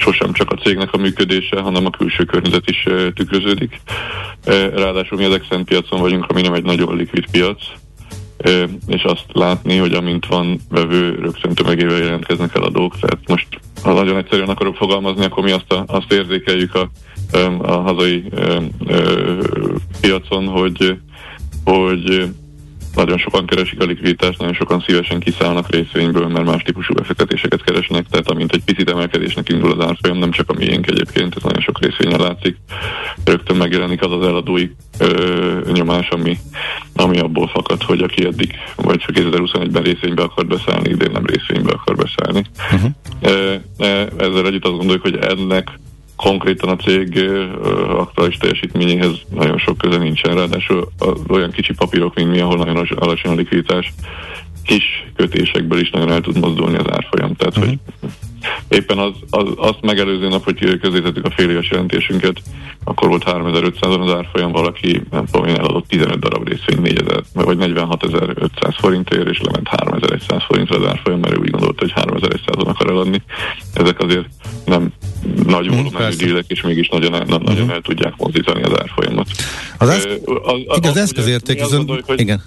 sosem 0.00 0.32
csak 0.32 0.50
a 0.50 0.56
cégnek 0.56 0.92
a 0.92 0.96
működése, 0.96 1.60
hanem 1.60 1.86
a 1.86 1.90
külső 1.90 2.24
környezet 2.24 2.70
is 2.70 2.82
tükröződik. 3.14 3.80
Ráadásul 4.74 5.18
mi 5.18 5.24
az 5.24 5.34
Exxon 5.34 5.64
piacon 5.64 6.00
vagyunk, 6.00 6.26
ami 6.28 6.40
nem 6.40 6.54
egy 6.54 6.64
nagyon 6.64 6.96
likvid 6.96 7.30
piac, 7.30 7.62
és 8.86 9.02
azt 9.02 9.26
látni, 9.32 9.76
hogy 9.76 9.92
amint 9.92 10.26
van 10.26 10.60
vevő, 10.68 11.14
rögtön 11.14 11.54
tömegével 11.54 11.98
jelentkeznek 11.98 12.54
eladók. 12.54 12.98
Tehát 12.98 13.28
most, 13.28 13.46
ha 13.82 13.92
nagyon 13.92 14.16
egyszerűen 14.16 14.48
akarok 14.48 14.76
fogalmazni, 14.76 15.24
akkor 15.24 15.44
mi 15.44 15.50
azt, 15.50 15.72
a, 15.72 15.84
azt 15.86 16.12
érzékeljük 16.12 16.74
a, 16.74 16.90
a 17.58 17.72
hazai 17.72 18.24
piacon, 20.00 20.46
hogy, 20.46 20.96
hogy 21.64 22.28
nagyon 22.94 23.18
sokan 23.18 23.46
keresik 23.46 23.80
a 23.80 23.84
likviditást, 23.84 24.38
nagyon 24.38 24.54
sokan 24.54 24.84
szívesen 24.86 25.20
kiszállnak 25.20 25.70
részvényből, 25.70 26.28
mert 26.28 26.46
más 26.46 26.62
típusú 26.62 26.94
befektetéseket 26.94 27.62
keresnek, 27.62 28.06
tehát 28.10 28.28
amint 28.28 28.52
egy 28.52 28.64
picit 28.64 28.90
emelkedésnek 28.90 29.48
indul 29.48 29.72
az 29.72 29.86
árfolyam, 29.86 30.18
nem 30.18 30.30
csak 30.30 30.50
a 30.50 30.52
miénk 30.52 30.86
egyébként, 30.86 31.36
ez 31.36 31.42
nagyon 31.42 31.60
sok 31.62 31.80
részvényen 31.80 32.20
látszik, 32.20 32.56
rögtön 33.24 33.56
megjelenik 33.56 34.02
az 34.02 34.12
az 34.12 34.26
eladói 34.26 34.70
ö, 34.98 35.70
nyomás, 35.72 36.08
ami, 36.08 36.38
ami 36.94 37.18
abból 37.18 37.48
fakad, 37.48 37.82
hogy 37.82 38.00
aki 38.02 38.24
eddig, 38.24 38.54
vagy 38.76 39.04
2021-ben 39.06 39.82
részvénybe 39.82 40.22
akar 40.22 40.46
beszállni, 40.46 40.88
idén 40.88 41.10
nem 41.10 41.26
részvénybe 41.26 41.72
akar 41.72 41.96
beszállni. 41.96 42.44
Uh-huh. 42.72 42.90
Ezzel 44.16 44.46
együtt 44.46 44.64
azt 44.64 44.76
gondoljuk, 44.76 45.02
hogy 45.02 45.16
ennek 45.16 45.78
konkrétan 46.20 46.68
a 46.68 46.76
cég 46.76 47.30
aktuális 47.96 48.36
teljesítményéhez 48.36 49.12
nagyon 49.34 49.58
sok 49.58 49.78
köze 49.78 49.98
nincsen, 49.98 50.34
ráadásul 50.34 50.88
olyan 51.28 51.50
kicsi 51.50 51.74
papírok, 51.74 52.14
mint 52.14 52.30
mi, 52.30 52.40
ahol 52.40 52.56
nagyon 52.56 52.86
alacsony 52.94 53.32
a 53.32 53.34
likviditás, 53.34 53.92
kis 54.70 54.84
kötésekből 55.16 55.80
is 55.80 55.90
nagyon 55.90 56.10
el 56.10 56.20
tud 56.20 56.38
mozdulni 56.38 56.76
az 56.76 56.90
árfolyam. 56.90 57.34
Tehát, 57.36 57.56
uh-huh. 57.56 57.72
hogy 57.72 57.78
éppen 58.68 58.98
az, 58.98 59.12
az, 59.30 59.48
azt 59.56 59.80
megelőző 59.80 60.28
nap, 60.28 60.44
hogy 60.44 60.78
közétettük 60.80 61.24
a 61.24 61.30
fél 61.30 61.50
éves 61.50 61.70
jelentésünket, 61.70 62.42
akkor 62.84 63.08
volt 63.08 63.22
3500 63.22 63.94
az 63.94 64.14
árfolyam, 64.14 64.52
valaki 64.52 65.02
nem 65.10 65.26
tudom 65.26 65.46
én 65.46 65.54
eladott 65.54 65.88
15 65.88 66.18
darab 66.18 66.48
részvény 66.48 66.80
4000, 66.80 67.22
vagy 67.32 67.56
46.500 67.60 68.74
forintért, 68.78 69.28
és 69.28 69.40
lement 69.40 69.68
3100 69.68 70.42
forintra 70.46 70.76
az 70.76 70.88
árfolyam, 70.88 71.20
mert 71.20 71.34
ő 71.34 71.38
úgy 71.38 71.50
gondolta, 71.50 71.80
hogy 71.80 71.92
3100-on 71.96 72.66
akar 72.66 72.90
eladni. 72.90 73.22
Ezek 73.74 74.00
azért 74.00 74.26
nem 74.64 74.92
nagy 75.46 75.66
mm, 75.66 75.76
volumenű 75.76 76.16
dílek, 76.16 76.44
és 76.48 76.62
mégis 76.62 76.88
nagyon, 76.88 77.14
el, 77.14 77.24
nagyon 77.26 77.52
uh-huh. 77.52 77.70
el 77.70 77.80
tudják 77.80 78.16
mozdítani 78.16 78.62
az 78.62 78.80
árfolyamat. 78.80 79.26
Az, 79.78 79.88
esz... 79.88 80.08
az, 80.24 80.60
az, 80.66 80.76
igaz, 80.76 80.96
eszközérték, 80.96 81.60
viszont... 81.60 82.04
Igen. 82.16 82.42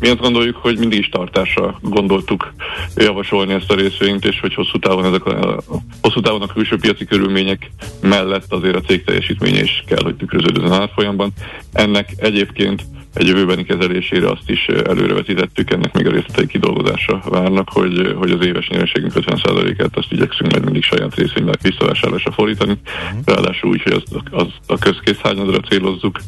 Mi 0.00 0.08
azt 0.08 0.20
gondoljuk, 0.20 0.56
hogy 0.56 0.78
mindig 0.78 0.98
is 0.98 1.08
tartásra 1.08 1.78
gondoltuk 1.82 2.54
javasolni 2.96 3.52
ezt 3.52 3.70
a 3.70 3.74
részvényt, 3.74 4.24
és 4.24 4.40
hogy 4.40 4.54
hosszú 4.54 4.78
távon, 4.78 5.04
ezek 5.04 5.24
a, 5.24 5.62
hosszú 6.00 6.20
távon 6.20 6.42
a 6.42 6.46
külső 6.46 6.76
piaci 6.76 7.04
körülmények 7.04 7.70
mellett 8.00 8.52
azért 8.52 8.76
a 8.76 8.80
cég 8.80 9.04
teljesítménye 9.04 9.62
is 9.62 9.84
kell, 9.86 10.02
hogy 10.02 10.16
tükröződjön 10.16 10.64
az 10.64 10.78
árfolyamban. 10.78 11.32
Ennek 11.72 12.12
egyébként 12.16 12.82
egy 13.16 13.26
jövőbeni 13.26 13.64
kezelésére 13.64 14.30
azt 14.30 14.50
is 14.50 14.66
előrevetítettük, 14.66 15.70
ennek 15.70 15.92
még 15.92 16.06
a 16.06 16.10
részletei 16.10 16.46
kidolgozása 16.46 17.22
várnak, 17.28 17.68
hogy, 17.68 18.14
hogy 18.16 18.30
az 18.30 18.44
éves 18.46 18.68
nyereségünk 18.68 19.12
50%-át 19.14 19.96
azt 19.96 20.12
igyekszünk 20.12 20.50
majd 20.50 20.64
mindig 20.64 20.82
saját 20.82 21.14
részvénynek 21.14 21.62
visszavásárlásra 21.62 22.32
fordítani. 22.32 22.72
Uh-huh. 22.72 23.20
Ráadásul 23.24 23.70
úgy, 23.70 23.82
hogy 23.82 23.92
azt 23.92 24.24
az, 24.30 24.46
a 24.66 24.78
közkészhányadra 24.78 25.60
célozzuk, 25.60 26.20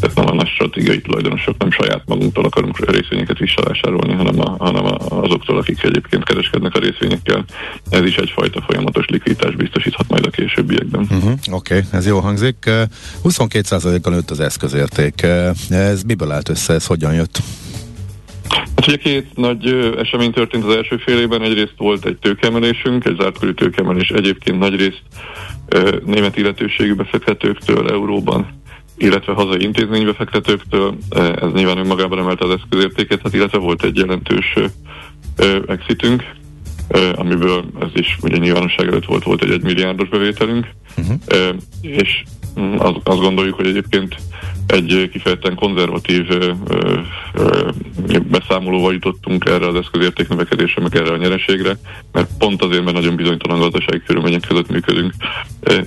tehát 0.00 0.16
nem 0.16 0.26
a 0.26 0.34
nagy 0.34 0.48
stratégiai 0.48 1.00
tulajdonosok, 1.00 1.58
nem 1.58 1.70
saját 1.70 2.02
magunktól 2.06 2.44
akarunk 2.44 2.90
részvényeket 2.90 3.38
visszavásárolni, 3.38 4.12
hanem, 4.12 4.40
a, 4.40 4.56
hanem 4.58 4.84
a, 4.84 4.96
azoktól, 5.22 5.58
akik 5.58 5.82
egyébként 5.82 6.24
kereskednek 6.24 6.74
a 6.74 6.78
részvényekkel. 6.78 7.44
Ez 7.90 8.04
is 8.04 8.16
egyfajta 8.16 8.64
folyamatos 8.66 9.06
likviditás 9.06 9.54
biztosíthat 9.54 10.08
majd 10.08 10.26
a 10.26 10.30
későbbiekben. 10.30 11.00
Uh-huh. 11.00 11.30
Oké, 11.30 11.76
okay, 11.76 11.80
ez 11.92 12.06
jó 12.06 12.18
hangzik. 12.18 12.70
22%-kal 13.24 14.12
nőtt 14.12 14.30
az 14.30 14.40
eszközérték. 14.40 15.22
Ez 15.68 16.02
miből 16.02 16.25
miből 16.26 16.32
állt 16.32 16.48
össze, 16.48 16.72
ez 16.74 16.86
hogyan 16.86 17.14
jött? 17.14 17.38
Hát 18.48 18.86
ugye 18.86 18.96
két 18.96 19.36
nagy 19.36 19.66
esemény 19.98 20.32
történt 20.32 20.64
az 20.64 20.76
első 20.76 20.96
fél 20.96 21.18
évben. 21.18 21.42
Egyrészt 21.42 21.74
volt 21.76 22.04
egy 22.04 22.16
tőkemelésünk, 22.16 23.04
egy 23.04 23.16
zártkörű 23.20 23.52
tőkemelés 23.52 24.08
egyébként 24.08 24.58
nagyrészt 24.58 25.02
ö, 25.68 25.96
német 26.04 26.36
illetőségű 26.36 26.94
befektetőktől 26.94 27.90
euróban 27.90 28.64
illetve 28.98 29.32
hazai 29.32 29.62
intézménybefektetőktől. 29.62 30.96
Ez 31.10 31.52
nyilván 31.52 31.78
önmagában 31.78 32.18
emelte 32.18 32.44
az 32.44 32.50
eszközértéket, 32.50 33.20
hát 33.22 33.34
illetve 33.34 33.58
volt 33.58 33.84
egy 33.84 33.96
jelentős 33.96 34.54
ö, 35.36 35.58
exitünk, 35.66 36.24
ö, 36.88 37.12
amiből 37.14 37.64
ez 37.80 37.88
is 37.94 38.18
ugye 38.22 38.36
nyilvánosság 38.36 38.86
előtt 38.86 39.04
volt, 39.04 39.24
volt 39.24 39.42
egy 39.42 39.50
egymilliárdos 39.50 40.08
bevételünk, 40.08 40.66
uh-huh. 40.96 41.16
ö, 41.26 41.50
és 41.80 42.22
mm, 42.60 42.78
az, 42.78 42.94
azt 43.04 43.20
gondoljuk, 43.20 43.54
hogy 43.54 43.66
egyébként 43.66 44.16
egy 44.66 45.08
kifejezetten 45.12 45.54
konzervatív 45.54 46.30
ö, 46.30 46.52
ö, 46.68 47.68
beszámolóval 48.30 48.92
jutottunk 48.92 49.44
erre 49.44 49.66
az 49.66 49.74
eszközérték 49.74 50.28
növekedésre, 50.28 50.82
meg 50.82 50.96
erre 50.96 51.12
a 51.12 51.16
nyereségre, 51.16 51.76
mert 52.12 52.28
pont 52.38 52.62
azért, 52.62 52.84
mert 52.84 52.96
nagyon 52.96 53.16
bizonytalan 53.16 53.58
gazdasági 53.58 54.02
körülmények 54.06 54.46
között 54.48 54.70
működünk, 54.70 55.12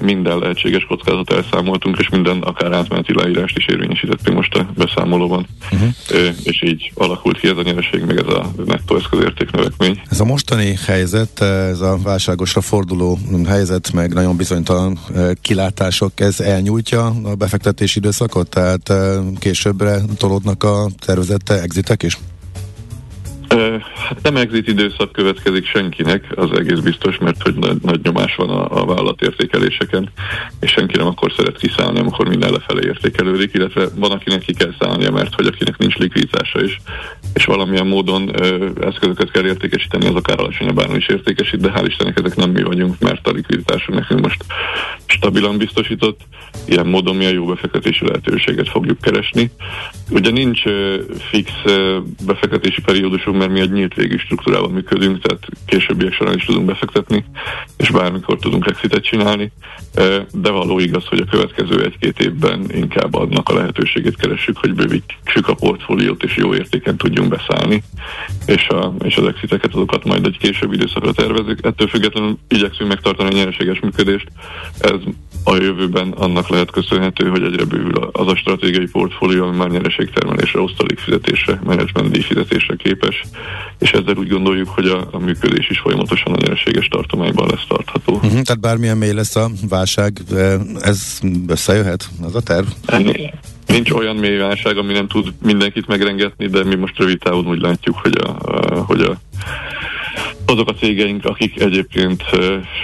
minden 0.02 0.38
lehetséges 0.38 0.86
kockázat 0.86 1.34
elszámoltunk, 1.34 1.98
és 2.00 2.10
minden 2.10 2.42
akár 2.42 2.74
átmeneti 2.74 3.14
leírást 3.14 3.58
is 3.58 3.66
érvényesítettünk 3.68 4.36
most 4.36 4.56
a 4.56 4.68
beszámolóban, 4.78 5.48
uh-huh. 5.72 5.90
és 6.44 6.64
így 6.64 6.92
alakult 6.96 7.40
ki 7.40 7.48
ez 7.48 7.58
a 7.58 7.62
nyereség, 7.62 8.04
meg 8.06 8.18
ez 8.18 8.34
a 8.34 8.52
nettó 8.66 8.96
eszközérték 8.96 9.52
növekmény. 9.52 10.02
Ez 10.10 10.20
a 10.20 10.26
mostani 10.26 10.76
helyzet, 10.86 11.42
ez 11.42 11.82
a 11.82 11.98
válságosra 12.04 12.62
forduló 12.62 13.18
helyzet, 13.48 13.92
meg 13.94 14.14
nagyon 14.14 14.36
bizonytalan 14.36 15.00
kilátások, 15.42 16.20
ez 16.20 16.40
elnyújtja 16.40 17.06
a 17.24 17.36
befektetési 17.36 17.98
időszakot? 17.98 18.60
Tehát 18.78 19.22
későbbre 19.40 20.00
tolódnak 20.18 20.64
a 20.64 20.88
tervezett 21.00 21.50
exitek 21.50 22.04
is? 22.04 22.18
Hát 23.96 24.22
nem 24.22 24.36
exit 24.36 24.68
időszak 24.68 25.12
következik 25.12 25.66
senkinek, 25.66 26.26
az 26.36 26.50
egész 26.58 26.80
biztos, 26.80 27.18
mert 27.18 27.42
hogy 27.42 27.56
nagy, 27.56 27.78
nagy 27.82 28.00
nyomás 28.04 28.36
van 28.36 28.50
a, 28.50 28.82
a 28.82 28.86
vállalat 28.86 29.22
értékeléseken, 29.22 30.10
és 30.60 30.72
senki 30.72 30.98
nem 30.98 31.08
akkor 31.08 31.34
szeret 31.38 31.58
kiszállni, 31.58 32.00
amikor 32.00 32.28
minden 32.28 32.52
lefelé 32.52 32.88
értékelődik, 32.88 33.54
illetve 33.54 33.88
van, 33.96 34.12
akinek 34.12 34.40
ki 34.40 34.54
kell 34.54 34.74
szállnia, 34.80 35.12
mert 35.12 35.34
hogy 35.34 35.46
akinek 35.46 35.78
nincs 35.78 35.96
likviditása 35.96 36.64
is, 36.64 36.82
és 37.34 37.46
valamilyen 37.46 37.88
módon 37.88 38.42
ö, 38.44 38.70
eszközöket 38.82 39.32
kell 39.32 39.46
értékesíteni, 39.46 40.08
az 40.08 40.16
akár 40.16 40.40
alacsonyabb 40.40 40.80
áron 40.80 40.96
is 40.96 41.08
értékesít, 41.08 41.62
de 41.62 41.72
hál' 41.76 41.86
Istennek 41.88 42.20
ezek 42.20 42.36
nem 42.36 42.50
mi 42.50 42.64
vagyunk, 42.64 43.00
mert 43.00 43.28
a 43.28 43.32
likviditásunk 43.32 44.00
nekünk 44.00 44.22
most 44.22 44.46
stabilan 45.06 45.58
biztosított, 45.58 46.20
ilyen 46.66 46.88
módon 46.88 47.16
mi 47.16 47.26
a 47.26 47.30
jó 47.30 47.46
befektetési 47.46 48.06
lehetőséget 48.06 48.70
fogjuk 48.70 49.02
keresni. 49.02 49.52
Ugye 50.10 50.32
nincs 50.32 50.62
fix 51.30 51.52
befektetési 52.26 52.82
periódusunk, 52.82 53.38
mert 53.38 53.52
mi 53.52 53.60
egy 53.60 53.72
nyílt 53.72 53.94
végű 53.94 54.18
struktúrával 54.18 54.70
működünk, 54.70 55.20
tehát 55.22 55.48
későbbiek 55.66 56.14
során 56.14 56.36
is 56.36 56.46
tudunk 56.46 56.66
befektetni, 56.66 57.26
és 57.78 57.90
bármikor 57.90 58.38
tudunk 58.38 58.66
exitet 58.66 59.04
csinálni, 59.04 59.52
de 60.32 60.50
való 60.50 60.80
igaz, 60.80 61.06
hogy 61.06 61.20
a 61.20 61.30
következő 61.30 61.84
egy-két 61.84 62.20
évben 62.20 62.66
inkább 62.74 63.16
adnak 63.16 63.50
a 63.50 63.54
lehetőséget 63.54 64.16
keressük, 64.16 64.58
hogy 64.58 64.74
bővítsük 64.74 65.48
a 65.48 65.54
portfóliót, 65.54 66.24
és 66.24 66.36
jó 66.36 66.56
értéken 66.56 66.98
tudjunk 66.98 67.30
beszállni, 67.30 67.84
és, 68.46 68.68
a, 68.68 68.94
és 69.04 69.16
az 69.18 69.28
exiteket 69.28 69.74
azokat 69.74 70.04
majd 70.04 70.26
egy 70.26 70.38
később 70.38 70.74
időszakra 70.74 71.12
tervezik. 71.12 71.60
Ettől 71.62 71.88
függetlenül 71.88 72.38
igyekszünk 72.48 72.90
megtartani 72.90 73.30
a 73.30 73.38
nyereséges 73.38 73.80
működést. 73.80 74.28
Ez 74.80 75.00
a 75.44 75.56
jövőben 75.56 76.12
annak 76.12 76.49
lehet 76.50 76.72
köszönhető, 76.72 77.30
hogy 77.30 77.44
egyre 77.44 77.64
bővül 77.64 78.10
az 78.12 78.28
a 78.28 78.36
stratégiai 78.36 78.88
portfólió, 78.88 79.46
ami 79.46 79.58
már 79.58 79.70
nyereségtermelésre, 79.70 80.60
osztalék 80.60 81.00
fizetésre, 81.00 81.60
menedzsment 81.66 82.24
fizetésre 82.24 82.76
képes, 82.76 83.22
és 83.80 83.92
ezzel 83.92 84.16
úgy 84.18 84.30
gondoljuk, 84.30 84.70
hogy 84.70 84.88
a, 84.88 85.08
a 85.12 85.18
működés 85.18 85.70
is 85.70 85.80
folyamatosan 85.80 86.34
a 86.34 86.38
nyereséges 86.40 86.88
tartományban 86.88 87.48
lesz 87.48 87.66
tartható. 87.68 88.14
Uh-huh, 88.14 88.32
tehát 88.32 88.60
bármilyen 88.60 88.98
mély 88.98 89.14
lesz 89.14 89.36
a 89.36 89.50
válság, 89.70 90.22
ez 90.80 91.20
összejöhet, 91.48 92.10
az 92.22 92.36
a 92.36 92.42
terv? 92.42 92.68
Ennél. 92.86 93.34
Nincs 93.68 93.92
olyan 93.92 94.16
mély 94.16 94.38
válság, 94.38 94.78
ami 94.78 94.94
nem 94.94 95.08
tud 95.08 95.34
mindenkit 95.44 95.88
megrengetni, 95.88 96.48
de 96.48 96.64
mi 96.64 96.76
most 96.76 96.98
rövid 96.98 97.20
távon 97.20 97.48
úgy 97.48 97.62
látjuk, 97.62 97.98
hogy 97.98 98.18
a, 98.18 98.38
a 98.42 98.84
hogy 98.84 99.02
a 99.02 99.18
azok 100.50 100.70
a 100.70 100.74
cégeink, 100.74 101.26
akik 101.26 101.62
egyébként 101.62 102.24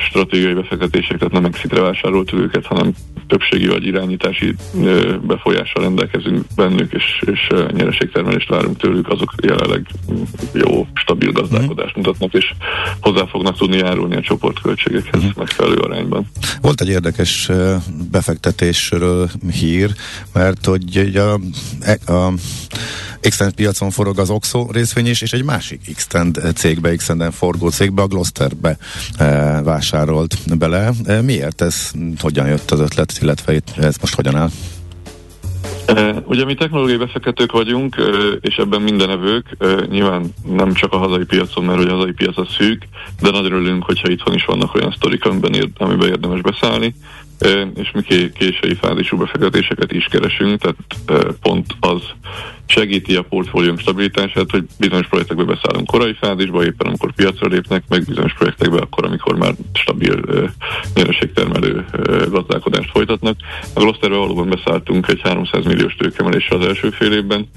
stratégiai 0.07 0.53
befektetések, 0.53 1.17
tehát 1.17 1.33
nem 1.33 1.45
exitre 1.45 1.81
vásároltuk 1.81 2.39
őket, 2.39 2.65
hanem 2.65 2.93
többségi 3.27 3.67
vagy 3.67 3.85
irányítási 3.85 4.55
befolyással 5.21 5.83
rendelkezünk 5.83 6.45
bennük, 6.55 6.93
és, 6.93 7.23
és 7.31 7.47
nyereségtermelést 7.71 8.49
várunk 8.49 8.77
tőlük, 8.77 9.09
azok 9.09 9.33
jelenleg 9.43 9.87
jó, 10.53 10.87
stabil 10.93 11.31
gazdálkodást 11.31 11.95
mutatnak, 11.95 12.33
és 12.33 12.53
hozzá 13.01 13.25
fognak 13.25 13.57
tudni 13.57 13.77
járulni 13.77 14.15
a 14.15 14.21
csoportköltségekhez 14.21 15.21
uh-huh. 15.21 15.37
megfelelő 15.37 15.75
arányban. 15.75 16.25
Volt 16.61 16.81
egy 16.81 16.89
érdekes 16.89 17.49
befektetésről 18.11 19.29
hír, 19.51 19.89
mert 20.33 20.65
hogy 20.65 21.15
a, 21.15 21.39
e, 21.81 22.13
a 22.13 22.33
Extend 23.25 23.53
piacon 23.53 23.89
forog 23.89 24.19
az 24.19 24.29
Oxo 24.29 24.71
részvény 24.71 25.07
is, 25.07 25.21
és 25.21 25.33
egy 25.33 25.43
másik 25.43 25.81
Extend 25.87 26.41
cégbe, 26.55 26.89
Extenden 26.89 27.31
forgó 27.31 27.54
cégbe, 27.69 28.01
a 28.01 28.07
Glosterbe 28.07 28.77
e, 29.17 29.61
vásárolt 29.61 30.57
bele. 30.57 30.91
E, 31.05 31.21
miért 31.21 31.61
ez, 31.61 31.91
hogyan 32.19 32.47
jött 32.47 32.71
az 32.71 32.79
ötlet, 32.79 33.17
illetve 33.21 33.61
ez 33.77 33.95
most 34.01 34.15
hogyan 34.15 34.35
áll? 34.35 34.49
Uh, 35.91 36.17
ugye 36.25 36.45
mi 36.45 36.53
technológiai 36.53 36.97
befektetők 36.97 37.51
vagyunk, 37.51 37.95
és 38.41 38.55
ebben 38.55 38.81
mindenevők, 38.81 39.45
uh, 39.59 39.87
nyilván 39.87 40.33
nem 40.51 40.73
csak 40.73 40.93
a 40.93 40.97
hazai 40.97 41.23
piacon, 41.23 41.63
mert 41.63 41.77
hogy 41.77 41.87
a 41.87 41.93
hazai 41.93 42.11
piac 42.11 42.37
az 42.37 42.47
szűk, 42.57 42.87
de 43.21 43.31
nagy 43.31 43.45
örülünk, 43.45 43.83
hogyha 43.83 44.09
itthon 44.09 44.33
is 44.33 44.45
vannak 44.45 44.75
olyan 44.75 44.93
sztorik, 44.97 45.25
amiben, 45.25 45.73
amiben 45.77 46.07
érdemes 46.07 46.41
beszállni, 46.41 46.95
és 47.75 47.91
mi 47.91 48.01
késői 48.37 48.75
fázisú 48.75 49.17
befektetéseket 49.17 49.91
is 49.91 50.05
keresünk, 50.05 50.61
tehát 50.61 51.35
pont 51.41 51.75
az 51.79 52.01
segíti 52.65 53.15
a 53.15 53.21
portfóliónk 53.21 53.79
stabilitását, 53.79 54.51
hogy 54.51 54.63
bizonyos 54.79 55.07
projektekbe 55.07 55.43
beszállunk 55.43 55.87
korai 55.87 56.13
fázisba, 56.13 56.65
éppen 56.65 56.87
amikor 56.87 57.13
piacra 57.13 57.47
lépnek, 57.47 57.83
meg 57.89 58.05
bizonyos 58.05 58.33
projektekbe 58.33 58.77
akkor, 58.77 59.05
amikor 59.05 59.37
már 59.37 59.53
stabil 59.73 60.19
nyereségtermelő 60.95 61.85
gazdálkodást 62.29 62.89
folytatnak. 62.89 63.37
A 63.73 63.79
Glosterbe 63.79 64.15
valóban 64.15 64.49
beszálltunk 64.49 65.07
egy 65.07 65.21
300 65.23 65.65
milliós 65.65 65.95
tőkemeléssel 65.95 66.57
az 66.57 66.67
első 66.67 66.89
fél 66.89 67.11
évben. 67.11 67.47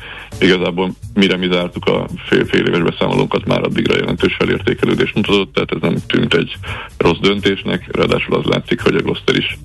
Igazából 0.41 0.91
mire 1.15 1.37
mi 1.37 1.49
zártuk 1.53 1.87
a 1.87 2.07
fél, 2.27 2.45
fél 2.45 2.67
éves 2.67 2.83
beszámolónkat, 2.83 3.47
már 3.47 3.63
addigra 3.63 3.97
jelentős 3.97 4.35
felértékelődést 4.39 5.15
mutatott, 5.15 5.53
tehát 5.53 5.73
ez 5.73 5.81
nem 5.81 5.97
tűnt 6.07 6.35
egy 6.35 6.53
rossz 6.97 7.19
döntésnek, 7.19 7.97
ráadásul 7.97 8.35
az 8.35 8.45
látszik, 8.45 8.81
hogy 8.81 8.95
a 8.95 9.03
Gloster 9.03 9.37
is 9.37 9.59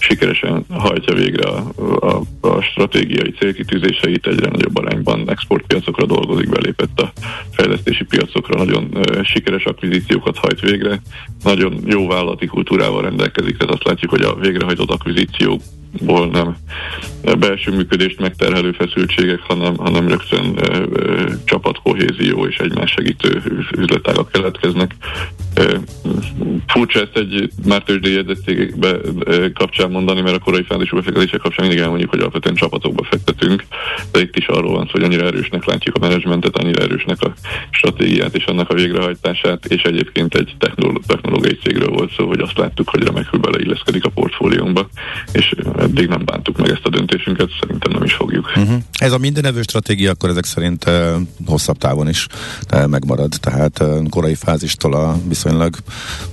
sikeresen 0.00 0.64
hajtja 0.68 1.14
végre 1.14 1.48
a, 1.48 1.64
a, 2.00 2.20
a 2.40 2.60
stratégiai 2.60 3.32
célkitűzéseit, 3.32 4.26
egyre 4.26 4.50
nagyobb 4.50 4.76
arányban 4.76 5.30
exportpiacokra 5.30 6.06
dolgozik, 6.06 6.48
belépett 6.48 7.00
a 7.00 7.12
fejlesztési 7.50 8.04
piacokra, 8.04 8.56
nagyon 8.56 9.04
sikeres 9.22 9.64
akvizíciókat 9.64 10.36
hajt 10.36 10.60
végre, 10.60 11.00
nagyon 11.42 11.82
jó 11.86 12.06
vállalati 12.06 12.46
kultúrával 12.46 13.02
rendelkezik, 13.02 13.56
tehát 13.56 13.74
azt 13.74 13.84
látjuk, 13.84 14.10
hogy 14.10 14.22
a 14.22 14.34
végrehajtott 14.34 14.90
akvizíciók 14.90 15.60
nem 16.32 16.56
belső 17.38 17.70
működést 17.70 18.20
megterhelő 18.20 18.72
feszültségek, 18.72 19.40
hanem, 19.40 19.76
hanem 19.76 20.08
rögtön 20.08 20.58
e, 20.58 20.66
e, 20.66 21.26
csapatkohézió 21.44 22.46
és 22.46 22.58
egymás 22.58 22.90
segítő 22.90 23.42
üzletágak 23.76 24.32
keletkeznek. 24.32 24.94
E, 25.54 25.64
furcsa 26.66 27.00
ezt 27.00 27.16
egy 27.16 27.50
már 27.66 27.82
tőzsdei 27.82 28.16
e, 28.16 29.52
kapcsán 29.54 29.90
mondani, 29.90 30.20
mert 30.20 30.36
a 30.36 30.38
korai 30.38 30.62
fázisú 30.62 30.96
befektetések 30.96 31.40
kapcsán 31.40 31.66
mindig 31.66 31.82
elmondjuk, 31.82 32.10
hogy 32.10 32.20
alapvetően 32.20 32.54
csapatokba 32.54 33.06
fektetünk, 33.10 33.64
de 34.12 34.20
itt 34.20 34.36
is 34.36 34.46
arról 34.46 34.72
van 34.72 34.84
szó, 34.84 34.90
hogy 34.90 35.02
annyira 35.02 35.26
erősnek 35.26 35.64
látjuk 35.64 35.96
a 35.96 35.98
menedzsmentet, 35.98 36.56
annyira 36.56 36.82
erősnek 36.82 37.22
a 37.22 37.32
stratégiát 37.70 38.36
és 38.36 38.44
annak 38.44 38.70
a 38.70 38.74
végrehajtását, 38.74 39.64
és 39.64 39.82
egyébként 39.82 40.34
egy 40.34 40.54
technológiai 41.06 41.58
cégről 41.62 41.88
volt 41.88 42.12
szó, 42.16 42.26
hogy 42.26 42.40
azt 42.40 42.58
láttuk, 42.58 42.88
hogy 42.88 43.02
remekül 43.02 43.40
beleilleszkedik 43.40 44.04
a 44.04 44.08
portfóliónkba, 44.08 44.88
és 45.32 45.54
eddig 45.80 46.08
nem 46.08 46.24
bántuk 46.24 46.56
meg 46.56 46.70
ezt 46.70 46.84
a 46.84 46.88
döntésünket, 46.88 47.48
szerintem 47.60 47.92
nem 47.92 48.02
is 48.02 48.12
fogjuk. 48.12 48.52
Uh-huh. 48.56 48.78
Ez 48.92 49.12
a 49.12 49.18
mindenevő 49.18 49.62
stratégia 49.62 50.10
akkor 50.10 50.28
ezek 50.28 50.44
szerint 50.44 50.84
uh, 50.86 51.14
hosszabb 51.46 51.78
távon 51.78 52.08
is 52.08 52.26
uh, 52.72 52.86
megmarad, 52.86 53.32
tehát 53.40 53.82
uh, 53.82 54.08
korai 54.08 54.34
fázistól 54.34 54.94
a 54.94 55.16
viszonylag 55.28 55.76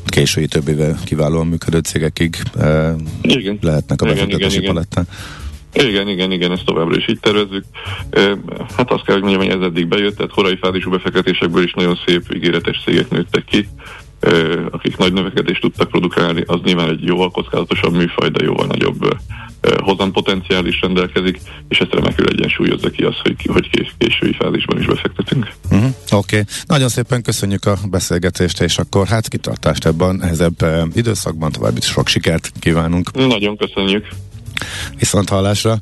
késői 0.06 0.48
több 0.48 0.68
éve 0.68 0.96
kiválóan 1.04 1.48
működő 1.48 1.80
cégekig 1.80 2.38
uh, 2.56 2.90
igen. 3.22 3.58
lehetnek 3.62 4.02
a 4.02 4.06
befektetési 4.06 4.60
palettán. 4.60 5.08
Igen, 5.74 6.08
igen, 6.08 6.32
igen, 6.32 6.52
ezt 6.52 6.66
továbbra 6.66 6.98
is 6.98 7.08
így 7.08 7.20
tervezzük. 7.20 7.64
Hát 8.78 8.92
azt 8.92 9.04
kell, 9.04 9.16
hogy 9.16 9.24
mondjam, 9.24 9.42
hogy 9.42 9.62
ez 9.62 9.68
eddig 9.68 9.88
bejött, 9.88 10.16
tehát 10.16 10.32
korai 10.32 10.58
fázisú 10.62 10.90
befektetésekből 10.90 11.64
is 11.64 11.74
nagyon 11.74 12.00
szép, 12.06 12.34
ígéretes 12.34 12.82
cégek 12.86 13.10
nőttek 13.10 13.46
ki 13.46 13.68
akik 14.72 14.98
nagy 14.98 15.14
növekedést 15.14 15.62
tudtak 15.62 15.90
produkálni, 15.90 16.44
az 16.46 16.60
nyilván 16.64 16.90
egy 16.90 17.04
jóval 17.04 17.32
kockázatosabb 17.32 17.96
műfaj, 17.96 18.30
de 18.30 18.44
jóval 18.44 18.66
nagyobb 18.66 19.18
hozampotenciál 19.78 20.66
is 20.66 20.82
rendelkezik, 20.82 21.40
és 21.68 21.80
ezt 21.80 21.94
remekül 21.94 22.28
egyensúlyozza 22.28 22.90
ki 22.90 23.04
az, 23.04 23.16
hogy, 23.24 23.36
hogy 23.54 23.70
kés, 23.70 23.96
késői 23.98 24.34
fázisban 24.34 24.80
is 24.80 24.86
befektetünk. 24.86 25.52
Uh-huh. 25.72 25.90
Oké, 26.12 26.40
okay. 26.40 26.44
nagyon 26.66 26.90
szépen 26.90 27.22
köszönjük 27.22 27.66
a 27.66 27.78
beszélgetést, 27.90 28.62
és 28.62 28.78
akkor 28.78 29.08
hát 29.08 29.28
kitartást 29.28 29.86
ebben 29.86 30.16
nehezebb 30.16 30.56
időszakban, 30.94 31.52
további 31.52 31.82
sok 31.82 32.08
sikert 32.08 32.52
kívánunk. 32.60 33.12
Nagyon 33.28 33.58
köszönjük. 33.58 34.08
Viszont 35.00 35.30
hallásra. 35.30 35.76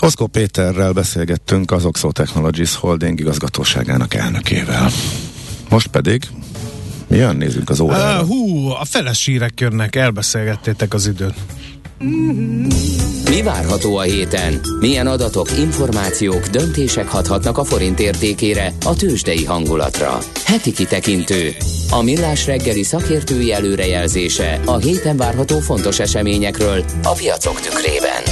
Oszkó 0.00 0.26
Péterrel 0.26 0.92
beszélgettünk 0.92 1.70
az 1.70 1.84
Oxo 1.84 2.12
Technologies 2.12 2.76
Holding 2.76 3.20
igazgatóságának 3.20 4.14
elnökével. 4.14 4.90
Most 5.68 5.86
pedig 5.86 6.22
Milyen 7.06 7.36
nézzük 7.36 7.70
az 7.70 7.80
órára? 7.80 8.22
Uh, 8.22 8.28
hú, 8.28 8.68
a 8.68 8.84
feles 8.84 9.24
hírek 9.24 9.60
jönnek, 9.60 9.96
elbeszélgettétek 9.96 10.94
az 10.94 11.06
időt. 11.06 11.34
Mi 13.30 13.42
várható 13.42 13.96
a 13.96 14.02
héten? 14.02 14.60
Milyen 14.80 15.06
adatok, 15.06 15.58
információk, 15.58 16.46
döntések 16.46 17.08
hathatnak 17.08 17.58
a 17.58 17.64
forint 17.64 18.00
értékére, 18.00 18.72
a 18.84 18.94
tőzsdei 18.94 19.44
hangulatra? 19.44 20.18
Heti 20.44 20.72
kitekintő. 20.72 21.54
A 21.90 22.02
millás 22.02 22.46
reggeli 22.46 22.82
szakértői 22.82 23.52
előrejelzése 23.52 24.60
a 24.64 24.76
héten 24.76 25.16
várható 25.16 25.58
fontos 25.58 25.98
eseményekről 25.98 26.84
a 27.02 27.12
piacok 27.12 27.60
tükrében. 27.60 28.22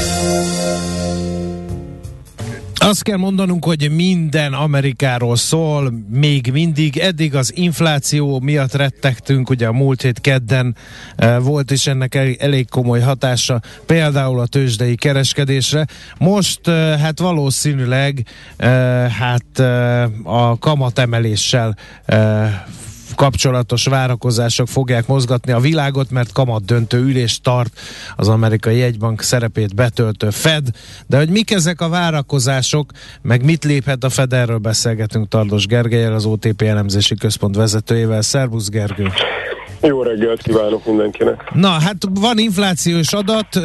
Azt 2.84 3.02
kell 3.02 3.16
mondanunk, 3.16 3.64
hogy 3.64 3.90
minden 3.90 4.52
Amerikáról 4.52 5.36
szól, 5.36 5.92
még 6.10 6.50
mindig. 6.52 6.98
Eddig 6.98 7.34
az 7.34 7.52
infláció 7.56 8.40
miatt 8.40 8.72
rettegtünk, 8.72 9.50
ugye 9.50 9.66
a 9.66 9.72
múlt 9.72 10.02
hét 10.02 10.20
kedden 10.20 10.76
e, 11.16 11.38
volt 11.38 11.70
is 11.70 11.86
ennek 11.86 12.14
el, 12.14 12.34
elég 12.38 12.68
komoly 12.68 13.00
hatása, 13.00 13.60
például 13.86 14.40
a 14.40 14.46
tőzsdei 14.46 14.94
kereskedésre. 14.94 15.86
Most 16.18 16.68
e, 16.68 16.72
hát 16.98 17.18
valószínűleg 17.18 18.26
e, 18.56 18.68
hát 19.10 19.58
a 20.24 20.58
kamatemeléssel 20.58 21.76
kapcsolatos 23.14 23.84
várakozások 23.86 24.68
fogják 24.68 25.06
mozgatni 25.06 25.52
a 25.52 25.60
világot, 25.60 26.10
mert 26.10 26.32
kamat 26.32 26.64
döntő 26.64 26.98
ülést 26.98 27.42
tart 27.42 27.78
az 28.16 28.28
amerikai 28.28 28.76
jegybank 28.76 29.22
szerepét 29.22 29.74
betöltő 29.74 30.30
Fed, 30.30 30.68
de 31.06 31.16
hogy 31.16 31.28
mik 31.28 31.50
ezek 31.50 31.80
a 31.80 31.88
várakozások, 31.88 32.90
meg 33.22 33.44
mit 33.44 33.64
léphet 33.64 34.04
a 34.04 34.10
Fed, 34.10 34.32
erről 34.32 34.58
beszélgetünk 34.58 35.28
Tardos 35.28 35.66
Gergelyel, 35.66 36.12
az 36.12 36.24
OTP 36.24 36.62
elemzési 36.62 37.14
központ 37.14 37.56
vezetőjével. 37.56 38.22
Szervusz 38.22 38.68
Gergő! 38.68 39.10
Jó 39.82 40.02
reggelt 40.02 40.42
kívánok 40.42 40.86
mindenkinek! 40.86 41.50
Na, 41.54 41.68
hát 41.68 41.96
van 42.10 42.38
inflációs 42.38 43.12
adat, 43.12 43.60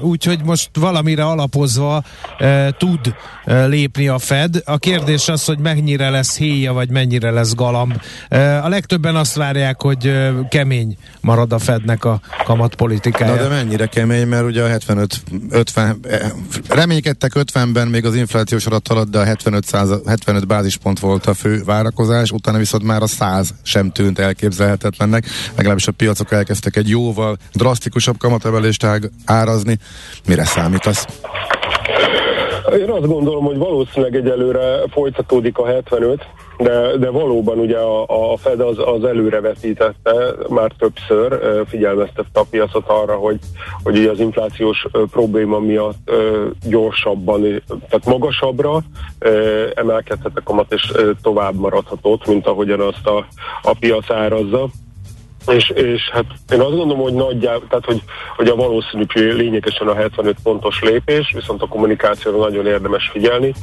úgyhogy 0.00 0.44
most 0.44 0.70
valamire 0.78 1.24
alapozva 1.24 2.02
tud 2.78 3.14
lépni 3.44 4.08
a 4.08 4.18
Fed. 4.18 4.62
A 4.64 4.78
kérdés 4.78 5.28
az, 5.28 5.44
hogy 5.44 5.58
mennyire 5.58 6.10
lesz 6.10 6.38
héja, 6.38 6.72
vagy 6.72 6.90
mennyire 6.90 7.30
lesz 7.30 7.54
galamb. 7.54 8.00
A 8.62 8.68
legtöbben 8.68 9.16
azt 9.16 9.34
várják, 9.34 9.82
hogy 9.82 10.12
kemény 10.48 10.96
marad 11.20 11.52
a 11.52 11.58
Fednek 11.58 12.04
a 12.04 12.20
kamatpolitikája. 12.44 13.34
Na 13.34 13.42
de 13.42 13.48
mennyire 13.48 13.86
kemény, 13.86 14.26
mert 14.26 14.44
ugye 14.44 14.62
a 14.62 14.68
75, 14.68 15.22
50, 15.50 16.00
reménykedtek 16.68 17.32
50-ben 17.34 17.88
még 17.88 18.04
az 18.04 18.14
inflációs 18.14 18.66
adat 18.66 18.88
alatt, 18.88 19.10
de 19.10 19.18
a 19.18 19.24
75, 19.24 19.64
100, 19.64 19.90
75 20.06 20.46
bázispont 20.46 20.98
volt 20.98 21.26
a 21.26 21.34
fő 21.34 21.62
várakozás, 21.64 22.30
utána 22.30 22.58
viszont 22.58 22.84
már 22.84 23.02
a 23.02 23.06
100 23.06 23.54
sem 23.62 23.90
tűnt 23.90 24.18
elképzelhetetlen 24.18 25.01
hihetetlennek, 25.02 25.24
legalábbis 25.56 25.86
a 25.86 25.92
piacok 25.92 26.32
elkezdtek 26.32 26.76
egy 26.76 26.88
jóval 26.88 27.36
drasztikusabb 27.52 28.16
kamatemelést 28.18 28.86
árazni. 29.24 29.78
Mire 30.26 30.44
számítasz? 30.44 31.06
Én 32.78 32.90
azt 32.90 33.06
gondolom, 33.06 33.44
hogy 33.44 33.56
valószínűleg 33.56 34.14
egyelőre 34.14 34.82
folytatódik 34.90 35.58
a 35.58 35.66
75, 35.66 36.26
de, 36.58 36.96
de 36.96 37.10
valóban 37.10 37.58
ugye 37.58 37.76
a, 37.76 38.32
a 38.32 38.36
Fed 38.36 38.60
az, 38.60 38.78
az 38.78 39.04
előrevetítette 39.04 40.14
már 40.48 40.72
többször, 40.78 41.40
figyelmeztette 41.68 42.40
a 42.40 42.46
piacot 42.50 42.88
arra, 42.88 43.14
hogy, 43.14 43.38
hogy 43.82 43.98
ugye 43.98 44.10
az 44.10 44.20
inflációs 44.20 44.86
probléma 45.10 45.58
miatt 45.58 46.10
gyorsabban, 46.68 47.62
tehát 47.66 48.04
magasabbra 48.04 48.82
emelkedhet 49.74 50.32
a 50.34 50.42
kamat, 50.44 50.72
és 50.72 50.92
tovább 51.22 51.54
maradhatott, 51.54 52.26
mint 52.26 52.46
ahogyan 52.46 52.80
azt 52.80 53.06
a, 53.06 53.26
a 53.62 53.76
piac 53.80 54.10
árazza. 54.10 54.68
És, 55.46 55.68
és 55.68 56.10
hát 56.12 56.24
én 56.52 56.60
azt 56.60 56.76
gondolom, 56.76 57.02
hogy 57.02 57.14
nagyjából, 57.14 57.68
tehát 57.68 57.84
hogy, 57.84 58.02
hogy 58.36 58.48
a 58.48 58.54
valószínűség 58.54 59.32
lényegesen 59.32 59.88
a 59.88 59.94
75 59.94 60.36
pontos 60.42 60.80
lépés, 60.80 61.32
viszont 61.34 61.62
a 61.62 61.66
kommunikációra 61.66 62.38
nagyon 62.38 62.66
érdemes 62.66 63.08
figyelni. 63.12 63.54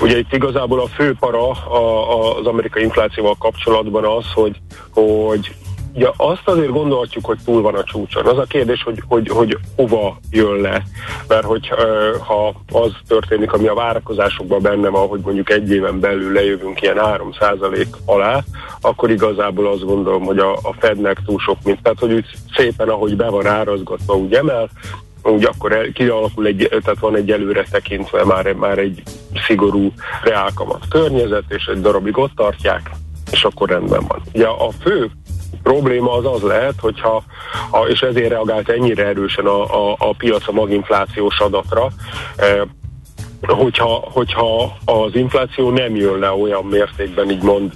Ugye 0.00 0.18
itt 0.18 0.32
igazából 0.32 0.80
a 0.80 0.86
fő 0.86 1.14
para 1.20 1.50
a, 1.50 1.74
a, 1.76 2.38
az 2.38 2.46
amerikai 2.46 2.82
inflációval 2.82 3.36
kapcsolatban 3.38 4.04
az, 4.04 4.24
hogy, 4.34 4.56
hogy 4.92 5.54
Ja, 5.94 6.12
azt 6.16 6.48
azért 6.48 6.70
gondolhatjuk, 6.70 7.24
hogy 7.24 7.38
túl 7.44 7.62
van 7.62 7.74
a 7.74 7.84
csúcson. 7.84 8.26
Az 8.26 8.38
a 8.38 8.44
kérdés, 8.44 8.82
hogy, 8.82 9.02
hogy, 9.08 9.28
hogy 9.28 9.58
hova 9.76 10.16
jön 10.30 10.60
le. 10.60 10.82
Mert 11.28 11.44
hogy 11.44 11.68
ha 12.26 12.54
az 12.72 12.92
történik, 13.08 13.52
ami 13.52 13.66
a 13.66 13.74
várakozásokban 13.74 14.62
benne 14.62 14.88
van, 14.88 15.08
hogy 15.08 15.20
mondjuk 15.20 15.50
egy 15.50 15.70
éven 15.70 16.00
belül 16.00 16.32
lejövünk 16.32 16.82
ilyen 16.82 16.96
3% 16.98 17.86
alá, 18.04 18.40
akkor 18.80 19.10
igazából 19.10 19.66
azt 19.66 19.84
gondolom, 19.84 20.22
hogy 20.22 20.38
a, 20.38 20.52
a 20.52 20.74
Fednek 20.78 21.20
túl 21.24 21.38
sok 21.38 21.56
mint. 21.64 21.82
Tehát, 21.82 21.98
hogy 21.98 22.12
úgy 22.12 22.26
szépen, 22.56 22.88
ahogy 22.88 23.16
be 23.16 23.28
van 23.28 23.46
árazgatva, 23.46 24.16
úgy 24.16 24.34
emel, 24.34 24.68
úgy 25.22 25.44
akkor 25.44 25.72
el, 25.72 25.92
kialakul 25.92 26.46
egy, 26.46 26.68
tehát 26.68 27.00
van 27.00 27.16
egy 27.16 27.30
előre 27.30 27.64
tekintve 27.70 28.24
már, 28.24 28.52
már 28.52 28.78
egy 28.78 29.02
szigorú 29.46 29.92
reálkamat 30.22 30.84
környezet, 30.88 31.44
és 31.48 31.64
egy 31.64 31.80
darabig 31.80 32.18
ott 32.18 32.34
tartják, 32.34 32.90
és 33.30 33.44
akkor 33.44 33.68
rendben 33.68 34.04
van. 34.08 34.22
Ugye 34.32 34.46
a 34.46 34.70
fő 34.80 35.10
probléma 35.62 36.12
az 36.12 36.26
az 36.26 36.42
lehet, 36.42 36.74
hogyha, 36.80 37.22
és 37.88 38.00
ezért 38.00 38.28
reagált 38.28 38.68
ennyire 38.68 39.06
erősen 39.06 39.46
a, 39.46 39.90
a, 39.90 39.96
a 39.98 40.14
piac 40.18 40.48
a 40.48 40.52
maginflációs 40.52 41.40
adatra, 41.40 41.88
e, 42.36 42.66
hogyha, 43.40 44.04
hogyha 44.12 44.76
az 44.84 45.14
infláció 45.14 45.70
nem 45.70 45.96
jön 45.96 46.18
le 46.18 46.30
olyan 46.30 46.64
mértékben, 46.64 47.30
így 47.30 47.42
mond, 47.42 47.72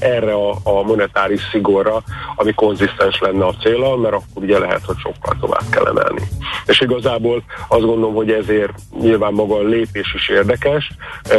erre 0.00 0.34
a, 0.62 0.82
monetáris 0.82 1.40
szigorra, 1.50 2.02
ami 2.36 2.52
konzisztens 2.52 3.18
lenne 3.20 3.46
a 3.46 3.54
célra, 3.62 3.96
mert 3.96 4.14
akkor 4.14 4.42
ugye 4.42 4.58
lehet, 4.58 4.84
hogy 4.84 4.96
sokkal 4.98 5.36
tovább 5.40 5.70
kell 5.70 5.86
emelni. 5.86 6.22
És 6.66 6.80
igazából 6.80 7.42
azt 7.68 7.84
gondolom, 7.84 8.14
hogy 8.14 8.30
ezért 8.30 8.72
nyilván 9.00 9.32
maga 9.32 9.54
a 9.54 9.62
lépés 9.62 10.14
is 10.14 10.28
érdekes, 10.28 10.90
e, 11.22 11.36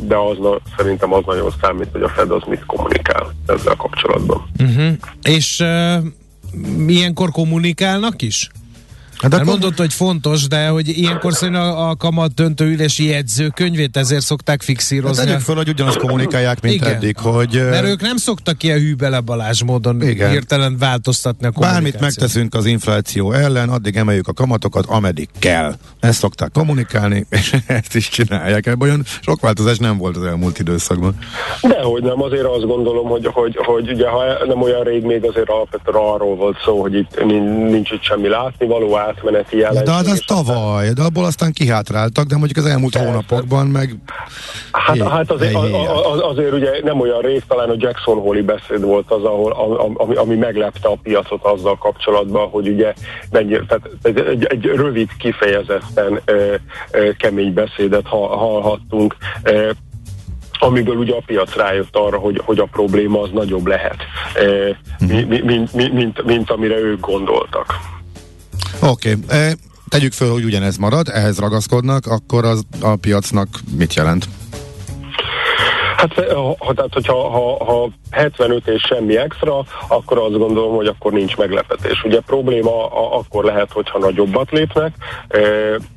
de 0.00 0.16
az 0.16 0.36
szerintem 0.76 1.12
az 1.12 1.22
nagyon 1.26 1.52
számít, 1.60 1.88
hogy 1.92 2.02
a 2.02 2.08
Fed 2.08 2.30
az 2.30 2.42
mit 2.46 2.66
kommunikál 2.66 3.34
ezzel 3.46 3.76
kapcsolatban. 3.76 4.48
Uh-huh. 4.58 4.92
És 5.22 5.60
uh, 5.60 6.04
ilyenkor 6.86 7.30
kommunikálnak 7.30 8.22
is? 8.22 8.50
Hát 9.18 9.32
akkor... 9.32 9.46
mondott, 9.46 9.76
hogy 9.76 9.92
fontos, 9.92 10.46
de 10.46 10.68
hogy 10.68 10.88
ilyenkor 10.88 11.32
szerint 11.32 11.56
a, 11.56 11.88
a 11.88 11.96
kamat 11.96 12.34
döntőülési 12.34 13.04
jegyzőkönyvét 13.04 13.96
ezért 13.96 14.22
szokták 14.22 14.62
fixírozni. 14.62 15.30
Hát 15.30 15.42
föl, 15.42 15.56
hogy 15.56 15.68
ugyanazt 15.68 15.98
kommunikálják, 15.98 16.60
mint 16.60 16.74
Igen. 16.74 16.94
eddig, 16.94 17.18
hogy... 17.18 17.62
Mert 17.70 17.86
ők 17.86 18.00
nem 18.00 18.16
szoktak 18.16 18.62
ilyen 18.62 18.78
hűbele 18.78 19.20
Balázs 19.20 19.62
módon 19.62 20.02
Igen. 20.02 20.30
hirtelen 20.30 20.76
változtatni 20.78 21.46
a 21.46 21.50
Bármit 21.60 22.00
megteszünk 22.00 22.54
az 22.54 22.66
infláció 22.66 23.32
ellen, 23.32 23.68
addig 23.68 23.96
emeljük 23.96 24.28
a 24.28 24.32
kamatokat, 24.32 24.84
ameddig 24.86 25.28
kell. 25.38 25.74
Ezt 26.00 26.18
szokták 26.18 26.50
kommunikálni, 26.52 27.26
és 27.38 27.54
ezt 27.66 27.94
is 27.94 28.08
csinálják. 28.08 28.66
Ebből 28.66 28.88
olyan 28.88 29.02
sok 29.20 29.40
változás 29.40 29.78
nem 29.78 29.98
volt 29.98 30.16
az 30.16 30.24
elmúlt 30.24 30.58
időszakban. 30.58 31.18
Dehogy 31.62 32.02
nem, 32.02 32.22
azért 32.22 32.44
azt 32.44 32.66
gondolom, 32.66 33.08
hogy, 33.08 33.26
hogy, 33.32 33.56
hogy 33.56 33.90
ugye, 33.90 34.08
ha 34.08 34.22
nem 34.46 34.62
olyan 34.62 34.82
rég 34.82 35.02
még 35.02 35.24
azért 35.24 35.48
alapvetően 35.48 35.96
arról 35.96 36.36
volt 36.36 36.56
szó, 36.64 36.80
hogy 36.80 36.94
itt 36.94 37.24
nincs 37.70 37.90
itt 37.90 38.02
semmi 38.02 38.28
látnivaló, 38.28 38.94
átmeneti 39.06 39.56
jelenség. 39.56 39.84
De 39.84 39.92
az, 39.92 40.06
az 40.06 40.22
tavaly, 40.26 40.92
de 40.92 41.02
abból 41.02 41.24
aztán 41.24 41.52
kihátráltak, 41.52 42.24
de 42.24 42.36
mondjuk 42.36 42.64
az 42.64 42.70
elmúlt 42.70 42.92
Persze. 42.92 43.08
hónapokban 43.08 43.66
meg... 43.66 43.96
Hát, 44.72 44.96
hé, 44.96 45.02
hát 45.02 45.30
azért, 45.30 45.50
hé, 45.50 45.86
az, 46.12 46.20
azért 46.22 46.52
ugye 46.52 46.70
nem 46.82 47.00
olyan 47.00 47.20
rég, 47.20 47.42
talán 47.48 47.70
a 47.70 47.74
Jackson 47.76 48.18
Hole 48.18 48.42
beszéd 48.42 48.80
volt 48.80 49.10
az, 49.10 49.24
ahol, 49.24 49.52
ami, 49.96 50.14
ami 50.14 50.34
meglepte 50.34 50.88
a 50.88 50.98
piacot 51.02 51.44
azzal 51.44 51.78
kapcsolatban, 51.78 52.48
hogy 52.48 52.68
ugye 52.68 52.94
mennyi, 53.30 53.58
tehát 53.68 53.88
egy, 54.02 54.18
egy, 54.18 54.44
egy 54.44 54.64
rövid, 54.64 55.08
kifejezetten 55.18 56.20
ö, 56.24 56.54
ö, 56.90 57.10
kemény 57.12 57.52
beszédet 57.52 58.06
hallhattunk, 58.06 59.16
ö, 59.42 59.70
amiből 60.58 60.96
ugye 60.96 61.14
a 61.14 61.22
piac 61.26 61.56
rájött 61.56 61.96
arra, 61.96 62.18
hogy, 62.18 62.40
hogy 62.44 62.58
a 62.58 62.64
probléma 62.64 63.20
az 63.20 63.30
nagyobb 63.32 63.66
lehet, 63.66 63.96
mhm. 64.98 65.14
mint, 65.14 65.44
mint, 65.44 65.72
mint, 65.72 65.92
mint, 65.92 66.24
mint 66.24 66.50
amire 66.50 66.78
ők 66.78 67.00
gondoltak. 67.00 67.74
Oké, 68.80 69.16
okay. 69.24 69.38
e, 69.38 69.56
tegyük 69.88 70.12
föl, 70.12 70.32
hogy 70.32 70.44
ugyanez 70.44 70.76
marad, 70.76 71.08
ehhez 71.08 71.38
ragaszkodnak, 71.38 72.06
akkor 72.06 72.44
az 72.44 72.62
a 72.80 72.96
piacnak 72.96 73.48
mit 73.76 73.94
jelent? 73.94 74.28
Hát 75.96 76.14
ha, 76.58 76.74
tehát, 76.74 76.92
hogyha 76.92 77.28
ha, 77.28 77.64
ha 77.64 77.88
75 78.10 78.68
és 78.68 78.82
semmi 78.82 79.16
extra, 79.16 79.64
akkor 79.88 80.18
azt 80.18 80.38
gondolom, 80.38 80.74
hogy 80.74 80.86
akkor 80.86 81.12
nincs 81.12 81.36
meglepetés. 81.36 82.04
Ugye 82.04 82.20
probléma 82.20 82.86
a, 82.86 83.16
akkor 83.16 83.44
lehet, 83.44 83.72
hogyha 83.72 83.98
nagyobbat 83.98 84.50
lépnek, 84.50 84.94
e, 85.28 85.40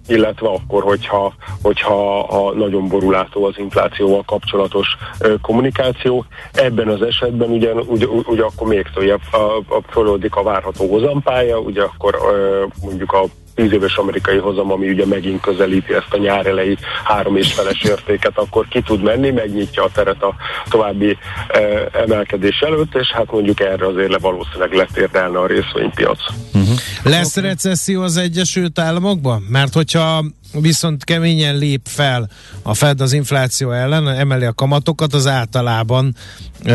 illetve 0.08 0.47
akkor, 0.47 0.84
hogyha, 0.84 1.34
hogyha 1.62 2.24
ha 2.24 2.54
nagyon 2.54 2.88
borulátó 2.88 3.45
az 3.45 3.58
inflációval 3.58 4.24
kapcsolatos 4.26 4.88
e, 5.20 5.28
kommunikáció. 5.41 6.26
Ebben 6.54 6.88
az 6.88 7.02
esetben 7.02 7.50
ugye, 7.50 7.74
ugye, 7.74 8.06
ugye 8.08 8.43
akkor 8.43 8.68
még 8.68 8.88
tovább 8.93 9.22
a, 9.32 9.76
a, 9.76 9.82
föloldik 9.89 10.36
a 10.36 10.43
várható 10.43 10.88
hozampálya, 10.89 11.58
ugye 11.58 11.82
akkor 11.82 12.16
e, 12.16 12.68
mondjuk 12.82 13.12
a 13.12 13.24
10 13.60 13.72
éves 13.72 13.95
amerikai 13.95 14.38
hozam, 14.38 14.72
ami 14.72 14.89
ugye 14.89 15.05
megint 15.05 15.41
közelíti 15.41 15.93
ezt 15.93 16.07
a 16.14 16.18
nyár 16.18 16.45
elejé 16.45 16.78
három 17.03 17.36
és 17.36 17.53
feles 17.53 17.82
értéket, 17.82 18.38
akkor 18.38 18.68
ki 18.68 18.82
tud 18.82 19.03
menni, 19.03 19.30
megnyitja 19.30 19.84
a 19.84 19.89
teret 19.93 20.24
a 20.24 20.36
további 20.70 21.18
e, 21.47 21.60
emelkedés 21.91 22.60
előtt, 22.60 22.95
és 22.95 23.07
hát 23.07 23.32
mondjuk 23.32 23.60
erre 23.60 23.88
azért 23.88 24.12
le 24.12 24.18
valószínűleg 24.18 24.74
letérdelne 24.74 25.39
a 25.39 25.47
részvénypiac. 25.47 26.20
Uh-huh. 26.53 26.78
Lesz 27.03 27.36
recesszió 27.38 28.01
az 28.01 28.18
Egyesült 28.18 28.80
Államokban? 28.80 29.41
Mert 29.49 29.74
hogyha 29.74 30.24
viszont 30.53 31.03
keményen 31.03 31.57
lép 31.57 31.82
fel 31.84 32.30
a 32.64 32.74
Fed 32.74 33.01
az 33.01 33.14
infláció 33.14 33.72
ellen, 33.72 34.07
emeli 34.07 34.45
a 34.45 34.53
kamatokat, 34.53 35.14
az 35.14 35.28
általában 35.28 36.16
e, 36.64 36.74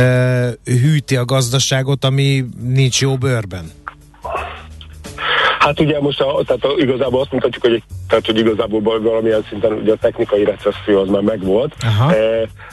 hűti 0.64 1.16
a 1.16 1.24
gazdaságot, 1.24 2.04
ami 2.04 2.44
nincs 2.62 3.00
jó 3.00 3.16
bőrben. 3.16 3.64
Hát 5.64 5.80
ugye 5.80 6.00
most 6.00 6.20
a, 6.20 6.42
tehát 6.46 6.64
a, 6.64 6.74
igazából 6.76 7.20
azt 7.20 7.32
mutatjuk, 7.32 7.62
hogy, 7.62 7.82
tehát, 8.08 8.26
hogy 8.26 8.38
igazából 8.38 9.00
valamilyen 9.00 9.44
szinten 9.48 9.72
ugye 9.72 9.92
a 9.92 9.96
technikai 9.96 10.44
recesszió 10.44 11.00
az 11.00 11.08
már 11.08 11.22
megvolt. 11.22 11.74
E, 12.10 12.14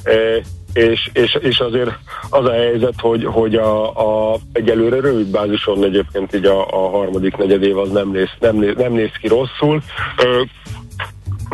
e, 0.04 0.42
és, 0.74 1.10
és, 1.14 1.38
és 1.42 1.60
azért 1.60 1.92
az 2.30 2.46
a 2.46 2.52
helyzet, 2.52 2.94
hogy, 2.98 3.26
hogy 3.26 3.56
a, 3.56 4.32
a 4.32 4.38
egyelőre 4.54 5.00
rövid 5.00 5.28
bázison 5.28 5.84
egyébként 5.84 6.36
így 6.36 6.46
a, 6.46 6.68
a 6.68 6.90
harmadik 6.90 7.38
negyedév 7.38 7.78
az 7.78 7.90
nem 7.92 8.12
néz, 8.12 8.30
nem, 8.40 8.56
néz, 8.56 8.76
nem 8.78 8.92
néz 8.92 9.12
ki 9.22 9.28
rosszul. 9.28 9.82
Ö, 10.18 10.42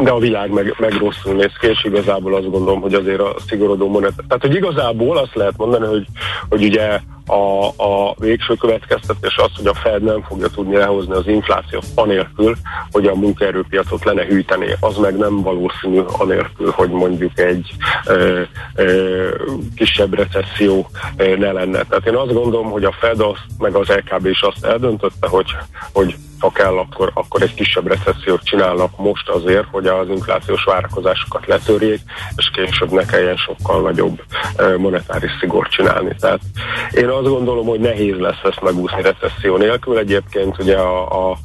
de 0.01 0.11
a 0.11 0.19
világ 0.19 0.51
meg, 0.51 0.75
meg 0.79 0.93
rosszul 0.93 1.33
néz 1.33 1.51
ki, 1.59 1.67
és 1.67 1.83
igazából 1.83 2.35
azt 2.35 2.49
gondolom, 2.49 2.81
hogy 2.81 2.93
azért 2.93 3.19
a 3.19 3.35
szigorodó 3.47 3.89
monet. 3.89 4.13
Tehát, 4.27 4.41
hogy 4.41 4.55
igazából 4.55 5.17
azt 5.17 5.35
lehet 5.35 5.57
mondani, 5.57 5.85
hogy, 5.85 6.05
hogy 6.49 6.63
ugye 6.63 6.99
a, 7.27 7.67
a 7.67 8.15
végső 8.17 8.53
következtetés 8.53 9.37
az, 9.37 9.49
hogy 9.55 9.67
a 9.67 9.73
Fed 9.73 10.03
nem 10.03 10.21
fogja 10.21 10.47
tudni 10.47 10.75
lehozni 10.75 11.13
az 11.13 11.27
inflációt 11.27 11.85
anélkül, 11.95 12.55
hogy 12.91 13.05
a 13.05 13.15
munkaerőpiacot 13.15 14.03
lenne 14.03 14.25
hűteni. 14.25 14.75
Az 14.79 14.97
meg 14.97 15.17
nem 15.17 15.41
valószínű 15.41 15.99
anélkül, 15.99 16.71
hogy 16.71 16.89
mondjuk 16.89 17.39
egy 17.39 17.71
ö, 18.05 18.41
ö, 18.75 19.29
kisebb 19.75 20.13
recesszió 20.13 20.89
ö, 21.17 21.35
ne 21.35 21.51
lenne. 21.51 21.83
Tehát 21.83 22.07
én 22.07 22.15
azt 22.15 22.33
gondolom, 22.33 22.71
hogy 22.71 22.83
a 22.83 22.95
Fed 22.99 23.19
azt, 23.19 23.45
meg 23.57 23.75
az 23.75 23.87
LKB 23.87 24.25
is 24.25 24.41
azt 24.41 24.65
eldöntötte, 24.65 25.27
hogy, 25.27 25.55
hogy 25.93 26.15
ha 26.39 26.51
kell, 26.51 26.77
akkor, 26.77 27.11
akkor 27.13 27.41
egy 27.41 27.53
kisebb 27.53 27.87
recessziót 27.87 28.43
csinálnak 28.43 28.97
most 28.97 29.29
azért, 29.29 29.67
hogy 29.71 29.87
az 29.87 30.09
inflációs 30.09 30.63
várakozásokat 30.63 31.47
letörjék, 31.47 32.01
és 32.35 32.49
később 32.53 32.91
ne 32.91 33.05
kelljen 33.05 33.35
sokkal 33.35 33.81
nagyobb 33.81 34.21
monetáris 34.77 35.31
szigort 35.39 35.71
csinálni. 35.71 36.15
Tehát 36.19 36.39
én 36.91 37.07
azt 37.07 37.27
gondolom, 37.27 37.65
hogy 37.67 37.79
nehéz 37.79 38.17
lesz 38.17 38.43
ezt 38.43 38.61
megúszni 38.61 39.01
recesszió 39.01 39.57
nélkül. 39.57 39.97
Egyébként 39.97 40.59
ugye 40.59 40.77
a, 40.77 41.29
a, 41.29 41.37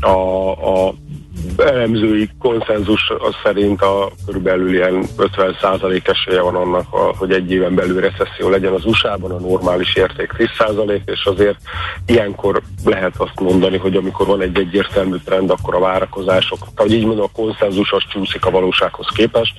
a, 0.00 0.50
a 0.50 0.94
elemzői 1.56 2.30
konszenzus 2.38 3.12
az 3.18 3.34
szerint 3.42 3.82
a 3.82 4.10
körülbelül 4.26 4.74
ilyen 4.74 5.06
50% 5.18 6.08
esélye 6.08 6.40
van 6.40 6.54
annak, 6.54 6.86
hogy 7.18 7.32
egy 7.32 7.50
éven 7.50 7.74
belül 7.74 8.00
recesszió 8.00 8.48
legyen 8.48 8.72
az 8.72 8.84
USA-ban, 8.84 9.30
a 9.30 9.38
normális 9.38 9.94
érték 9.94 10.32
10%, 10.38 11.00
és 11.04 11.24
azért 11.24 11.58
ilyenkor 12.06 12.62
lehet 12.84 13.14
azt 13.16 13.40
mondani, 13.40 13.76
hogy 13.76 13.96
amikor 13.96 14.26
van 14.26 14.40
egy 14.40 14.58
egyértelmű 14.58 15.16
trend, 15.24 15.50
akkor 15.50 15.74
a 15.74 15.80
várakozások, 15.80 16.58
ahogy 16.74 16.92
így 16.92 17.06
mondom, 17.06 17.24
a 17.24 17.36
konszenzus 17.36 17.92
az 17.92 18.02
csúszik 18.08 18.44
a 18.44 18.50
valósághoz 18.50 19.06
képest. 19.14 19.54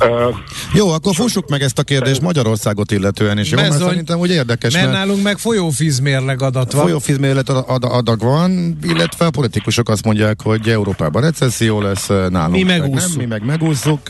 Uh, 0.00 0.36
Jó, 0.72 0.90
akkor 0.90 1.14
fussuk 1.14 1.48
meg 1.48 1.62
ezt 1.62 1.78
a 1.78 1.82
kérdést 1.82 2.20
Magyarországot 2.20 2.90
illetően 2.90 3.38
is. 3.38 3.50
Jó, 3.50 3.56
mert 3.56 3.78
szerintem 3.78 4.18
úgy 4.18 4.30
érdekes. 4.30 4.72
Mert, 4.72 4.84
mert 4.86 4.96
nálunk 4.98 5.22
meg 5.22 5.38
folyófízmérleg 5.38 6.42
adat 6.42 6.72
van. 6.72 6.82
Folyófízmérleg 6.82 7.44
adag 7.80 8.20
van, 8.20 8.78
illetve 8.82 9.26
a 9.26 9.30
politikusok 9.30 9.88
azt 9.88 10.04
mondják, 10.04 10.42
hogy 10.42 10.68
Európában 10.68 11.22
recesszió 11.22 11.80
lesz, 11.80 12.06
nálunk 12.06 12.52
mi 12.52 12.62
megúszunk. 12.62 13.16
Nem, 13.16 13.18
mi 13.18 13.26
meg 13.26 13.44
megúszunk, 13.44 14.00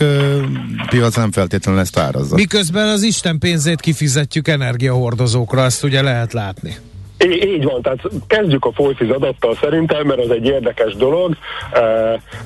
piac 0.88 1.16
nem 1.16 1.32
feltétlenül 1.32 1.80
ezt 1.80 1.98
árazza. 1.98 2.34
Miközben 2.34 2.88
az 2.88 3.02
Isten 3.02 3.38
pénzét 3.38 3.80
kifizetjük 3.80 4.48
energiahordozókra, 4.48 5.62
azt 5.64 5.84
ugye 5.84 6.02
lehet 6.02 6.32
látni. 6.32 6.76
Így, 7.30 7.64
van, 7.64 7.82
tehát 7.82 8.00
kezdjük 8.26 8.64
a 8.64 8.72
folyfiz 8.72 9.10
adattal 9.10 9.54
szerintem, 9.54 10.06
mert 10.06 10.20
az 10.20 10.30
egy 10.30 10.46
érdekes 10.46 10.94
dolog. 10.94 11.36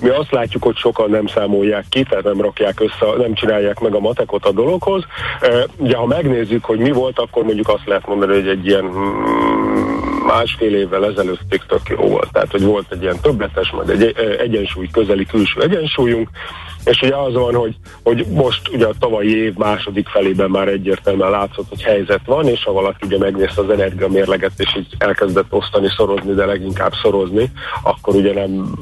Mi 0.00 0.08
azt 0.08 0.30
látjuk, 0.30 0.62
hogy 0.62 0.76
sokan 0.76 1.10
nem 1.10 1.26
számolják 1.26 1.84
ki, 1.88 2.02
tehát 2.02 2.24
nem 2.24 2.40
rakják 2.40 2.80
össze, 2.80 3.16
nem 3.18 3.34
csinálják 3.34 3.80
meg 3.80 3.94
a 3.94 4.00
matekot 4.00 4.44
a 4.44 4.52
dologhoz. 4.52 5.04
Ugye 5.76 5.96
ha 5.96 6.06
megnézzük, 6.06 6.64
hogy 6.64 6.78
mi 6.78 6.90
volt, 6.90 7.18
akkor 7.18 7.44
mondjuk 7.44 7.68
azt 7.68 7.86
lehet 7.86 8.06
mondani, 8.06 8.34
hogy 8.34 8.48
egy 8.48 8.66
ilyen 8.66 8.84
hmm, 8.84 9.68
másfél 10.26 10.74
évvel 10.74 11.06
ezelőtt 11.06 11.40
tök 11.68 11.88
jó 11.88 12.08
volt. 12.08 12.32
Tehát, 12.32 12.50
hogy 12.50 12.62
volt 12.62 12.86
egy 12.92 13.02
ilyen 13.02 13.20
többletes, 13.22 13.70
majd 13.70 13.88
egy 13.88 14.14
egyensúly 14.38 14.88
közeli 14.92 15.26
külső 15.26 15.60
egyensúlyunk, 15.60 16.28
és 16.84 17.00
ugye 17.02 17.16
az 17.16 17.34
van, 17.34 17.54
hogy, 17.54 17.74
hogy 18.02 18.26
most 18.30 18.68
ugye 18.68 18.86
a 18.86 18.94
tavalyi 18.98 19.36
év 19.36 19.54
második 19.54 20.08
felében 20.08 20.50
már 20.50 20.68
egyértelműen 20.68 21.30
látszott, 21.30 21.68
hogy 21.68 21.82
helyzet 21.82 22.20
van, 22.24 22.46
és 22.46 22.64
ha 22.64 22.72
valaki 22.72 23.06
ugye 23.06 23.18
megnézte 23.18 23.60
az 23.60 23.70
energiamérleget, 23.70 24.52
és 24.56 24.76
így 24.76 24.94
elkezdett 24.98 25.52
osztani, 25.52 25.88
szorozni, 25.96 26.34
de 26.34 26.44
leginkább 26.44 26.92
szorozni, 27.02 27.50
akkor 27.82 28.14
ugye 28.14 28.34
nem 28.34 28.74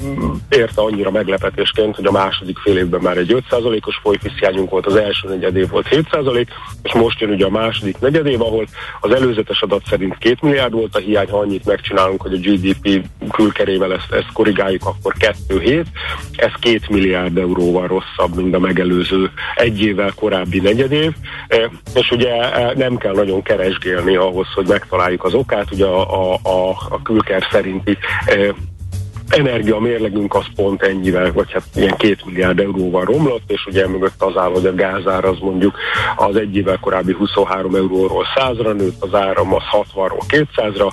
érte 0.48 0.80
annyira 0.80 1.10
meglepetésként, 1.10 1.96
hogy 1.96 2.06
a 2.06 2.10
második 2.10 2.58
fél 2.58 2.76
évben 2.76 3.00
már 3.00 3.16
egy 3.16 3.44
5%-os 3.50 3.96
folyfiszhiányunk 4.02 4.70
volt, 4.70 4.86
az 4.86 4.96
első 4.96 5.28
negyed 5.28 5.56
év 5.56 5.68
volt 5.68 5.86
7%, 5.90 6.46
és 6.82 6.92
most 6.92 7.20
jön 7.20 7.30
ugye 7.30 7.46
a 7.46 7.50
második 7.50 7.98
negyed 7.98 8.26
év, 8.26 8.42
ahol 8.42 8.66
az 9.00 9.12
előzetes 9.12 9.62
adat 9.62 9.82
szerint 9.88 10.18
2 10.18 10.36
milliárd 10.40 10.72
volt 10.72 10.96
a 10.96 10.98
hiány, 10.98 11.30
ha 11.30 11.38
annyit 11.38 11.64
megcsinálunk, 11.64 12.22
hogy 12.22 12.34
a 12.34 12.38
GDP 12.38 13.06
külkerével 13.30 13.92
ezt, 13.92 14.12
ezt 14.12 14.32
korrigáljuk, 14.32 14.84
akkor 14.84 15.14
2,7, 15.18 15.84
ez 16.36 16.52
2 16.60 16.80
milliárd 16.88 17.38
euróval 17.38 17.85
rosszabb, 17.86 18.36
mint 18.36 18.54
a 18.54 18.58
megelőző 18.58 19.30
egy 19.54 19.80
évvel 19.80 20.12
korábbi 20.14 20.60
negyedév, 20.60 21.12
e, 21.48 21.70
és 21.94 22.10
ugye 22.10 22.52
e, 22.52 22.72
nem 22.76 22.96
kell 22.96 23.14
nagyon 23.14 23.42
keresgélni 23.42 24.16
ahhoz, 24.16 24.46
hogy 24.54 24.66
megtaláljuk 24.68 25.24
az 25.24 25.34
okát, 25.34 25.72
ugye 25.72 25.84
a, 25.84 26.32
a, 26.32 26.38
a, 26.42 26.70
a 26.90 27.02
külker 27.02 27.46
szerinti 27.50 27.98
e, 28.26 28.54
energia 29.28 29.78
mérlegünk 29.78 30.34
az 30.34 30.44
pont 30.54 30.82
ennyivel, 30.82 31.32
vagy 31.32 31.52
hát 31.52 31.62
ilyen 31.74 31.96
két 31.96 32.24
milliárd 32.24 32.60
euróval 32.60 33.04
romlott, 33.04 33.50
és 33.50 33.66
ugye 33.66 33.88
mögött 33.88 34.22
az 34.22 34.36
áll, 34.36 34.50
hogy 34.50 34.66
a 34.66 34.74
gázár 34.74 35.24
az 35.24 35.38
mondjuk 35.38 35.78
az 36.16 36.36
egy 36.36 36.56
évvel 36.56 36.78
korábbi 36.78 37.12
23 37.12 37.74
euróról 37.74 38.26
100-ra 38.34 38.76
nőtt, 38.76 39.02
az 39.02 39.14
áram 39.14 39.54
az 39.54 39.62
60-ról 39.72 40.22
200-ra, 40.28 40.90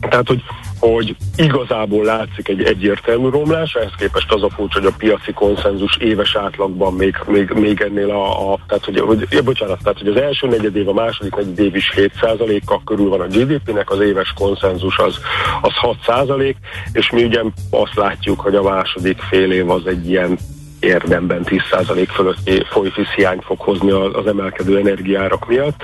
tehát, 0.00 0.28
hogy 0.28 0.42
hogy 0.78 1.16
igazából 1.36 2.04
látszik 2.04 2.48
egy 2.48 2.62
egyértelmű 2.62 3.28
romlás, 3.28 3.74
ehhez 3.74 3.92
képest 3.98 4.32
az 4.32 4.42
a 4.42 4.50
furcsa, 4.50 4.78
hogy 4.78 4.88
a 4.88 4.96
piaci 4.98 5.32
konszenzus 5.32 5.96
éves 5.96 6.36
átlagban 6.36 6.94
még, 6.94 7.16
még, 7.26 7.50
még 7.50 7.80
ennél 7.80 8.10
a, 8.10 8.52
a 8.52 8.58
tehát, 8.66 8.84
hogy, 8.84 9.00
hogy, 9.00 9.26
ja, 9.30 9.42
bocsánat, 9.42 9.82
tehát, 9.82 9.98
hogy 9.98 10.08
az 10.08 10.20
első 10.20 10.46
negyed 10.46 10.76
év, 10.76 10.88
a 10.88 10.92
második 10.92 11.34
negyed 11.34 11.58
év 11.58 11.76
is 11.76 11.92
7%-kal 11.96 12.80
körül 12.84 13.08
van 13.08 13.20
a 13.20 13.26
GDP-nek, 13.26 13.90
az 13.90 14.00
éves 14.00 14.32
konszenzus 14.32 14.98
az, 14.98 15.18
az 15.60 15.72
6%, 16.06 16.54
és 16.92 17.10
mi 17.10 17.24
ugye 17.24 17.40
azt 17.70 17.94
látjuk, 17.94 18.40
hogy 18.40 18.54
a 18.54 18.62
második 18.62 19.18
fél 19.18 19.52
év 19.52 19.70
az 19.70 19.86
egy 19.86 20.08
ilyen 20.08 20.38
érdemben 20.80 21.42
10% 21.44 22.08
fölötti 22.12 22.62
folyfisz 22.70 23.08
hiányt 23.16 23.44
fog 23.44 23.60
hozni 23.60 23.90
az 23.90 24.26
emelkedő 24.26 24.78
energiárak 24.78 25.46
miatt. 25.46 25.82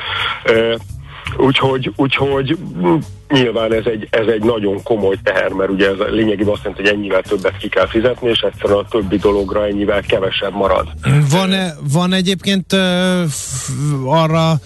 Úgyhogy, 1.36 1.92
úgyhogy 1.96 2.58
nyilván 3.28 3.72
ez 3.72 3.84
egy, 3.84 4.08
ez 4.10 4.26
egy 4.26 4.42
nagyon 4.42 4.82
komoly 4.82 5.16
teher, 5.22 5.48
mert 5.48 5.70
ugye 5.70 5.88
ez 5.88 5.96
lényegében 6.10 6.52
azt 6.52 6.62
jelenti, 6.62 6.82
hogy 6.82 6.92
ennyivel 6.98 7.22
többet 7.22 7.56
ki 7.56 7.68
kell 7.68 7.86
fizetni, 7.86 8.28
és 8.28 8.40
egyszerűen 8.40 8.78
a 8.78 8.88
többi 8.88 9.16
dologra 9.16 9.66
ennyivel 9.66 10.02
kevesebb 10.02 10.54
marad. 10.54 10.88
Van-e, 11.30 11.74
van 11.92 12.12
egyébként 12.12 12.72
uh, 12.72 12.80
arra 14.04 14.60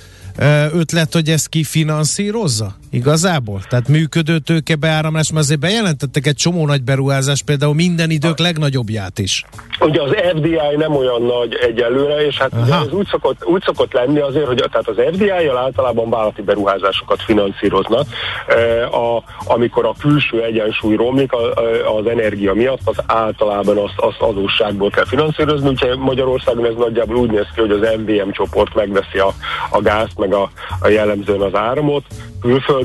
ötlet, 0.73 1.13
hogy 1.13 1.29
ezt 1.29 1.49
kifinanszírozza? 1.49 2.77
Igazából? 2.97 3.61
Tehát 3.69 3.89
működő 3.89 4.39
tőkebeáramlás, 4.39 5.33
mert 5.33 5.45
azért 5.45 5.61
bejelentettek 5.61 6.27
egy 6.27 6.35
csomó 6.35 6.67
nagy 6.67 6.83
beruházás, 6.83 7.43
például 7.43 7.75
minden 7.75 8.11
idők 8.11 8.39
legnagyobbját 8.39 9.19
is. 9.19 9.45
Ugye 9.81 10.03
az 10.03 10.11
FDI 10.37 10.59
nem 10.77 10.97
olyan 10.97 11.23
nagy 11.23 11.55
egyelőre, 11.55 12.27
és 12.27 12.39
hát 12.39 12.51
ugye 12.63 12.75
ez 12.75 12.93
úgy 12.93 13.07
szokott, 13.07 13.45
úgy 13.45 13.63
szokott 13.63 13.93
lenni 13.93 14.19
azért, 14.21 14.47
hogy 14.47 14.65
tehát 14.71 14.89
az 14.89 15.15
FDI-jal 15.15 15.57
általában 15.57 16.11
vállalati 16.11 16.43
beruházásokat 16.43 17.23
finanszíroznak. 17.23 18.07
A, 18.91 19.23
amikor 19.53 19.85
a 19.85 19.95
külső 20.01 20.43
egyensúly 20.43 20.97
romlik 20.97 21.33
a, 21.33 21.53
az 21.99 22.07
energia 22.07 22.55
miatt, 22.55 22.81
az 22.85 22.97
általában 23.07 23.77
azt, 23.77 23.95
azt 23.97 24.21
adósságból 24.21 24.91
kell 24.91 25.07
finanszírozni, 25.07 25.69
úgyhogy 25.69 25.99
Magyarországon 25.99 26.67
ez 26.67 26.75
nagyjából 26.79 27.17
úgy 27.17 27.31
néz 27.31 27.47
ki, 27.55 27.61
hogy 27.61 27.71
az 27.71 27.89
MVM 27.99 28.31
csoport 28.31 28.75
megveszi 28.75 29.19
a, 29.19 29.33
a 29.71 29.81
gázt, 29.81 30.19
meg 30.19 30.35
a, 30.35 30.51
a 30.81 30.89
jellemzően 30.89 31.41
az 31.41 31.55
áramot, 31.55 32.05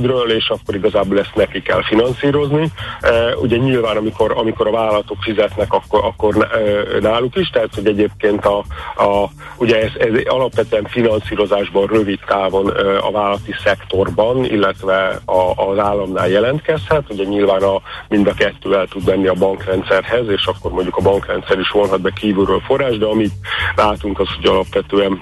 külföldről, 0.01 0.35
és 0.35 0.49
akkor 0.49 0.75
igazából 0.75 1.19
ezt 1.19 1.35
neki 1.35 1.61
kell 1.61 1.83
finanszírozni. 1.83 2.71
E, 3.01 3.35
ugye 3.35 3.57
nyilván, 3.57 3.97
amikor, 3.97 4.33
amikor 4.37 4.67
a 4.67 4.71
vállalatok 4.71 5.17
fizetnek, 5.21 5.73
akkor, 5.73 6.03
akkor 6.03 6.49
e, 6.51 6.99
náluk 6.99 7.35
is, 7.35 7.49
tehát 7.49 7.75
hogy 7.75 7.87
egyébként 7.87 8.45
a, 8.45 8.57
a, 8.95 9.29
ugye 9.57 9.81
ez, 9.81 9.91
ez 9.97 10.21
alapvetően 10.25 10.83
finanszírozásban 10.83 11.87
rövid 11.87 12.19
távon 12.25 12.69
e, 12.69 12.97
a 12.97 13.11
vállalati 13.11 13.55
szektorban, 13.63 14.45
illetve 14.45 15.21
a, 15.25 15.69
az 15.69 15.79
államnál 15.79 16.29
jelentkezhet, 16.29 17.03
ugye 17.09 17.23
nyilván 17.23 17.61
a, 17.61 17.81
mind 18.09 18.27
a 18.27 18.33
kettő 18.33 18.75
el 18.75 18.87
tud 18.87 19.05
menni 19.05 19.27
a 19.27 19.33
bankrendszerhez, 19.33 20.27
és 20.27 20.45
akkor 20.45 20.71
mondjuk 20.71 20.97
a 20.97 21.01
bankrendszer 21.01 21.59
is 21.59 21.69
vonhat 21.69 22.01
be 22.01 22.11
kívülről 22.11 22.59
forrás, 22.59 22.97
de 22.97 23.05
amit 23.05 23.33
látunk 23.75 24.19
az, 24.19 24.27
hogy 24.35 24.45
alapvetően 24.45 25.19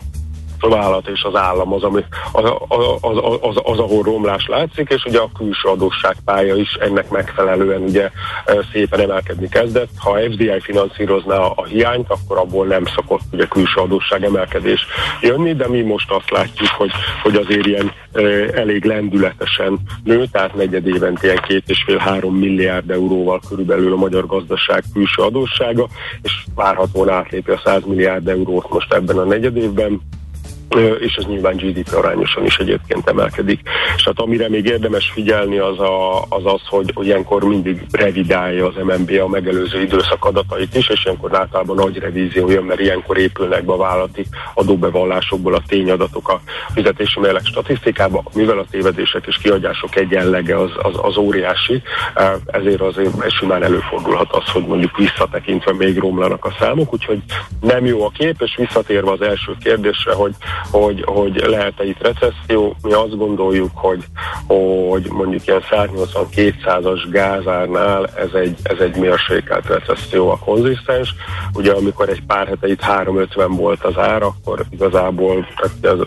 vállalat 0.68 1.08
és 1.08 1.24
az 1.24 1.36
állam 1.36 1.74
az, 1.74 1.84
ami, 1.84 2.04
az, 2.32 2.44
az, 2.68 2.86
az, 3.02 3.18
az, 3.42 3.56
az, 3.64 3.80
ahol 3.80 4.04
romlás 4.04 4.48
látszik, 4.48 4.90
és 4.90 5.04
ugye 5.06 5.20
a 5.20 5.32
külső 5.38 5.70
adósságpálya 5.70 6.56
is 6.56 6.74
ennek 6.74 7.10
megfelelően 7.10 7.82
ugye 7.82 8.10
szépen 8.72 9.00
emelkedni 9.00 9.50
kezdett. 9.50 9.90
Ha 9.98 10.12
a 10.12 10.20
FDI 10.32 10.60
finanszírozná 10.60 11.38
a 11.38 11.66
hiányt, 11.66 12.10
akkor 12.10 12.38
abból 12.38 12.66
nem 12.66 12.86
szokott 12.86 13.22
ugye 13.32 13.46
külső 13.46 13.82
adósság 13.82 14.24
emelkedés 14.24 14.86
jönni, 15.22 15.54
de 15.54 15.68
mi 15.68 15.82
most 15.82 16.12
azt 16.12 16.30
látjuk, 16.30 16.70
hogy, 16.70 16.92
hogy 17.24 17.36
azért 17.36 17.66
ilyen 17.66 17.92
elég 18.54 18.86
lendületesen 18.86 19.80
nő, 20.04 20.26
tehát 20.32 20.56
negyed 20.56 20.88
évente 20.88 21.28
ilyen 21.28 21.44
két 21.48 21.64
és 21.70 21.84
fél 21.86 21.98
három 21.98 22.36
milliárd 22.36 22.90
euróval 22.90 23.42
körülbelül 23.50 23.94
a 23.94 23.96
magyar 23.96 24.26
gazdaság 24.26 24.84
külső 24.94 25.22
adóssága, 25.22 25.88
és 26.22 26.46
várhatóan 26.56 27.10
átlépi 27.10 27.52
a 27.52 27.62
100 27.64 27.82
milliárd 27.86 28.28
eurót 28.28 28.70
most 28.70 28.94
ebben 28.94 29.18
a 29.18 29.24
negyed 29.24 29.58
évben 29.58 30.02
és 31.00 31.16
ez 31.16 31.26
nyilván 31.26 31.56
GDP 31.56 31.94
arányosan 31.94 32.46
is 32.46 32.58
egyébként 32.58 33.10
emelkedik. 33.10 33.60
És 33.96 34.04
hát 34.06 34.20
amire 34.20 34.50
még 34.50 34.66
érdemes 34.66 35.12
figyelni 35.14 35.58
az 35.58 35.80
a, 35.80 36.22
az, 36.22 36.46
az 36.46 36.62
hogy, 36.66 36.92
hogy 36.94 37.06
ilyenkor 37.06 37.44
mindig 37.44 37.86
revidálja 37.92 38.66
az 38.66 38.76
MNB 38.84 39.12
a 39.22 39.28
megelőző 39.28 39.82
időszak 39.82 40.26
adatait 40.26 40.76
is, 40.76 40.90
és 40.90 41.06
ilyenkor 41.06 41.36
általában 41.36 41.76
nagy 41.76 41.98
revízió 41.98 42.50
jön, 42.50 42.64
mert 42.64 42.80
ilyenkor 42.80 43.18
épülnek 43.18 43.66
be 43.66 43.76
vállalati 43.76 44.26
adóbevallásokból 44.54 45.54
a 45.54 45.64
tényadatok 45.68 46.30
a 46.30 46.42
fizetési 46.74 47.20
mérleg 47.20 47.46
statisztikába, 47.46 48.24
mivel 48.34 48.58
a 48.58 48.66
tévedések 48.72 49.26
és 49.28 49.38
kiadások 49.38 49.96
egyenlege 49.96 50.58
az, 50.58 50.72
az, 50.82 50.94
az 51.02 51.18
óriási, 51.18 51.82
ezért 52.46 52.82
azért 52.82 53.32
simán 53.32 53.64
előfordulhat 53.64 54.32
az, 54.32 54.50
hogy 54.52 54.66
mondjuk 54.66 54.98
visszatekintve 54.98 55.74
még 55.74 55.98
romlanak 55.98 56.46
a 56.46 56.56
számok, 56.60 56.94
úgyhogy 56.94 57.22
nem 57.62 57.86
jó 57.86 58.06
a 58.06 58.10
kép, 58.10 58.42
és 58.42 58.56
visszatérve 58.56 59.12
az 59.12 59.22
első 59.22 59.56
kérdésre, 59.64 60.14
hogy 60.14 60.34
hogy, 60.72 61.04
hogy 61.06 61.44
lehet-e 61.48 61.86
itt 61.86 62.02
recesszió. 62.02 62.76
Mi 62.82 62.94
azt 62.94 63.18
gondoljuk, 63.18 63.72
hogy, 63.74 64.04
hogy 64.48 65.10
mondjuk 65.12 65.48
ilyen 65.48 65.64
180-200-as 65.72 67.08
gázárnál 67.12 68.06
ez 68.06 68.34
egy, 68.34 68.58
ez 68.64 68.80
egy 68.80 68.96
mérsékelt 68.96 69.68
recesszió 69.68 70.30
a 70.30 70.38
konzisztens. 70.38 71.16
Ugye 71.54 71.72
amikor 71.72 72.10
egy 72.10 72.24
pár 72.28 72.48
hete 72.48 72.68
itt 72.68 72.82
350 72.82 73.56
volt 73.56 73.84
az 73.84 73.98
ár, 73.98 74.22
akkor 74.22 74.66
igazából 74.70 75.48
az, 75.82 76.00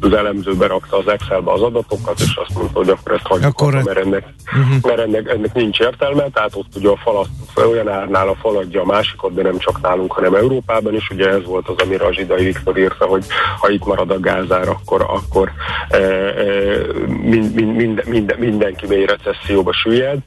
az 0.00 0.12
elemző 0.12 0.54
berakta 0.54 0.96
az 0.96 1.08
Excelbe 1.08 1.52
az 1.52 1.62
adatokat, 1.62 2.20
és 2.20 2.36
azt 2.36 2.54
mondta, 2.54 2.78
hogy 2.78 2.88
akkor 2.88 3.12
ezt 3.12 3.26
hagyjuk, 3.26 3.48
akkor... 3.48 3.74
mert, 3.74 3.98
ennek, 3.98 4.24
uh-huh. 4.46 4.76
mert 4.82 4.98
ennek, 4.98 5.28
ennek 5.28 5.54
nincs 5.54 5.78
értelme, 5.78 6.28
tehát 6.32 6.54
ott 6.54 6.76
ugye 6.76 6.88
a 6.88 6.96
falat, 6.96 7.28
olyan 7.68 7.88
árnál 7.88 8.28
a 8.28 8.34
faladja 8.34 8.80
a 8.80 8.84
másikot, 8.84 9.34
de 9.34 9.42
nem 9.42 9.58
csak 9.58 9.80
nálunk, 9.80 10.12
hanem 10.12 10.34
Európában 10.34 10.94
is. 10.94 11.10
Ugye 11.10 11.28
ez 11.28 11.44
volt 11.44 11.68
az, 11.68 11.74
amire 11.84 12.06
a 12.06 12.12
Zsidai 12.12 12.44
Viktor 12.44 12.78
írta, 12.78 13.06
hogy 13.06 13.24
ha 13.58 13.70
itt 13.70 13.86
marad 13.96 14.10
a 14.10 14.20
gázár, 14.20 14.68
akkor, 14.68 15.04
akkor 15.08 15.52
e, 15.88 15.96
e, 15.96 16.78
mind, 17.06 17.54
mind, 17.54 17.76
mind, 17.76 18.02
mind, 18.06 18.38
mindenki 18.38 18.86
mély 18.86 19.04
recesszióba 19.04 19.72
süllyed. 19.72 20.18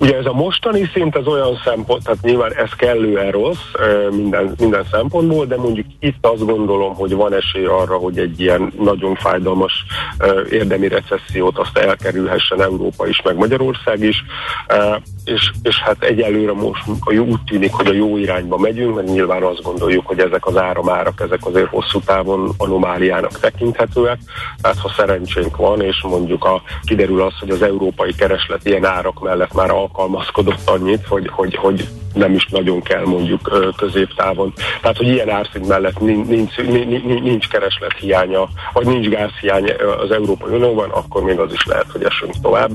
Ugye 0.00 0.16
ez 0.16 0.26
a 0.26 0.32
mostani 0.32 0.90
szint 0.92 1.16
az 1.16 1.26
olyan 1.26 1.60
szempont, 1.64 2.04
tehát 2.04 2.22
nyilván 2.22 2.54
ez 2.54 2.70
kellően 2.70 3.30
rossz 3.30 3.64
minden, 4.10 4.54
minden 4.58 4.84
szempontból, 4.90 5.46
de 5.46 5.56
mondjuk 5.56 5.86
itt 5.98 6.26
azt 6.26 6.46
gondolom, 6.46 6.94
hogy 6.94 7.14
van 7.14 7.34
esély 7.34 7.64
arra, 7.64 7.96
hogy 7.96 8.18
egy 8.18 8.40
ilyen 8.40 8.72
nagyon 8.78 9.14
fájdalmas 9.14 9.72
érdemi 10.50 10.88
recessziót 10.88 11.58
azt 11.58 11.76
elkerülhessen 11.76 12.62
Európa 12.62 13.06
is, 13.06 13.22
meg 13.22 13.36
Magyarország 13.36 14.02
is, 14.02 14.24
és, 15.24 15.50
és 15.62 15.78
hát 15.78 16.02
egyelőre 16.02 16.52
most 16.52 16.82
a 17.00 17.12
jó, 17.12 17.24
úgy 17.24 17.44
tűnik, 17.46 17.72
hogy 17.72 17.86
a 17.86 17.92
jó 17.92 18.16
irányba 18.16 18.58
megyünk, 18.58 18.94
mert 18.94 19.08
nyilván 19.08 19.42
azt 19.42 19.62
gondoljuk, 19.62 20.06
hogy 20.06 20.18
ezek 20.18 20.46
az 20.46 20.56
áramárak, 20.56 21.20
ezek 21.20 21.46
azért 21.46 21.68
hosszú 21.68 22.00
távon 22.00 22.52
anomáliának 22.56 23.40
tekinthetőek, 23.40 24.18
tehát 24.60 24.78
ha 24.78 24.92
szerencsénk 24.96 25.56
van, 25.56 25.82
és 25.82 26.02
mondjuk 26.02 26.44
a, 26.44 26.62
kiderül 26.84 27.22
az, 27.22 27.38
hogy 27.40 27.50
az 27.50 27.62
európai 27.62 28.14
kereslet 28.14 28.66
ilyen 28.66 28.84
árak 28.84 29.20
mellett 29.20 29.52
már 29.52 29.70
a 29.70 29.89
alkalmazkodott 29.92 30.68
annyit, 30.68 31.06
hogy, 31.06 31.28
hogy, 31.32 31.56
hogy 31.56 31.88
nem 32.14 32.34
is 32.34 32.46
nagyon 32.46 32.82
kell 32.82 33.04
mondjuk 33.04 33.72
középtávon. 33.76 34.52
Tehát, 34.80 34.96
hogy 34.96 35.08
ilyen 35.08 35.30
árszint 35.30 35.68
mellett 35.68 36.00
nincs, 36.00 36.56
nincs, 36.56 37.02
nincs 37.02 37.48
kereslet 37.48 37.98
hiánya, 37.98 38.48
vagy 38.72 38.86
nincs 38.86 39.08
gázhiány 39.08 39.72
az 40.00 40.10
Európai 40.10 40.54
Unióban, 40.54 40.90
akkor 40.90 41.22
még 41.22 41.38
az 41.38 41.52
is 41.52 41.66
lehet, 41.66 41.90
hogy 41.92 42.04
esünk 42.04 42.34
tovább 42.42 42.70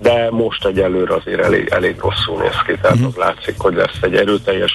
de 0.00 0.28
most 0.30 0.66
egyelőre 0.66 1.14
azért 1.14 1.40
elég, 1.40 1.68
elég 1.68 1.96
rosszul 2.00 2.42
néz 2.42 2.62
ki, 2.66 2.72
tehát 2.82 2.96
uh-huh. 2.96 3.06
az 3.06 3.16
látszik, 3.16 3.54
hogy 3.58 3.74
lesz 3.74 3.98
egy 4.00 4.14
erőteljes 4.14 4.72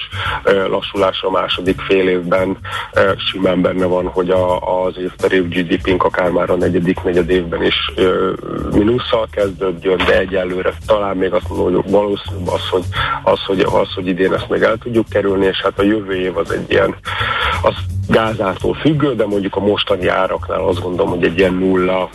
lassulás 0.68 1.22
a 1.22 1.30
második 1.30 1.80
fél 1.80 2.08
évben, 2.08 2.58
simán 3.16 3.60
benne 3.60 3.84
van, 3.84 4.06
hogy 4.06 4.30
a, 4.30 4.58
az 4.84 4.98
évterép 4.98 5.48
GDP-nk 5.48 6.02
akár 6.02 6.30
már 6.30 6.50
a 6.50 6.56
negyedik 6.56 7.02
negyed 7.02 7.30
évben 7.30 7.62
is 7.62 7.92
mínusszal 8.72 9.28
kezdődjön, 9.30 9.96
de 9.96 10.18
egyelőre 10.18 10.72
talán 10.86 11.16
még 11.16 11.32
azt 11.32 11.48
mondom, 11.48 11.82
hogy 11.82 11.90
valószínűbb 11.90 12.48
az, 12.48 12.68
hogy, 12.70 12.84
az, 13.22 13.40
hogy, 13.46 13.60
az, 13.60 13.94
hogy 13.94 14.06
idén 14.06 14.32
ezt 14.32 14.48
meg 14.48 14.62
el 14.62 14.76
tudjuk 14.76 15.08
kerülni, 15.08 15.46
és 15.46 15.60
hát 15.62 15.78
a 15.78 15.82
jövő 15.82 16.14
év 16.14 16.36
az 16.36 16.50
egy 16.50 16.70
ilyen, 16.70 16.94
az 17.62 17.74
gázától 18.08 18.74
függő, 18.74 19.14
de 19.14 19.26
mondjuk 19.26 19.56
a 19.56 19.60
mostani 19.60 20.06
áraknál 20.06 20.62
azt 20.62 20.82
gondolom, 20.82 21.10
hogy 21.10 21.24
egy 21.24 21.38
ilyen 21.38 21.54
nulla 21.54 22.10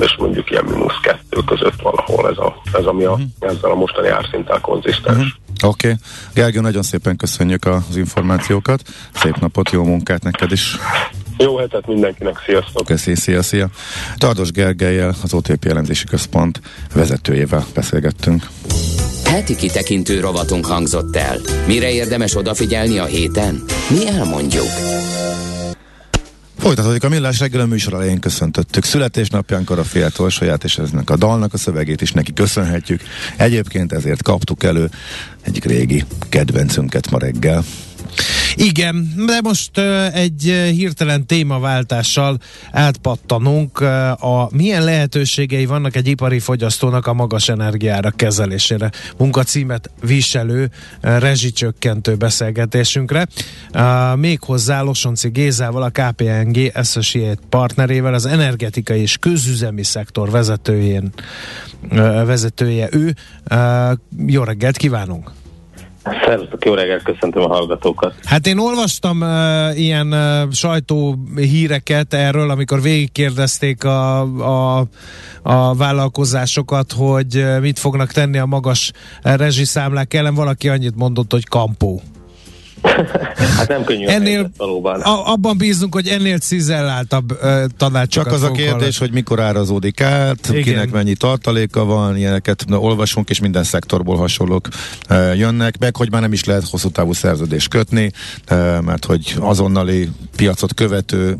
és 0.00 0.16
mondjuk 0.18 0.50
ilyen 0.50 0.64
mínusz 0.64 1.00
kettő 1.02 1.40
között 1.46 1.80
valahol 1.82 2.30
ez, 2.30 2.38
a, 2.38 2.62
ez 2.72 2.84
ami 2.84 3.04
a, 3.04 3.10
uh-huh. 3.10 3.26
ezzel 3.38 3.70
a 3.70 3.74
mostani 3.74 4.08
árszinttel 4.08 4.60
konzisztens. 4.60 5.16
Uh-huh. 5.16 5.70
Oké. 5.70 5.86
Okay. 5.86 5.98
Gergő, 6.34 6.60
nagyon 6.60 6.82
szépen 6.82 7.16
köszönjük 7.16 7.64
az 7.64 7.96
információkat. 7.96 8.82
Szép 9.14 9.36
napot, 9.36 9.70
jó 9.70 9.84
munkát 9.84 10.22
neked 10.22 10.52
is. 10.52 10.76
Jó 11.38 11.56
hetet 11.56 11.86
mindenkinek, 11.86 12.42
sziasztok! 12.46 12.86
Köszi, 12.86 13.14
szia, 13.14 13.42
szia! 13.42 13.68
Tardos 14.16 14.50
Gergelyel, 14.50 15.14
az 15.22 15.34
OTP 15.34 15.64
jelentési 15.64 16.04
központ 16.04 16.60
vezetőjével 16.94 17.64
beszélgettünk. 17.74 18.46
Heti 19.24 19.56
kitekintő 19.56 20.20
rovatunk 20.20 20.66
hangzott 20.66 21.16
el. 21.16 21.38
Mire 21.66 21.92
érdemes 21.92 22.36
odafigyelni 22.36 22.98
a 22.98 23.04
héten? 23.04 23.64
Mi 23.90 24.08
elmondjuk. 24.08 24.68
Folytatódik 26.58 27.04
a 27.04 27.08
millás 27.08 27.38
reggel 27.38 27.60
a 27.60 27.66
műsor 27.66 27.94
elején 27.94 28.18
köszöntöttük. 28.20 28.84
Születésnapjánkor 28.84 29.78
a 29.78 29.84
fél 29.84 30.10
saját 30.28 30.64
és 30.64 30.78
eznek 30.78 31.10
a 31.10 31.16
dalnak 31.16 31.54
a 31.54 31.56
szövegét 31.56 32.00
is 32.00 32.12
neki 32.12 32.32
köszönhetjük. 32.32 33.02
Egyébként 33.36 33.92
ezért 33.92 34.22
kaptuk 34.22 34.62
elő 34.62 34.90
egyik 35.40 35.64
régi 35.64 36.04
kedvencünket 36.28 37.10
ma 37.10 37.18
reggel. 37.18 37.64
Igen, 38.54 39.12
de 39.26 39.40
most 39.42 39.78
egy 40.12 40.42
hirtelen 40.70 41.26
témaváltással 41.26 42.38
átpattanunk. 42.72 43.80
A 44.20 44.48
milyen 44.50 44.84
lehetőségei 44.84 45.66
vannak 45.66 45.96
egy 45.96 46.06
ipari 46.06 46.38
fogyasztónak 46.38 47.06
a 47.06 47.12
magas 47.12 47.48
energiára 47.48 48.10
kezelésére? 48.10 48.90
Munkacímet 49.16 49.90
viselő, 50.02 50.70
rezsicsökkentő 51.00 52.14
beszélgetésünkre. 52.14 53.26
Méghozzá 54.14 54.82
Losonci 54.82 55.28
Gézával, 55.28 55.82
a 55.82 55.90
KPNG 55.90 56.70
Associate 56.74 57.40
partnerével, 57.48 58.14
az 58.14 58.26
energetikai 58.26 59.00
és 59.00 59.16
közüzemi 59.16 59.82
szektor 59.82 60.30
vezetőjén, 60.30 61.12
vezetője 62.24 62.88
ő. 62.90 63.14
Jó 64.26 64.42
reggelt 64.42 64.76
kívánunk! 64.76 65.37
Szervusztok, 66.04 66.64
jó 66.64 66.74
reggelt, 66.74 67.02
köszöntöm 67.02 67.42
a 67.42 67.48
hallgatókat. 67.48 68.14
Hát 68.24 68.46
én 68.46 68.58
olvastam 68.58 69.20
uh, 69.20 69.78
ilyen 69.78 70.12
uh, 70.12 70.52
sajtó 70.52 71.18
híreket 71.36 72.14
erről, 72.14 72.50
amikor 72.50 72.82
végigkérdezték 72.82 73.84
a, 73.84 74.20
a, 74.76 74.86
a 75.42 75.74
vállalkozásokat, 75.74 76.92
hogy 76.92 77.36
uh, 77.36 77.60
mit 77.60 77.78
fognak 77.78 78.12
tenni 78.12 78.38
a 78.38 78.46
magas 78.46 78.92
rezsiszámlák 79.22 80.14
ellen. 80.14 80.34
Valaki 80.34 80.68
annyit 80.68 80.96
mondott, 80.96 81.32
hogy 81.32 81.44
kampó. 81.44 82.02
Hát 83.56 83.68
nem 83.68 83.84
könnyű 83.84 84.06
ennél, 84.06 84.50
valóban. 84.56 85.00
A, 85.00 85.32
abban 85.32 85.58
bízunk, 85.58 85.94
hogy 85.94 86.06
ennél 86.06 86.38
cizelláltabb 86.38 87.32
uh, 87.32 87.64
tanácsokat 87.76 88.08
Csak 88.08 88.32
az 88.32 88.42
a 88.42 88.50
kérdés, 88.50 88.72
hallani. 88.72 88.96
hogy 88.98 89.12
mikor 89.12 89.40
árazódik 89.40 90.00
át, 90.00 90.48
Igen. 90.48 90.62
kinek 90.62 90.90
mennyi 90.90 91.14
tartaléka 91.14 91.84
van, 91.84 92.16
ilyeneket 92.16 92.64
olvasunk, 92.70 93.30
és 93.30 93.40
minden 93.40 93.64
szektorból 93.64 94.16
hasonlók 94.16 94.68
uh, 95.10 95.38
jönnek, 95.38 95.78
meg 95.78 95.96
hogy 95.96 96.10
már 96.10 96.20
nem 96.20 96.32
is 96.32 96.44
lehet 96.44 96.68
hosszú 96.68 96.88
távú 96.88 97.12
szerződést 97.12 97.68
kötni, 97.68 98.10
uh, 98.50 98.80
mert 98.80 99.04
hogy 99.04 99.34
azonnali 99.40 100.08
piacot 100.36 100.74
követő, 100.74 101.36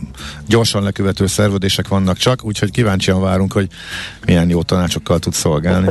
gyorsan 0.47 0.83
lekövető 0.83 1.27
szerződések 1.27 1.89
vannak 1.89 2.17
csak, 2.17 2.45
úgyhogy 2.45 2.71
kíváncsian 2.71 3.21
várunk, 3.21 3.53
hogy 3.53 3.67
milyen 4.27 4.49
jó 4.49 4.63
tanácsokkal 4.63 5.19
tud 5.19 5.33
szolgálni. 5.33 5.87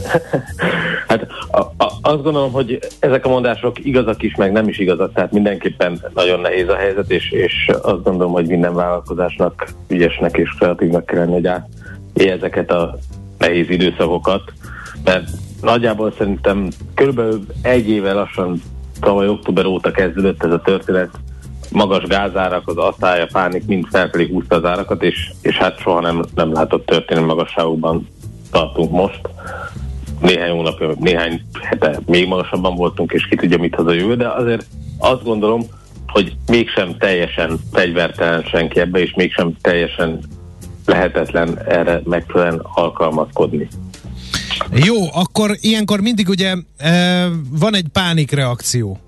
hát 1.08 1.28
a, 1.52 1.60
a, 1.60 1.98
azt 2.02 2.24
gondolom, 2.24 2.52
hogy 2.52 2.80
ezek 3.00 3.26
a 3.26 3.30
mondások 3.30 3.86
igazak 3.86 4.24
is, 4.24 4.36
meg 4.36 4.52
nem 4.52 4.68
is 4.68 4.80
igazak, 4.80 5.14
tehát 5.14 5.32
mindenképpen 5.38 6.02
nagyon 6.14 6.40
nehéz 6.40 6.70
a 6.70 6.76
helyzet, 6.76 7.12
és, 7.12 7.32
és 7.32 7.68
azt 7.82 8.04
gondolom, 8.04 8.32
hogy 8.32 8.48
minden 8.48 8.74
vállalkozásnak 8.74 9.68
ügyesnek 9.88 10.38
és 10.38 10.50
kreatívnak 10.60 11.06
kell 11.06 11.20
lenni, 11.20 11.32
hogy 11.32 11.50
élje 12.14 12.34
ezeket 12.34 12.72
a 12.72 12.98
nehéz 13.38 13.70
időszakokat, 13.70 14.42
mert 15.04 15.30
nagyjából 15.62 16.14
szerintem 16.18 16.68
körülbelül 16.94 17.46
egy 17.62 17.90
éve 17.90 18.14
lassan 18.14 18.62
tavaly 19.00 19.28
október 19.28 19.66
óta 19.66 19.92
kezdődött 19.92 20.44
ez 20.44 20.52
a 20.52 20.62
történet, 20.62 21.10
magas 21.72 22.04
gázárak, 22.04 22.68
az 22.68 22.78
asszája, 22.78 23.28
pánik 23.32 23.66
mind 23.66 23.86
felfelé 23.92 24.28
húzta 24.28 24.56
az 24.56 24.66
árakat, 24.66 25.04
és, 25.04 25.32
és 25.42 25.58
hát 25.58 25.80
soha 25.80 26.00
nem, 26.02 26.24
nem 26.36 26.54
látott 26.54 26.86
történelmi 26.86 27.28
magasságokban 27.28 28.08
tartunk 28.52 28.92
most. 28.92 29.22
Néhány 30.22 30.52
hónapja, 30.52 30.94
néhány 31.00 31.42
hete 31.62 32.00
még 32.06 32.28
magasabban 32.28 32.76
voltunk, 32.76 33.12
és 33.12 33.28
ki 33.28 33.36
tudja, 33.36 33.58
mit 33.58 33.76
hoz 33.76 33.88
a 33.88 33.94
jövő, 33.94 34.16
de 34.16 34.28
azért 34.28 34.66
azt 34.98 35.24
gondolom, 35.24 35.62
hogy 36.08 36.36
mégsem 36.48 36.98
teljesen 36.98 37.60
fegyvertelen 37.72 38.44
senki 38.44 38.80
ebbe, 38.80 39.00
és 39.00 39.14
mégsem 39.16 39.54
teljesen 39.62 40.24
lehetetlen 40.86 41.60
erre 41.68 42.02
megfelelően 42.04 42.62
alkalmazkodni. 42.64 43.68
Jó, 44.72 44.96
akkor 45.14 45.52
ilyenkor 45.60 46.02
mindig 46.02 46.30
ugye 46.30 46.56
e, 46.78 47.28
van 47.50 47.76
egy 47.76 47.88
pánikreakció. 47.92 49.00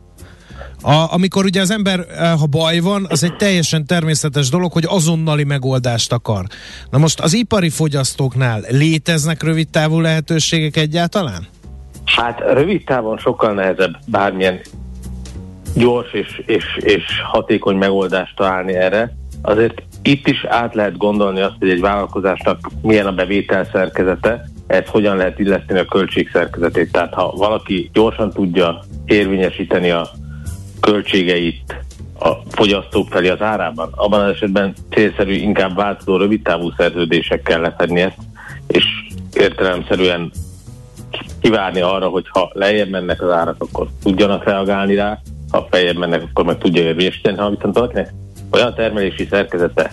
A, 0.82 1.14
amikor 1.14 1.46
ugye 1.46 1.62
az 1.62 1.72
ember, 1.72 2.00
e, 2.00 2.30
ha 2.30 2.46
baj 2.46 2.80
van, 2.80 3.06
az 3.10 3.24
egy 3.24 3.36
teljesen 3.36 3.86
természetes 3.86 4.50
dolog, 4.50 4.72
hogy 4.72 4.86
azonnali 4.88 5.44
megoldást 5.44 6.12
akar. 6.12 6.46
Na 6.90 6.98
most 6.98 7.20
az 7.20 7.34
ipari 7.34 7.70
fogyasztóknál 7.70 8.64
léteznek 8.70 9.44
rövid 9.44 9.70
távú 9.70 10.00
lehetőségek 10.00 10.78
egyáltalán? 10.78 11.48
Hát 12.06 12.40
rövid 12.40 12.84
távon 12.84 13.18
sokkal 13.18 13.54
nehezebb 13.54 13.98
bármilyen 14.06 14.60
gyors 15.76 16.14
és, 16.14 16.42
és, 16.46 16.66
és 16.80 17.04
hatékony 17.24 17.76
megoldást 17.76 18.36
találni 18.36 18.74
erre. 18.74 19.14
Azért 19.42 19.82
itt 20.02 20.28
is 20.28 20.44
át 20.44 20.76
lehet 20.76 20.98
gondolni 20.98 21.40
azt, 21.40 21.56
hogy 21.60 21.70
egy 21.70 21.80
vállalkozásnak 21.80 22.60
milyen 22.82 23.06
a 23.06 23.12
bevétel 23.12 23.68
szerkezete, 23.72 24.50
ez 24.68 24.88
hogyan 24.88 25.18
lehet 25.18 25.40
illeszteni 25.40 25.80
a 25.80 25.86
költség 25.86 26.30
szerkezetét. 26.34 26.92
Tehát 26.92 27.14
ha 27.14 27.32
valaki 27.32 27.90
gyorsan 27.94 28.32
tudja 28.32 28.84
érvényesíteni 29.06 29.90
a 29.90 30.10
költségeit 30.80 31.76
a 32.20 32.32
fogyasztók 32.50 33.08
felé 33.10 33.30
az 33.30 33.42
árában. 33.42 33.90
Abban 33.96 34.24
az 34.24 34.32
esetben 34.32 34.74
célszerű 34.90 35.34
inkább 35.34 35.76
változó 35.76 36.18
rövidtávú 36.18 36.72
szerződésekkel 36.78 37.62
lefedni 37.62 38.02
ezt, 38.02 38.18
és 38.68 38.86
értelemszerűen 39.34 40.32
kivárni 41.42 41.82
arra, 41.82 42.08
hogy 42.08 42.26
ha 42.30 42.50
lejjebb 42.54 42.90
mennek 42.90 43.22
az 43.22 43.32
árak, 43.32 43.56
akkor 43.60 43.88
tudjanak 44.04 44.44
reagálni 44.44 44.96
rá, 44.96 45.20
ha 45.52 45.68
feljebb 45.72 45.98
mennek, 45.98 46.22
akkor 46.22 46.46
meg 46.46 46.58
tudja 46.58 46.82
érvésíteni, 46.82 47.38
ha 47.38 47.50
viszont 47.50 47.76
valakinek 47.76 48.14
olyan 48.52 48.74
termelési 48.74 49.28
szerkezete, 49.30 49.92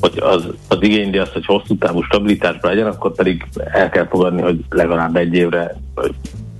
hogy 0.00 0.18
az, 0.18 0.46
az 0.68 0.78
igényli 0.80 1.18
azt, 1.18 1.32
hogy 1.32 1.44
hosszú 1.44 1.76
távú 1.78 2.02
stabilitásban 2.02 2.70
legyen, 2.70 2.86
akkor 2.86 3.14
pedig 3.14 3.46
el 3.72 3.88
kell 3.88 4.06
fogadni, 4.06 4.42
hogy 4.42 4.64
legalább 4.70 5.16
egy 5.16 5.34
évre, 5.34 5.76
vagy 5.94 6.14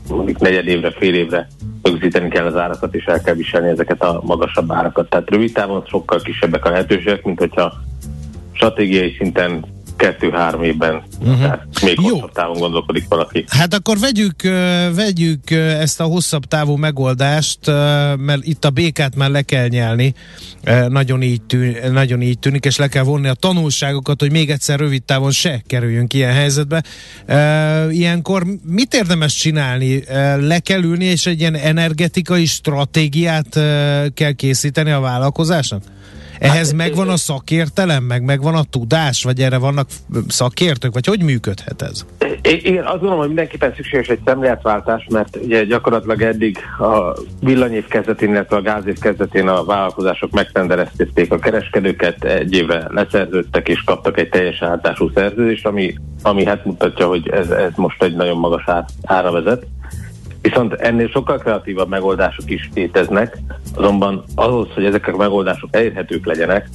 mondjuk 0.08 0.38
negyed 0.38 0.66
évre, 0.66 0.90
fél 0.90 1.14
évre 1.14 1.48
rögzíteni 1.82 2.28
kell 2.28 2.46
az 2.46 2.56
árakat, 2.56 2.94
és 2.94 3.04
el 3.04 3.20
kell 3.20 3.34
viselni 3.34 3.68
ezeket 3.68 4.02
a 4.02 4.20
magasabb 4.24 4.72
árakat. 4.72 5.08
Tehát 5.08 5.30
rövid 5.30 5.52
távon 5.52 5.84
sokkal 5.86 6.20
kisebbek 6.20 6.64
a 6.64 6.70
lehetőségek, 6.70 7.24
mint 7.24 7.38
hogyha 7.38 7.72
stratégiai 8.52 9.14
szinten 9.18 9.64
kettő-három 9.98 10.62
évben, 10.62 11.02
uh-huh. 11.20 11.38
tehát 11.38 11.66
még 11.82 11.98
Jó. 12.00 12.12
hosszabb 12.12 12.32
távon 12.32 12.58
gondolkodik 12.58 13.04
valaki. 13.08 13.44
Hát 13.48 13.74
akkor 13.74 13.98
vegyük, 13.98 14.42
vegyük 14.94 15.50
ezt 15.50 16.00
a 16.00 16.04
hosszabb 16.04 16.44
távú 16.44 16.76
megoldást, 16.76 17.58
mert 18.16 18.44
itt 18.44 18.64
a 18.64 18.70
békát 18.70 19.16
már 19.16 19.30
le 19.30 19.42
kell 19.42 19.66
nyelni, 19.66 20.14
nagyon 20.88 21.22
így, 21.22 21.42
tűn, 21.42 21.92
nagyon 21.92 22.22
így 22.22 22.38
tűnik, 22.38 22.64
és 22.64 22.76
le 22.76 22.88
kell 22.88 23.02
vonni 23.02 23.28
a 23.28 23.34
tanulságokat, 23.34 24.20
hogy 24.20 24.30
még 24.30 24.50
egyszer 24.50 24.78
rövid 24.78 25.02
távon 25.02 25.30
se 25.30 25.62
kerüljünk 25.66 26.14
ilyen 26.14 26.32
helyzetbe. 26.32 26.82
Ilyenkor 27.90 28.44
mit 28.64 28.94
érdemes 28.94 29.34
csinálni? 29.34 30.02
Le 30.40 30.58
kell 30.58 30.82
ülni, 30.82 31.04
és 31.04 31.26
egy 31.26 31.40
ilyen 31.40 31.54
energetikai 31.54 32.46
stratégiát 32.46 33.60
kell 34.14 34.32
készíteni 34.36 34.90
a 34.90 35.00
vállalkozásnak? 35.00 35.82
Ehhez 36.38 36.66
hát, 36.66 36.76
megvan 36.76 37.08
a 37.08 37.16
szakértelem, 37.16 38.04
meg 38.04 38.22
megvan 38.22 38.54
a 38.54 38.62
tudás, 38.62 39.22
vagy 39.22 39.40
erre 39.40 39.58
vannak 39.58 39.88
szakértők, 40.28 40.92
vagy 40.92 41.06
hogy 41.06 41.22
működhet 41.22 41.82
ez? 41.82 42.06
Igen, 42.42 42.84
azt 42.84 42.92
gondolom, 42.92 43.18
hogy 43.18 43.26
mindenképpen 43.26 43.72
szükséges 43.76 44.08
egy 44.08 44.20
szemléletváltás, 44.24 45.06
mert 45.10 45.38
ugye 45.42 45.64
gyakorlatilag 45.64 46.22
eddig 46.22 46.58
a 46.78 47.18
villanyév 47.40 47.86
kezdetén, 47.86 48.28
illetve 48.28 48.56
a 48.56 48.62
gázév 48.62 48.98
kezdetén 48.98 49.48
a 49.48 49.64
vállalkozások 49.64 50.30
megtenderezték 50.30 51.32
a 51.32 51.38
kereskedőket, 51.38 52.24
egy 52.24 52.54
évre 52.54 52.86
leszerződtek 52.88 53.68
és 53.68 53.82
kaptak 53.82 54.18
egy 54.18 54.28
teljes 54.28 54.62
átású 54.62 55.10
szerződést, 55.14 55.66
ami, 55.66 55.94
ami 56.22 56.44
hát 56.44 56.64
mutatja, 56.64 57.06
hogy 57.06 57.28
ez, 57.28 57.50
ez 57.50 57.72
most 57.76 58.02
egy 58.02 58.14
nagyon 58.14 58.36
magas 58.36 58.64
ára 59.02 59.30
vezet. 59.30 59.66
Viszont 60.48 60.72
ennél 60.72 61.08
sokkal 61.08 61.38
kreatívabb 61.38 61.88
megoldások 61.88 62.50
is 62.50 62.70
léteznek, 62.74 63.38
azonban 63.74 64.24
ahhoz, 64.34 64.68
hogy 64.74 64.84
ezek 64.84 65.08
a 65.08 65.16
megoldások 65.16 65.68
elérhetők 65.76 66.26
legyenek, 66.26 66.68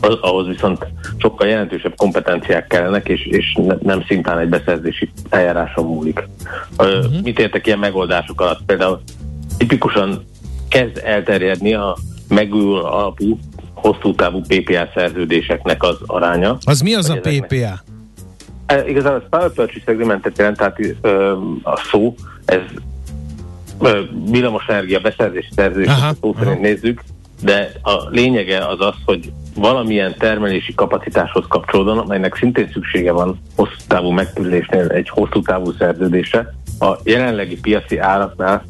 az, 0.00 0.14
ahhoz 0.20 0.46
viszont 0.46 0.86
sokkal 1.18 1.48
jelentősebb 1.48 1.96
kompetenciák 1.96 2.66
kellenek, 2.66 3.08
és, 3.08 3.26
és 3.26 3.58
ne, 3.66 3.74
nem 3.82 4.04
szintán 4.06 4.38
egy 4.38 4.48
beszerzési 4.48 5.10
eljáráson 5.28 5.84
múlik. 5.84 6.28
Uh-huh. 6.78 7.22
Mit 7.22 7.38
értek 7.38 7.66
ilyen 7.66 7.78
megoldások 7.78 8.40
alatt? 8.40 8.60
Például 8.66 9.00
tipikusan 9.58 10.24
kezd 10.68 11.00
elterjedni 11.04 11.74
a 11.74 11.96
megújuló 12.28 12.84
alapú, 12.84 13.38
hosszú 13.74 14.14
távú 14.14 14.40
PPA 14.40 14.88
szerződéseknek 14.94 15.82
az 15.82 15.96
aránya. 16.06 16.56
Az 16.64 16.80
mi 16.80 16.94
az 16.94 17.10
a 17.10 17.18
PPA? 17.20 17.93
E, 18.66 18.88
igazából 18.88 19.22
a 19.30 19.36
Power 19.36 19.50
Purchase 19.50 19.92
Agreement-et 19.92 20.38
jelent, 20.38 20.56
tehát 20.56 20.78
ö, 21.00 21.36
a 21.62 21.76
szó, 21.76 22.14
ez 22.44 22.60
energia 24.66 25.00
beszerzési 25.00 25.48
szerződés, 25.54 25.90
szó 26.20 26.34
szerint 26.38 26.60
nézzük, 26.60 27.02
de 27.42 27.72
a 27.82 28.08
lényege 28.10 28.66
az 28.66 28.80
az, 28.80 28.94
hogy 29.04 29.32
valamilyen 29.54 30.14
termelési 30.18 30.74
kapacitáshoz 30.74 31.44
kapcsolódóan, 31.48 31.98
amelynek 31.98 32.36
szintén 32.36 32.70
szüksége 32.72 33.12
van 33.12 33.40
hosszú 33.56 33.74
távú 33.88 34.10
megtűrésnél 34.10 34.88
egy 34.88 35.08
hosszú 35.08 35.42
távú 35.42 35.72
szerződése, 35.78 36.54
a 36.80 36.96
jelenlegi 37.02 37.60
piaci 37.60 37.98
áraknál 37.98 38.64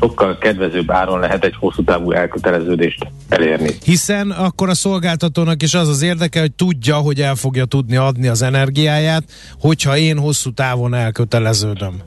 sokkal 0.00 0.38
kedvezőbb 0.38 0.90
áron 0.90 1.20
lehet 1.20 1.44
egy 1.44 1.54
hosszú 1.58 1.84
távú 1.84 2.12
elköteleződést 2.12 3.06
elérni. 3.28 3.70
Hiszen 3.84 4.30
akkor 4.30 4.68
a 4.68 4.74
szolgáltatónak 4.74 5.62
is 5.62 5.74
az 5.74 5.88
az 5.88 6.02
érdeke, 6.02 6.40
hogy 6.40 6.52
tudja, 6.52 6.96
hogy 6.96 7.20
el 7.20 7.34
fogja 7.34 7.64
tudni 7.64 7.96
adni 7.96 8.28
az 8.28 8.42
energiáját, 8.42 9.24
hogyha 9.60 9.96
én 9.96 10.18
hosszú 10.18 10.52
távon 10.52 10.94
elköteleződöm. 10.94 12.02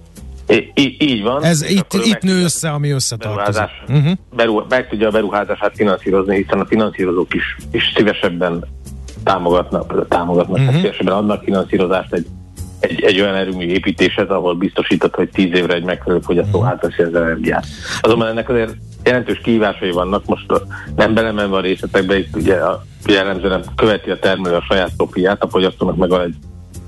I- 0.73 0.95
így 0.99 1.21
van. 1.21 1.43
Ez 1.43 1.69
itt, 1.69 1.93
itt 1.93 2.21
nő 2.21 2.43
össze, 2.43 2.69
ami 2.69 2.89
összetartozik. 2.89 3.63
Uh-huh. 3.87 4.11
Beru, 4.35 4.65
meg 4.69 4.89
tudja 4.89 5.07
a 5.07 5.11
beruházását 5.11 5.75
finanszírozni, 5.75 6.35
hiszen 6.35 6.59
a 6.59 6.65
finanszírozók 6.65 7.33
is, 7.33 7.57
is 7.71 7.91
szívesebben 7.95 8.65
támogatnak, 9.23 10.07
támogatnak 10.07 10.57
uh-huh. 10.59 10.75
szívesebben 10.75 11.13
adnak 11.13 11.43
finanszírozást 11.43 12.13
egy, 12.13 12.25
egy, 12.81 13.01
egy 13.01 13.21
olyan 13.21 13.35
erőmű 13.35 13.65
építéshez, 13.65 14.29
ahol 14.29 14.55
biztosított, 14.55 15.15
hogy 15.15 15.29
tíz 15.29 15.53
évre 15.53 15.73
egy 15.73 15.83
megfelelő 15.83 16.21
fogyasztó 16.21 16.57
uh-huh. 16.57 16.73
átveszi 16.73 17.01
az 17.01 17.15
energiát. 17.15 17.65
Azonban 18.01 18.27
ennek 18.27 18.49
azért 18.49 18.75
jelentős 19.03 19.39
kihívásai 19.43 19.91
vannak, 19.91 20.25
most 20.25 20.45
nem 20.95 21.13
belemenve 21.13 21.55
a 21.57 21.61
részletekbe, 21.61 22.17
itt 22.17 22.35
ugye 22.35 22.55
a 22.55 22.85
jellemzően 23.07 23.63
követi 23.75 24.09
a 24.09 24.19
termelő 24.19 24.55
a 24.55 24.65
saját 24.67 24.91
profiát, 24.97 25.43
a 25.43 25.49
fogyasztónak 25.49 25.95
meg 25.95 26.09
van 26.09 26.21
egy 26.21 26.35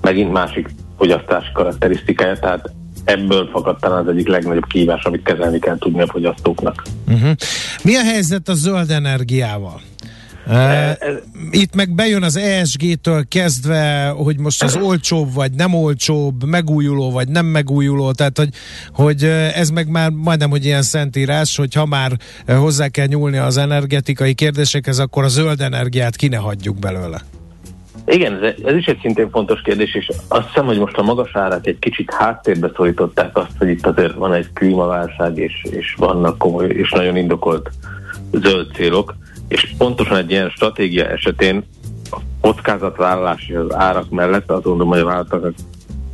megint 0.02 0.32
másik 0.32 0.70
fogyasztási 0.98 1.52
karakterisztikája, 1.54 2.40
tehát 2.40 2.70
ebből 3.04 3.50
fakad 3.52 3.80
talán 3.80 4.08
az 4.08 4.08
egyik 4.08 4.28
legnagyobb 4.28 4.66
kihívás, 4.68 5.04
amit 5.04 5.24
kezelni 5.24 5.60
kell 5.60 5.78
tudni 5.78 6.02
a 6.02 6.08
fogyasztóknak. 6.08 6.84
Uh-huh. 7.08 7.32
Mi 7.84 7.96
a 7.96 8.04
helyzet 8.04 8.48
a 8.48 8.54
zöld 8.54 8.90
energiával? 8.90 9.82
Uh, 10.48 10.92
itt 11.52 11.76
meg 11.76 11.96
bejön 11.96 12.24
az 12.24 12.38
ESG-től 12.38 13.28
kezdve, 13.28 14.14
hogy 14.18 14.40
most 14.40 14.64
az 14.64 14.76
olcsóbb 14.76 15.34
vagy 15.34 15.52
nem 15.52 15.74
olcsóbb, 15.74 16.44
megújuló 16.46 17.12
vagy 17.12 17.28
nem 17.28 17.46
megújuló, 17.46 18.12
tehát 18.12 18.38
hogy, 18.38 18.50
hogy 18.94 19.24
ez 19.56 19.70
meg 19.70 19.88
már 19.90 20.10
majdnem, 20.10 20.50
hogy 20.50 20.66
ilyen 20.66 20.82
szentírás, 20.82 21.58
hogy 21.58 21.74
ha 21.74 21.86
már 21.86 22.12
hozzá 22.48 22.88
kell 22.88 23.06
nyúlni 23.06 23.38
az 23.38 23.58
energetikai 23.58 24.34
kérdésekhez, 24.34 25.00
akkor 25.00 25.24
a 25.24 25.28
zöld 25.28 25.62
energiát 25.62 26.16
ki 26.16 26.28
ne 26.28 26.38
hagyjuk 26.38 26.80
belőle. 26.80 27.22
Igen, 28.06 28.44
ez, 28.44 28.54
ez 28.66 28.76
is 28.76 28.86
egy 28.86 29.00
szintén 29.02 29.30
fontos 29.30 29.62
kérdés, 29.62 29.96
és 29.96 30.12
azt 30.28 30.48
hiszem, 30.48 30.66
hogy 30.66 30.78
most 30.78 30.98
a 30.98 31.04
magas 31.04 31.36
árak 31.36 31.68
egy 31.68 31.80
kicsit 31.80 32.14
háttérbe 32.14 32.72
szorították 32.76 33.38
azt, 33.38 33.58
hogy 33.58 33.70
itt 33.70 33.86
azért 33.86 34.14
van 34.14 34.34
egy 34.34 34.54
klímaválság, 34.54 35.38
és, 35.38 35.66
és 35.70 35.96
vannak 35.98 36.38
komoly 36.38 36.68
és 36.68 36.92
nagyon 36.92 37.18
indokolt 37.18 37.70
zöld 38.32 38.74
célok, 38.74 39.16
és 39.54 39.74
pontosan 39.78 40.18
egy 40.18 40.32
ilyen 40.32 40.50
stratégia 40.50 41.08
esetén 41.10 41.64
a 42.12 42.18
kockázatvállalás 42.42 43.52
az 43.56 43.76
árak 43.76 44.10
mellett 44.10 44.52
azt 44.52 44.64
gondolom, 44.64 44.92
hogy 44.92 45.00
a 45.00 45.06
vállalatoknak 45.06 45.54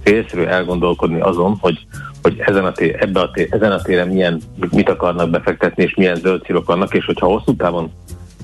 célszerű 0.03 0.43
elgondolkodni 0.43 1.19
azon, 1.21 1.57
hogy, 1.61 1.85
hogy 2.21 2.39
ezen 2.39 2.65
a, 2.65 2.71
tér, 2.71 2.95
ebbe 2.99 3.19
a 3.19 3.31
tér, 3.31 3.47
ezen 3.51 3.71
a 3.71 3.81
téren 3.81 4.07
milyen, 4.07 4.41
mit 4.71 4.89
akarnak 4.89 5.29
befektetni, 5.29 5.83
és 5.83 5.95
milyen 5.95 6.15
zöld 6.15 6.43
célok 6.43 6.65
vannak, 6.65 6.93
és 6.93 7.05
hogyha 7.05 7.27
hosszú 7.27 7.55
távon 7.55 7.91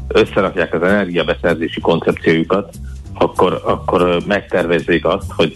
összerakják 0.07 0.73
az 0.73 0.81
energiabeszerzési 0.81 1.81
koncepciójukat, 1.81 2.73
akkor, 3.13 3.61
akkor 3.65 4.21
megtervezzék 4.27 5.05
azt, 5.05 5.31
hogy, 5.35 5.55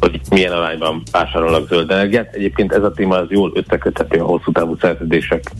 hogy 0.00 0.20
milyen 0.30 0.52
arányban 0.52 1.02
vásárolnak 1.10 1.68
zöld 1.68 1.90
energiát. 1.90 2.34
Egyébként 2.34 2.72
ez 2.72 2.82
a 2.82 2.92
téma 2.92 3.16
az 3.16 3.26
jól 3.30 3.52
összeköthető 3.54 4.20
a 4.20 4.24
hosszú 4.24 4.52
távú 4.52 4.76
szerződések 4.80 5.52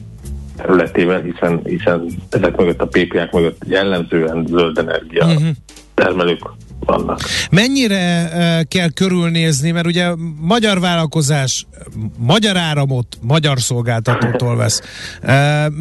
területében, 0.57 1.23
hiszen, 1.23 1.61
hiszen 1.65 2.07
ezek 2.31 2.57
mögött 2.57 2.81
a 2.81 2.87
PPA-k 2.87 3.33
mögött 3.33 3.63
jellemzően 3.67 4.47
zöld 4.47 4.79
energia 4.79 5.25
uh-huh. 5.25 5.49
termelők 5.95 6.41
vannak. 6.87 7.21
Mennyire 7.51 8.31
uh, 8.33 8.69
kell 8.69 8.89
körülnézni, 8.89 9.71
mert 9.71 9.87
ugye 9.87 10.09
magyar 10.41 10.81
vállalkozás 10.81 11.67
magyar 12.19 12.57
áramot 12.57 13.19
magyar 13.21 13.61
szolgáltatótól 13.61 14.57
vesz. 14.57 14.81
Uh, 15.23 15.29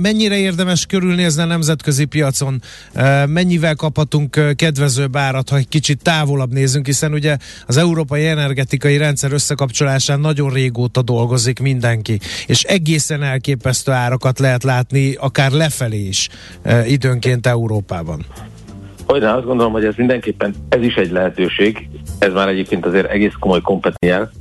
mennyire 0.01 0.38
érdemes 0.38 0.86
körülnézni 0.86 1.41
a 1.41 1.45
nemzetközi 1.45 2.06
piacon? 2.06 2.62
Uh, 2.95 3.28
mennyivel 3.28 3.76
kaphatunk 3.76 4.56
kedvezőbb 4.56 5.16
árat, 5.16 5.49
ha 5.49 5.56
egy 5.56 5.68
kicsit 5.68 6.01
távolabb 6.01 6.53
nézünk, 6.53 6.86
hiszen 6.86 7.14
ugye 7.14 7.38
az 7.66 7.78
európai 7.78 8.28
energetikai 8.28 8.97
rendszer 8.97 9.32
összekapcsolásán 9.32 10.20
nagyon 10.20 10.49
régóta 10.49 11.01
dolgozik 11.01 11.60
mindenki, 11.60 12.20
és 12.45 12.64
egészen 12.64 13.24
elképesztő 13.24 13.91
árakat 13.91 14.39
lehet 14.39 14.64
látni, 14.64 15.14
akár 15.14 15.51
lefelé 15.51 16.08
is 16.08 16.30
időnként 16.86 17.47
Európában. 17.47 18.26
Hogy 19.06 19.24
azt 19.24 19.45
gondolom, 19.45 19.72
hogy 19.72 19.86
ez 19.86 19.95
mindenképpen, 19.97 20.56
ez 20.70 20.82
is 20.82 20.95
egy 20.95 21.12
lehetőség, 21.12 21.89
ez 22.20 22.34
már 22.34 22.47
egyébként 22.47 22.86
azért 22.86 23.10
egész 23.10 23.34
komoly 23.39 23.62
kompetiál. 23.62 24.32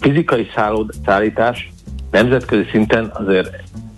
Fizikai 0.00 0.50
szállód, 0.54 0.90
szállítás 1.04 1.72
nemzetközi 2.10 2.68
szinten 2.70 3.10
azért 3.14 3.50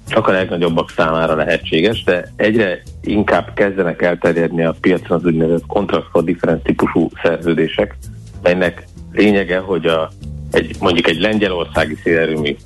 csak 0.09 0.29
a 0.29 0.33
legnagyobbak 0.33 0.91
számára 0.91 1.35
lehetséges, 1.35 2.05
de 2.05 2.33
egyre 2.37 2.83
inkább 3.03 3.55
kezdenek 3.55 4.03
elterjedni 4.03 4.65
a 4.65 4.75
piacon 4.81 5.17
az 5.19 5.25
úgynevezett 5.25 5.67
contract 5.67 6.07
for 6.11 6.25
difference 6.25 6.63
típusú 6.63 7.11
szerződések, 7.23 7.97
melynek 8.43 8.85
lényege, 9.13 9.59
hogy 9.59 9.87
a, 9.87 10.11
egy, 10.51 10.77
mondjuk 10.81 11.09
egy 11.09 11.21
lengyelországi 11.21 11.95
szélerőmű, 12.03 12.57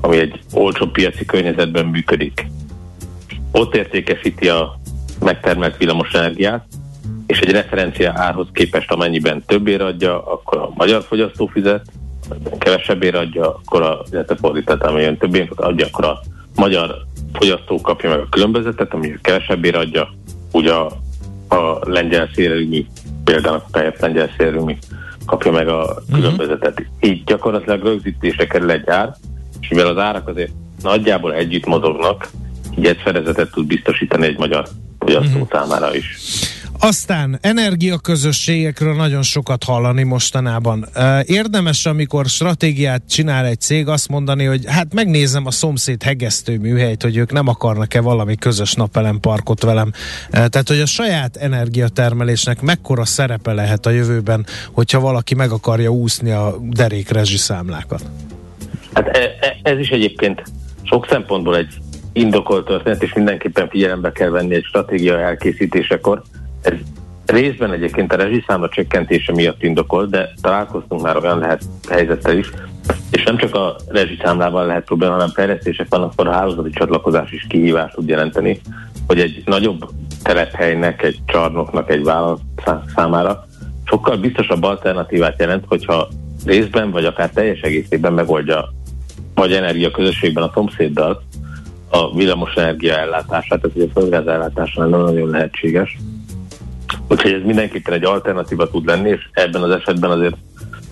ami 0.00 0.18
egy 0.18 0.40
olcsó 0.52 0.86
piaci 0.86 1.24
környezetben 1.24 1.86
működik, 1.86 2.46
ott 3.52 3.74
értékesíti 3.74 4.48
a 4.48 4.80
megtermelt 5.22 5.76
villamosenergiát, 5.76 6.64
és 7.26 7.40
egy 7.40 7.50
referencia 7.50 8.12
árhoz 8.14 8.46
képest 8.52 8.90
amennyiben 8.90 9.42
többért 9.46 9.80
adja, 9.80 10.26
akkor 10.26 10.58
a 10.58 10.70
magyar 10.74 11.02
fogyasztó 11.02 11.46
fizet, 11.46 11.86
kevesebbért 12.58 13.16
adja, 13.16 13.54
akkor 13.54 13.82
a, 13.82 14.02
illetve 14.10 14.36
fordített, 14.36 14.82
amilyen 14.82 15.16
többért 15.16 15.50
adja, 15.60 15.86
akkor 15.86 16.04
a 16.04 16.20
magyar 16.54 16.96
fogyasztó 17.32 17.80
kapja 17.80 18.10
meg 18.10 18.18
a 18.18 18.28
különbözetet, 18.30 18.94
ami 18.94 19.18
kevesebbért 19.20 19.76
adja, 19.76 20.14
ugye 20.52 20.72
a, 20.72 20.86
a 21.48 21.78
lengyel 21.82 22.28
szélelőmű, 22.34 22.84
például 23.24 23.62
a 23.72 23.78
lengyel 24.00 24.30
szélelőmű 24.36 24.76
kapja 25.26 25.50
meg 25.50 25.68
a 25.68 26.02
különbözetet. 26.12 26.80
Uh-huh. 26.80 27.10
Így 27.10 27.24
gyakorlatilag 27.24 27.82
rögzítésre 27.82 28.46
kerül 28.46 28.70
egy 28.70 28.88
ár, 28.88 29.14
és 29.60 29.68
mivel 29.68 29.86
az 29.86 29.98
árak 29.98 30.28
azért 30.28 30.52
nagyjából 30.82 31.34
együtt 31.34 31.66
mozognak, 31.66 32.30
így 32.78 32.86
egy 32.86 33.00
fedezetet 33.02 33.50
tud 33.50 33.66
biztosítani 33.66 34.26
egy 34.26 34.38
magyar 34.38 34.66
fogyasztó 35.04 35.40
uh-huh. 35.40 35.48
számára 35.50 35.94
is. 35.94 36.18
Aztán 36.84 37.38
energiaközösségekről 37.40 38.94
nagyon 38.94 39.22
sokat 39.22 39.64
hallani 39.64 40.02
mostanában. 40.02 40.86
Érdemes, 41.24 41.86
amikor 41.86 42.26
stratégiát 42.26 43.02
csinál 43.08 43.46
egy 43.46 43.60
cég, 43.60 43.88
azt 43.88 44.08
mondani, 44.08 44.44
hogy 44.44 44.64
hát 44.66 44.94
megnézem 44.94 45.46
a 45.46 45.50
szomszéd 45.50 46.02
hegesztő 46.02 46.58
műhelyt, 46.58 47.02
hogy 47.02 47.16
ők 47.16 47.32
nem 47.32 47.48
akarnak-e 47.48 48.00
valami 48.00 48.36
közös 48.36 48.74
napelemparkot 48.74 49.62
velem. 49.62 49.92
Tehát, 50.30 50.68
hogy 50.68 50.80
a 50.80 50.86
saját 50.86 51.36
energiatermelésnek 51.36 52.60
mekkora 52.60 53.04
szerepe 53.04 53.52
lehet 53.52 53.86
a 53.86 53.90
jövőben, 53.90 54.46
hogyha 54.72 55.00
valaki 55.00 55.34
meg 55.34 55.50
akarja 55.50 55.90
úszni 55.90 56.30
a 56.30 56.54
derék 56.70 57.10
rezsiszámlákat. 57.10 58.02
Hát 58.92 59.06
e, 59.06 59.20
e, 59.40 59.70
ez 59.70 59.78
is 59.78 59.88
egyébként 59.88 60.42
sok 60.82 61.06
szempontból 61.10 61.56
egy 61.56 61.74
indokolt 62.12 62.66
történet, 62.66 63.02
és 63.02 63.12
mindenképpen 63.12 63.68
figyelembe 63.68 64.12
kell 64.12 64.30
venni 64.30 64.54
egy 64.54 64.64
stratégia 64.64 65.18
elkészítésekor. 65.18 66.22
Ez 66.62 66.72
részben 67.26 67.72
egyébként 67.72 68.12
a 68.12 68.16
rezsiszámla 68.16 68.68
csökkentése 68.68 69.32
miatt 69.32 69.62
indokolt, 69.62 70.10
de 70.10 70.28
találkoztunk 70.40 71.02
már 71.02 71.16
olyan 71.16 71.38
lehet 71.38 71.62
helyzettel 71.90 72.36
is, 72.36 72.50
és 73.10 73.22
nem 73.22 73.36
csak 73.36 73.54
a 73.54 73.76
rezsiszámlával 73.88 74.66
lehet 74.66 74.84
probléma, 74.84 75.12
hanem 75.12 75.28
fejlesztések 75.28 75.86
van, 75.88 76.02
akkor 76.02 76.26
a 76.26 76.32
hálózati 76.32 76.70
csatlakozás 76.70 77.32
is 77.32 77.46
kihívást 77.48 77.94
tud 77.94 78.08
jelenteni, 78.08 78.60
hogy 79.06 79.20
egy 79.20 79.42
nagyobb 79.44 79.88
telephelynek, 80.22 81.02
egy 81.02 81.18
csarnoknak, 81.26 81.90
egy 81.90 82.04
vállalat 82.04 82.40
számára 82.94 83.46
sokkal 83.84 84.16
biztosabb 84.16 84.62
alternatívát 84.62 85.40
jelent, 85.40 85.64
hogyha 85.68 86.08
részben 86.46 86.90
vagy 86.90 87.04
akár 87.04 87.30
teljes 87.30 87.60
egészében 87.60 88.12
megoldja 88.12 88.72
vagy 89.34 89.52
energia 89.52 89.90
közösségben 89.90 90.42
a 90.42 90.50
szomszéddal 90.54 91.22
a 91.94 92.14
villamos 92.14 92.54
energia 92.54 92.98
ellátását, 92.98 93.60
tehát 93.60 93.88
a 93.88 94.00
földgáz 94.00 94.26
ellátása 94.26 94.86
nem 94.86 95.00
nagyon 95.00 95.30
lehetséges. 95.30 95.96
Úgyhogy 97.08 97.32
ez 97.32 97.42
mindenképpen 97.44 97.94
egy 97.94 98.04
alternatíva 98.04 98.70
tud 98.70 98.86
lenni, 98.86 99.08
és 99.08 99.28
ebben 99.32 99.62
az 99.62 99.70
esetben 99.70 100.10
azért 100.10 100.36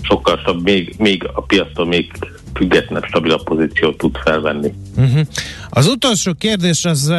sokkal 0.02 0.36
stabb, 0.36 0.62
még, 0.62 0.94
még 0.98 1.28
a 1.35 1.43
piasztól 1.43 1.86
még 1.86 2.12
függetlenebb, 2.55 3.05
stabilabb 3.05 3.43
pozíciót 3.44 3.98
tud 3.98 4.16
felvenni. 4.24 4.72
Uh-huh. 4.97 5.20
Az 5.70 5.86
utolsó 5.86 6.32
kérdés 6.39 6.85
az 6.85 7.12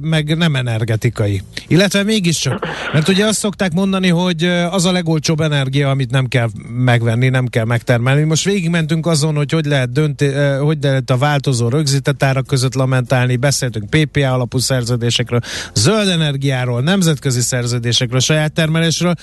meg 0.00 0.36
nem 0.36 0.56
energetikai, 0.56 1.42
illetve 1.68 2.02
mégiscsak, 2.02 2.66
mert 2.92 3.08
ugye 3.08 3.26
azt 3.26 3.38
szokták 3.38 3.72
mondani, 3.72 4.08
hogy 4.08 4.44
az 4.70 4.84
a 4.84 4.92
legolcsóbb 4.92 5.40
energia, 5.40 5.90
amit 5.90 6.10
nem 6.10 6.26
kell 6.26 6.48
megvenni, 6.68 7.28
nem 7.28 7.46
kell 7.46 7.64
megtermelni. 7.64 8.22
Most 8.22 8.44
végigmentünk 8.44 9.06
azon, 9.06 9.34
hogy 9.34 9.52
hogy 9.52 9.64
lehet, 9.64 9.92
dönti, 9.92 10.26
hogy 10.60 10.78
lehet 10.80 11.10
a 11.10 11.16
változó 11.16 11.68
rögzített 11.68 12.22
árak 12.22 12.46
között 12.46 12.74
lamentálni, 12.74 13.36
beszéltünk 13.36 13.90
PPA 13.90 14.32
alapú 14.32 14.58
szerződésekről, 14.58 15.40
zöld 15.74 16.08
energiáról, 16.08 16.80
nemzetközi 16.80 17.40
szerződésekről, 17.40 18.20
saját 18.20 18.52
termelésről, 18.52 19.14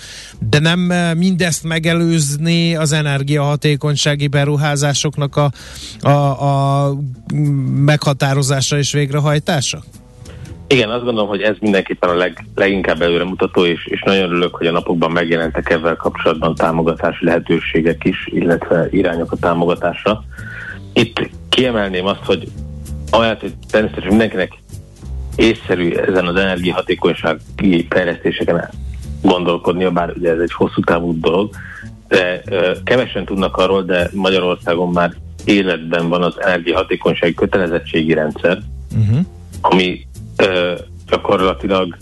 de 0.49 0.59
nem 0.59 0.79
mindezt 1.17 1.63
megelőzni 1.63 2.75
az 2.75 2.91
energiahatékonysági 2.91 4.27
beruházásoknak 4.27 5.35
a 5.35 5.51
a, 6.01 6.09
a 6.09 6.93
meghatározása 7.85 8.77
és 8.77 8.91
végrehajtása? 8.91 9.79
Igen, 10.67 10.89
azt 10.89 11.03
gondolom, 11.03 11.29
hogy 11.29 11.41
ez 11.41 11.55
mindenképpen 11.59 12.09
a 12.09 12.15
leg, 12.15 12.45
leginkább 12.55 13.01
előremutató, 13.01 13.65
és, 13.65 13.85
és 13.85 14.01
nagyon 14.05 14.23
örülök, 14.23 14.55
hogy 14.55 14.67
a 14.67 14.71
napokban 14.71 15.11
megjelentek 15.11 15.69
ezzel 15.69 15.95
kapcsolatban 15.95 16.55
támogatási 16.55 17.25
lehetőségek 17.25 18.03
is, 18.03 18.27
illetve 18.31 18.87
irányok 18.91 19.31
a 19.31 19.37
támogatásra. 19.37 20.23
Itt 20.93 21.29
kiemelném 21.49 22.05
azt, 22.05 22.25
hogy 22.25 22.47
ahelyett, 23.09 23.39
hogy 23.39 23.53
természetesen 23.69 24.09
mindenkinek 24.09 24.53
észszerű 25.35 25.91
ezen 25.91 26.27
az 26.27 26.35
energiahatékonysági 26.35 27.87
fejlesztéseken 27.89 28.69
gondolkodnia, 29.21 29.91
bár 29.91 30.13
ugye 30.17 30.31
ez 30.31 30.39
egy 30.39 30.53
hosszú 30.53 30.81
távú 30.81 31.19
dolog, 31.19 31.49
de 32.07 32.41
ö, 32.45 32.71
kevesen 32.83 33.25
tudnak 33.25 33.57
arról, 33.57 33.83
de 33.83 34.09
Magyarországon 34.13 34.89
már 34.89 35.13
életben 35.45 36.09
van 36.09 36.23
az 36.23 36.41
energiahatékonysági 36.41 37.33
kötelezettségi 37.33 38.13
rendszer, 38.13 38.61
uh-huh. 38.97 39.19
ami 39.61 40.07
ö, 40.37 40.73
gyakorlatilag 41.09 41.97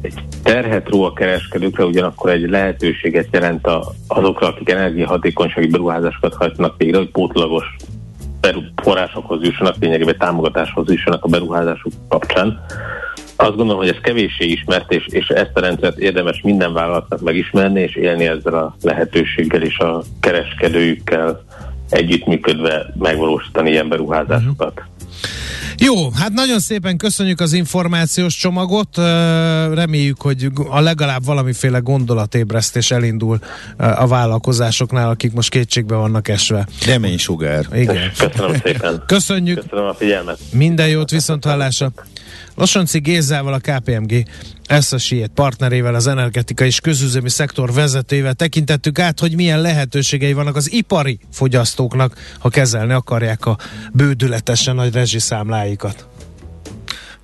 egy 0.00 0.14
terhet 0.42 0.88
ró 0.88 1.02
a 1.02 1.12
kereskedőkre, 1.12 1.84
ugyanakkor 1.84 2.30
egy 2.30 2.48
lehetőséget 2.48 3.28
jelent 3.30 3.66
a, 3.66 3.92
azokra, 4.06 4.46
akik 4.46 4.70
energiahatékonysági 4.70 5.66
beruházásokat 5.66 6.34
hajtanak 6.34 6.74
végre, 6.76 6.96
hogy 6.96 7.10
pótlagos 7.10 7.76
forrásokhoz 8.82 9.42
jussanak, 9.42 9.76
lényegében 9.80 10.18
támogatáshoz 10.18 10.90
jussanak 10.90 11.24
a 11.24 11.28
beruházások 11.28 11.92
kapcsán. 12.08 12.64
Azt 13.36 13.56
gondolom, 13.56 13.76
hogy 13.76 13.88
ez 13.88 14.00
kevéssé 14.02 14.44
ismert, 14.44 14.92
és, 14.92 15.06
és 15.06 15.28
ezt 15.28 15.50
a 15.54 15.60
rendszert 15.60 15.98
érdemes 15.98 16.40
minden 16.42 16.72
vállalatnak 16.72 17.20
megismerni, 17.20 17.80
és 17.80 17.94
élni 17.94 18.26
ezzel 18.26 18.54
a 18.54 18.76
lehetőséggel 18.82 19.62
és 19.62 19.78
a 19.78 20.02
kereskedőjükkel 20.20 21.44
együttműködve 21.94 22.86
megvalósítani 22.98 23.70
ilyen 23.70 23.88
beruházásokat. 23.88 24.82
Jó, 25.78 26.10
hát 26.10 26.32
nagyon 26.32 26.58
szépen 26.58 26.96
köszönjük 26.96 27.40
az 27.40 27.52
információs 27.52 28.36
csomagot. 28.36 28.96
Reméljük, 29.74 30.22
hogy 30.22 30.48
a 30.68 30.80
legalább 30.80 31.24
valamiféle 31.24 31.78
gondolatébresztés 31.78 32.90
elindul 32.90 33.38
a 33.76 34.06
vállalkozásoknál, 34.06 35.08
akik 35.08 35.32
most 35.32 35.50
kétségbe 35.50 35.94
vannak 35.94 36.28
esve. 36.28 36.66
sugár. 37.16 37.66
Igen. 37.72 38.10
Köszönöm 38.18 38.54
szépen. 38.64 39.02
Köszönjük. 39.06 39.60
Köszönöm 39.60 39.88
a 39.88 39.94
figyelmet. 39.94 40.38
Minden 40.52 40.88
jót, 40.88 41.10
viszont 41.10 41.44
hallásra. 41.44 41.92
Losonci 42.54 42.98
Gézával, 42.98 43.52
a 43.52 43.58
KPMG 43.58 44.24
Associate 44.68 45.32
partnerével, 45.34 45.94
az 45.94 46.06
energetika 46.06 46.64
és 46.64 46.80
közüzemi 46.80 47.28
szektor 47.28 47.72
vezetőjével 47.72 48.34
tekintettük 48.34 48.98
át, 48.98 49.20
hogy 49.20 49.34
milyen 49.34 49.60
lehetőségei 49.60 50.32
vannak 50.32 50.56
az 50.56 50.72
ipari 50.72 51.18
fogyasztóknak, 51.32 52.18
ha 52.38 52.48
kezelni 52.48 52.92
akarják 52.92 53.46
a 53.46 53.58
bődületesen 53.92 54.74
nagy 54.74 54.92
rezsiszámláikat. 54.92 56.06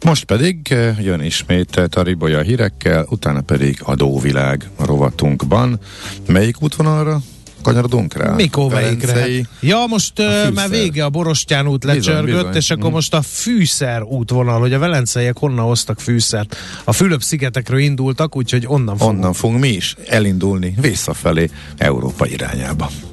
Most 0.05 0.25
pedig 0.25 0.57
eh, 0.71 1.05
jön 1.05 1.21
ismét 1.21 1.81
Taribolya 1.89 2.41
hírekkel, 2.41 3.07
utána 3.09 3.41
pedig 3.41 3.81
adóvilág 3.83 4.69
rovatunkban. 4.79 5.79
Melyik 6.27 6.63
útvonalra 6.63 7.21
kanyarodunk 7.63 8.15
rá? 8.15 8.35
Mikor 8.35 8.73
melyikre? 8.73 9.27
Ja, 9.61 9.85
most 9.89 10.19
uh, 10.19 10.53
már 10.55 10.69
vége 10.69 11.05
a 11.05 11.11
Borostyán 11.11 11.67
út 11.67 11.85
lecsörgött, 11.85 12.25
bizony, 12.25 12.39
bizony. 12.39 12.57
és 12.57 12.71
akkor 12.71 12.91
mm. 12.91 12.93
most 12.93 13.15
a 13.15 13.23
fűszer 13.23 14.03
útvonal, 14.03 14.61
hogy 14.61 14.73
a 14.73 14.79
velenceiek 14.79 15.39
honnan 15.39 15.65
hoztak 15.65 16.01
fűszert. 16.01 16.57
A 16.85 16.93
Fülöp-szigetekről 16.93 17.79
indultak, 17.79 18.37
úgyhogy 18.37 18.65
onnan 18.67 18.97
fogunk. 18.97 19.19
Onnan 19.19 19.33
fogunk 19.33 19.61
mi 19.61 19.69
is 19.69 19.97
elindulni 20.07 20.75
visszafelé 20.81 21.51
Európa 21.77 22.27
irányába. 22.27 22.91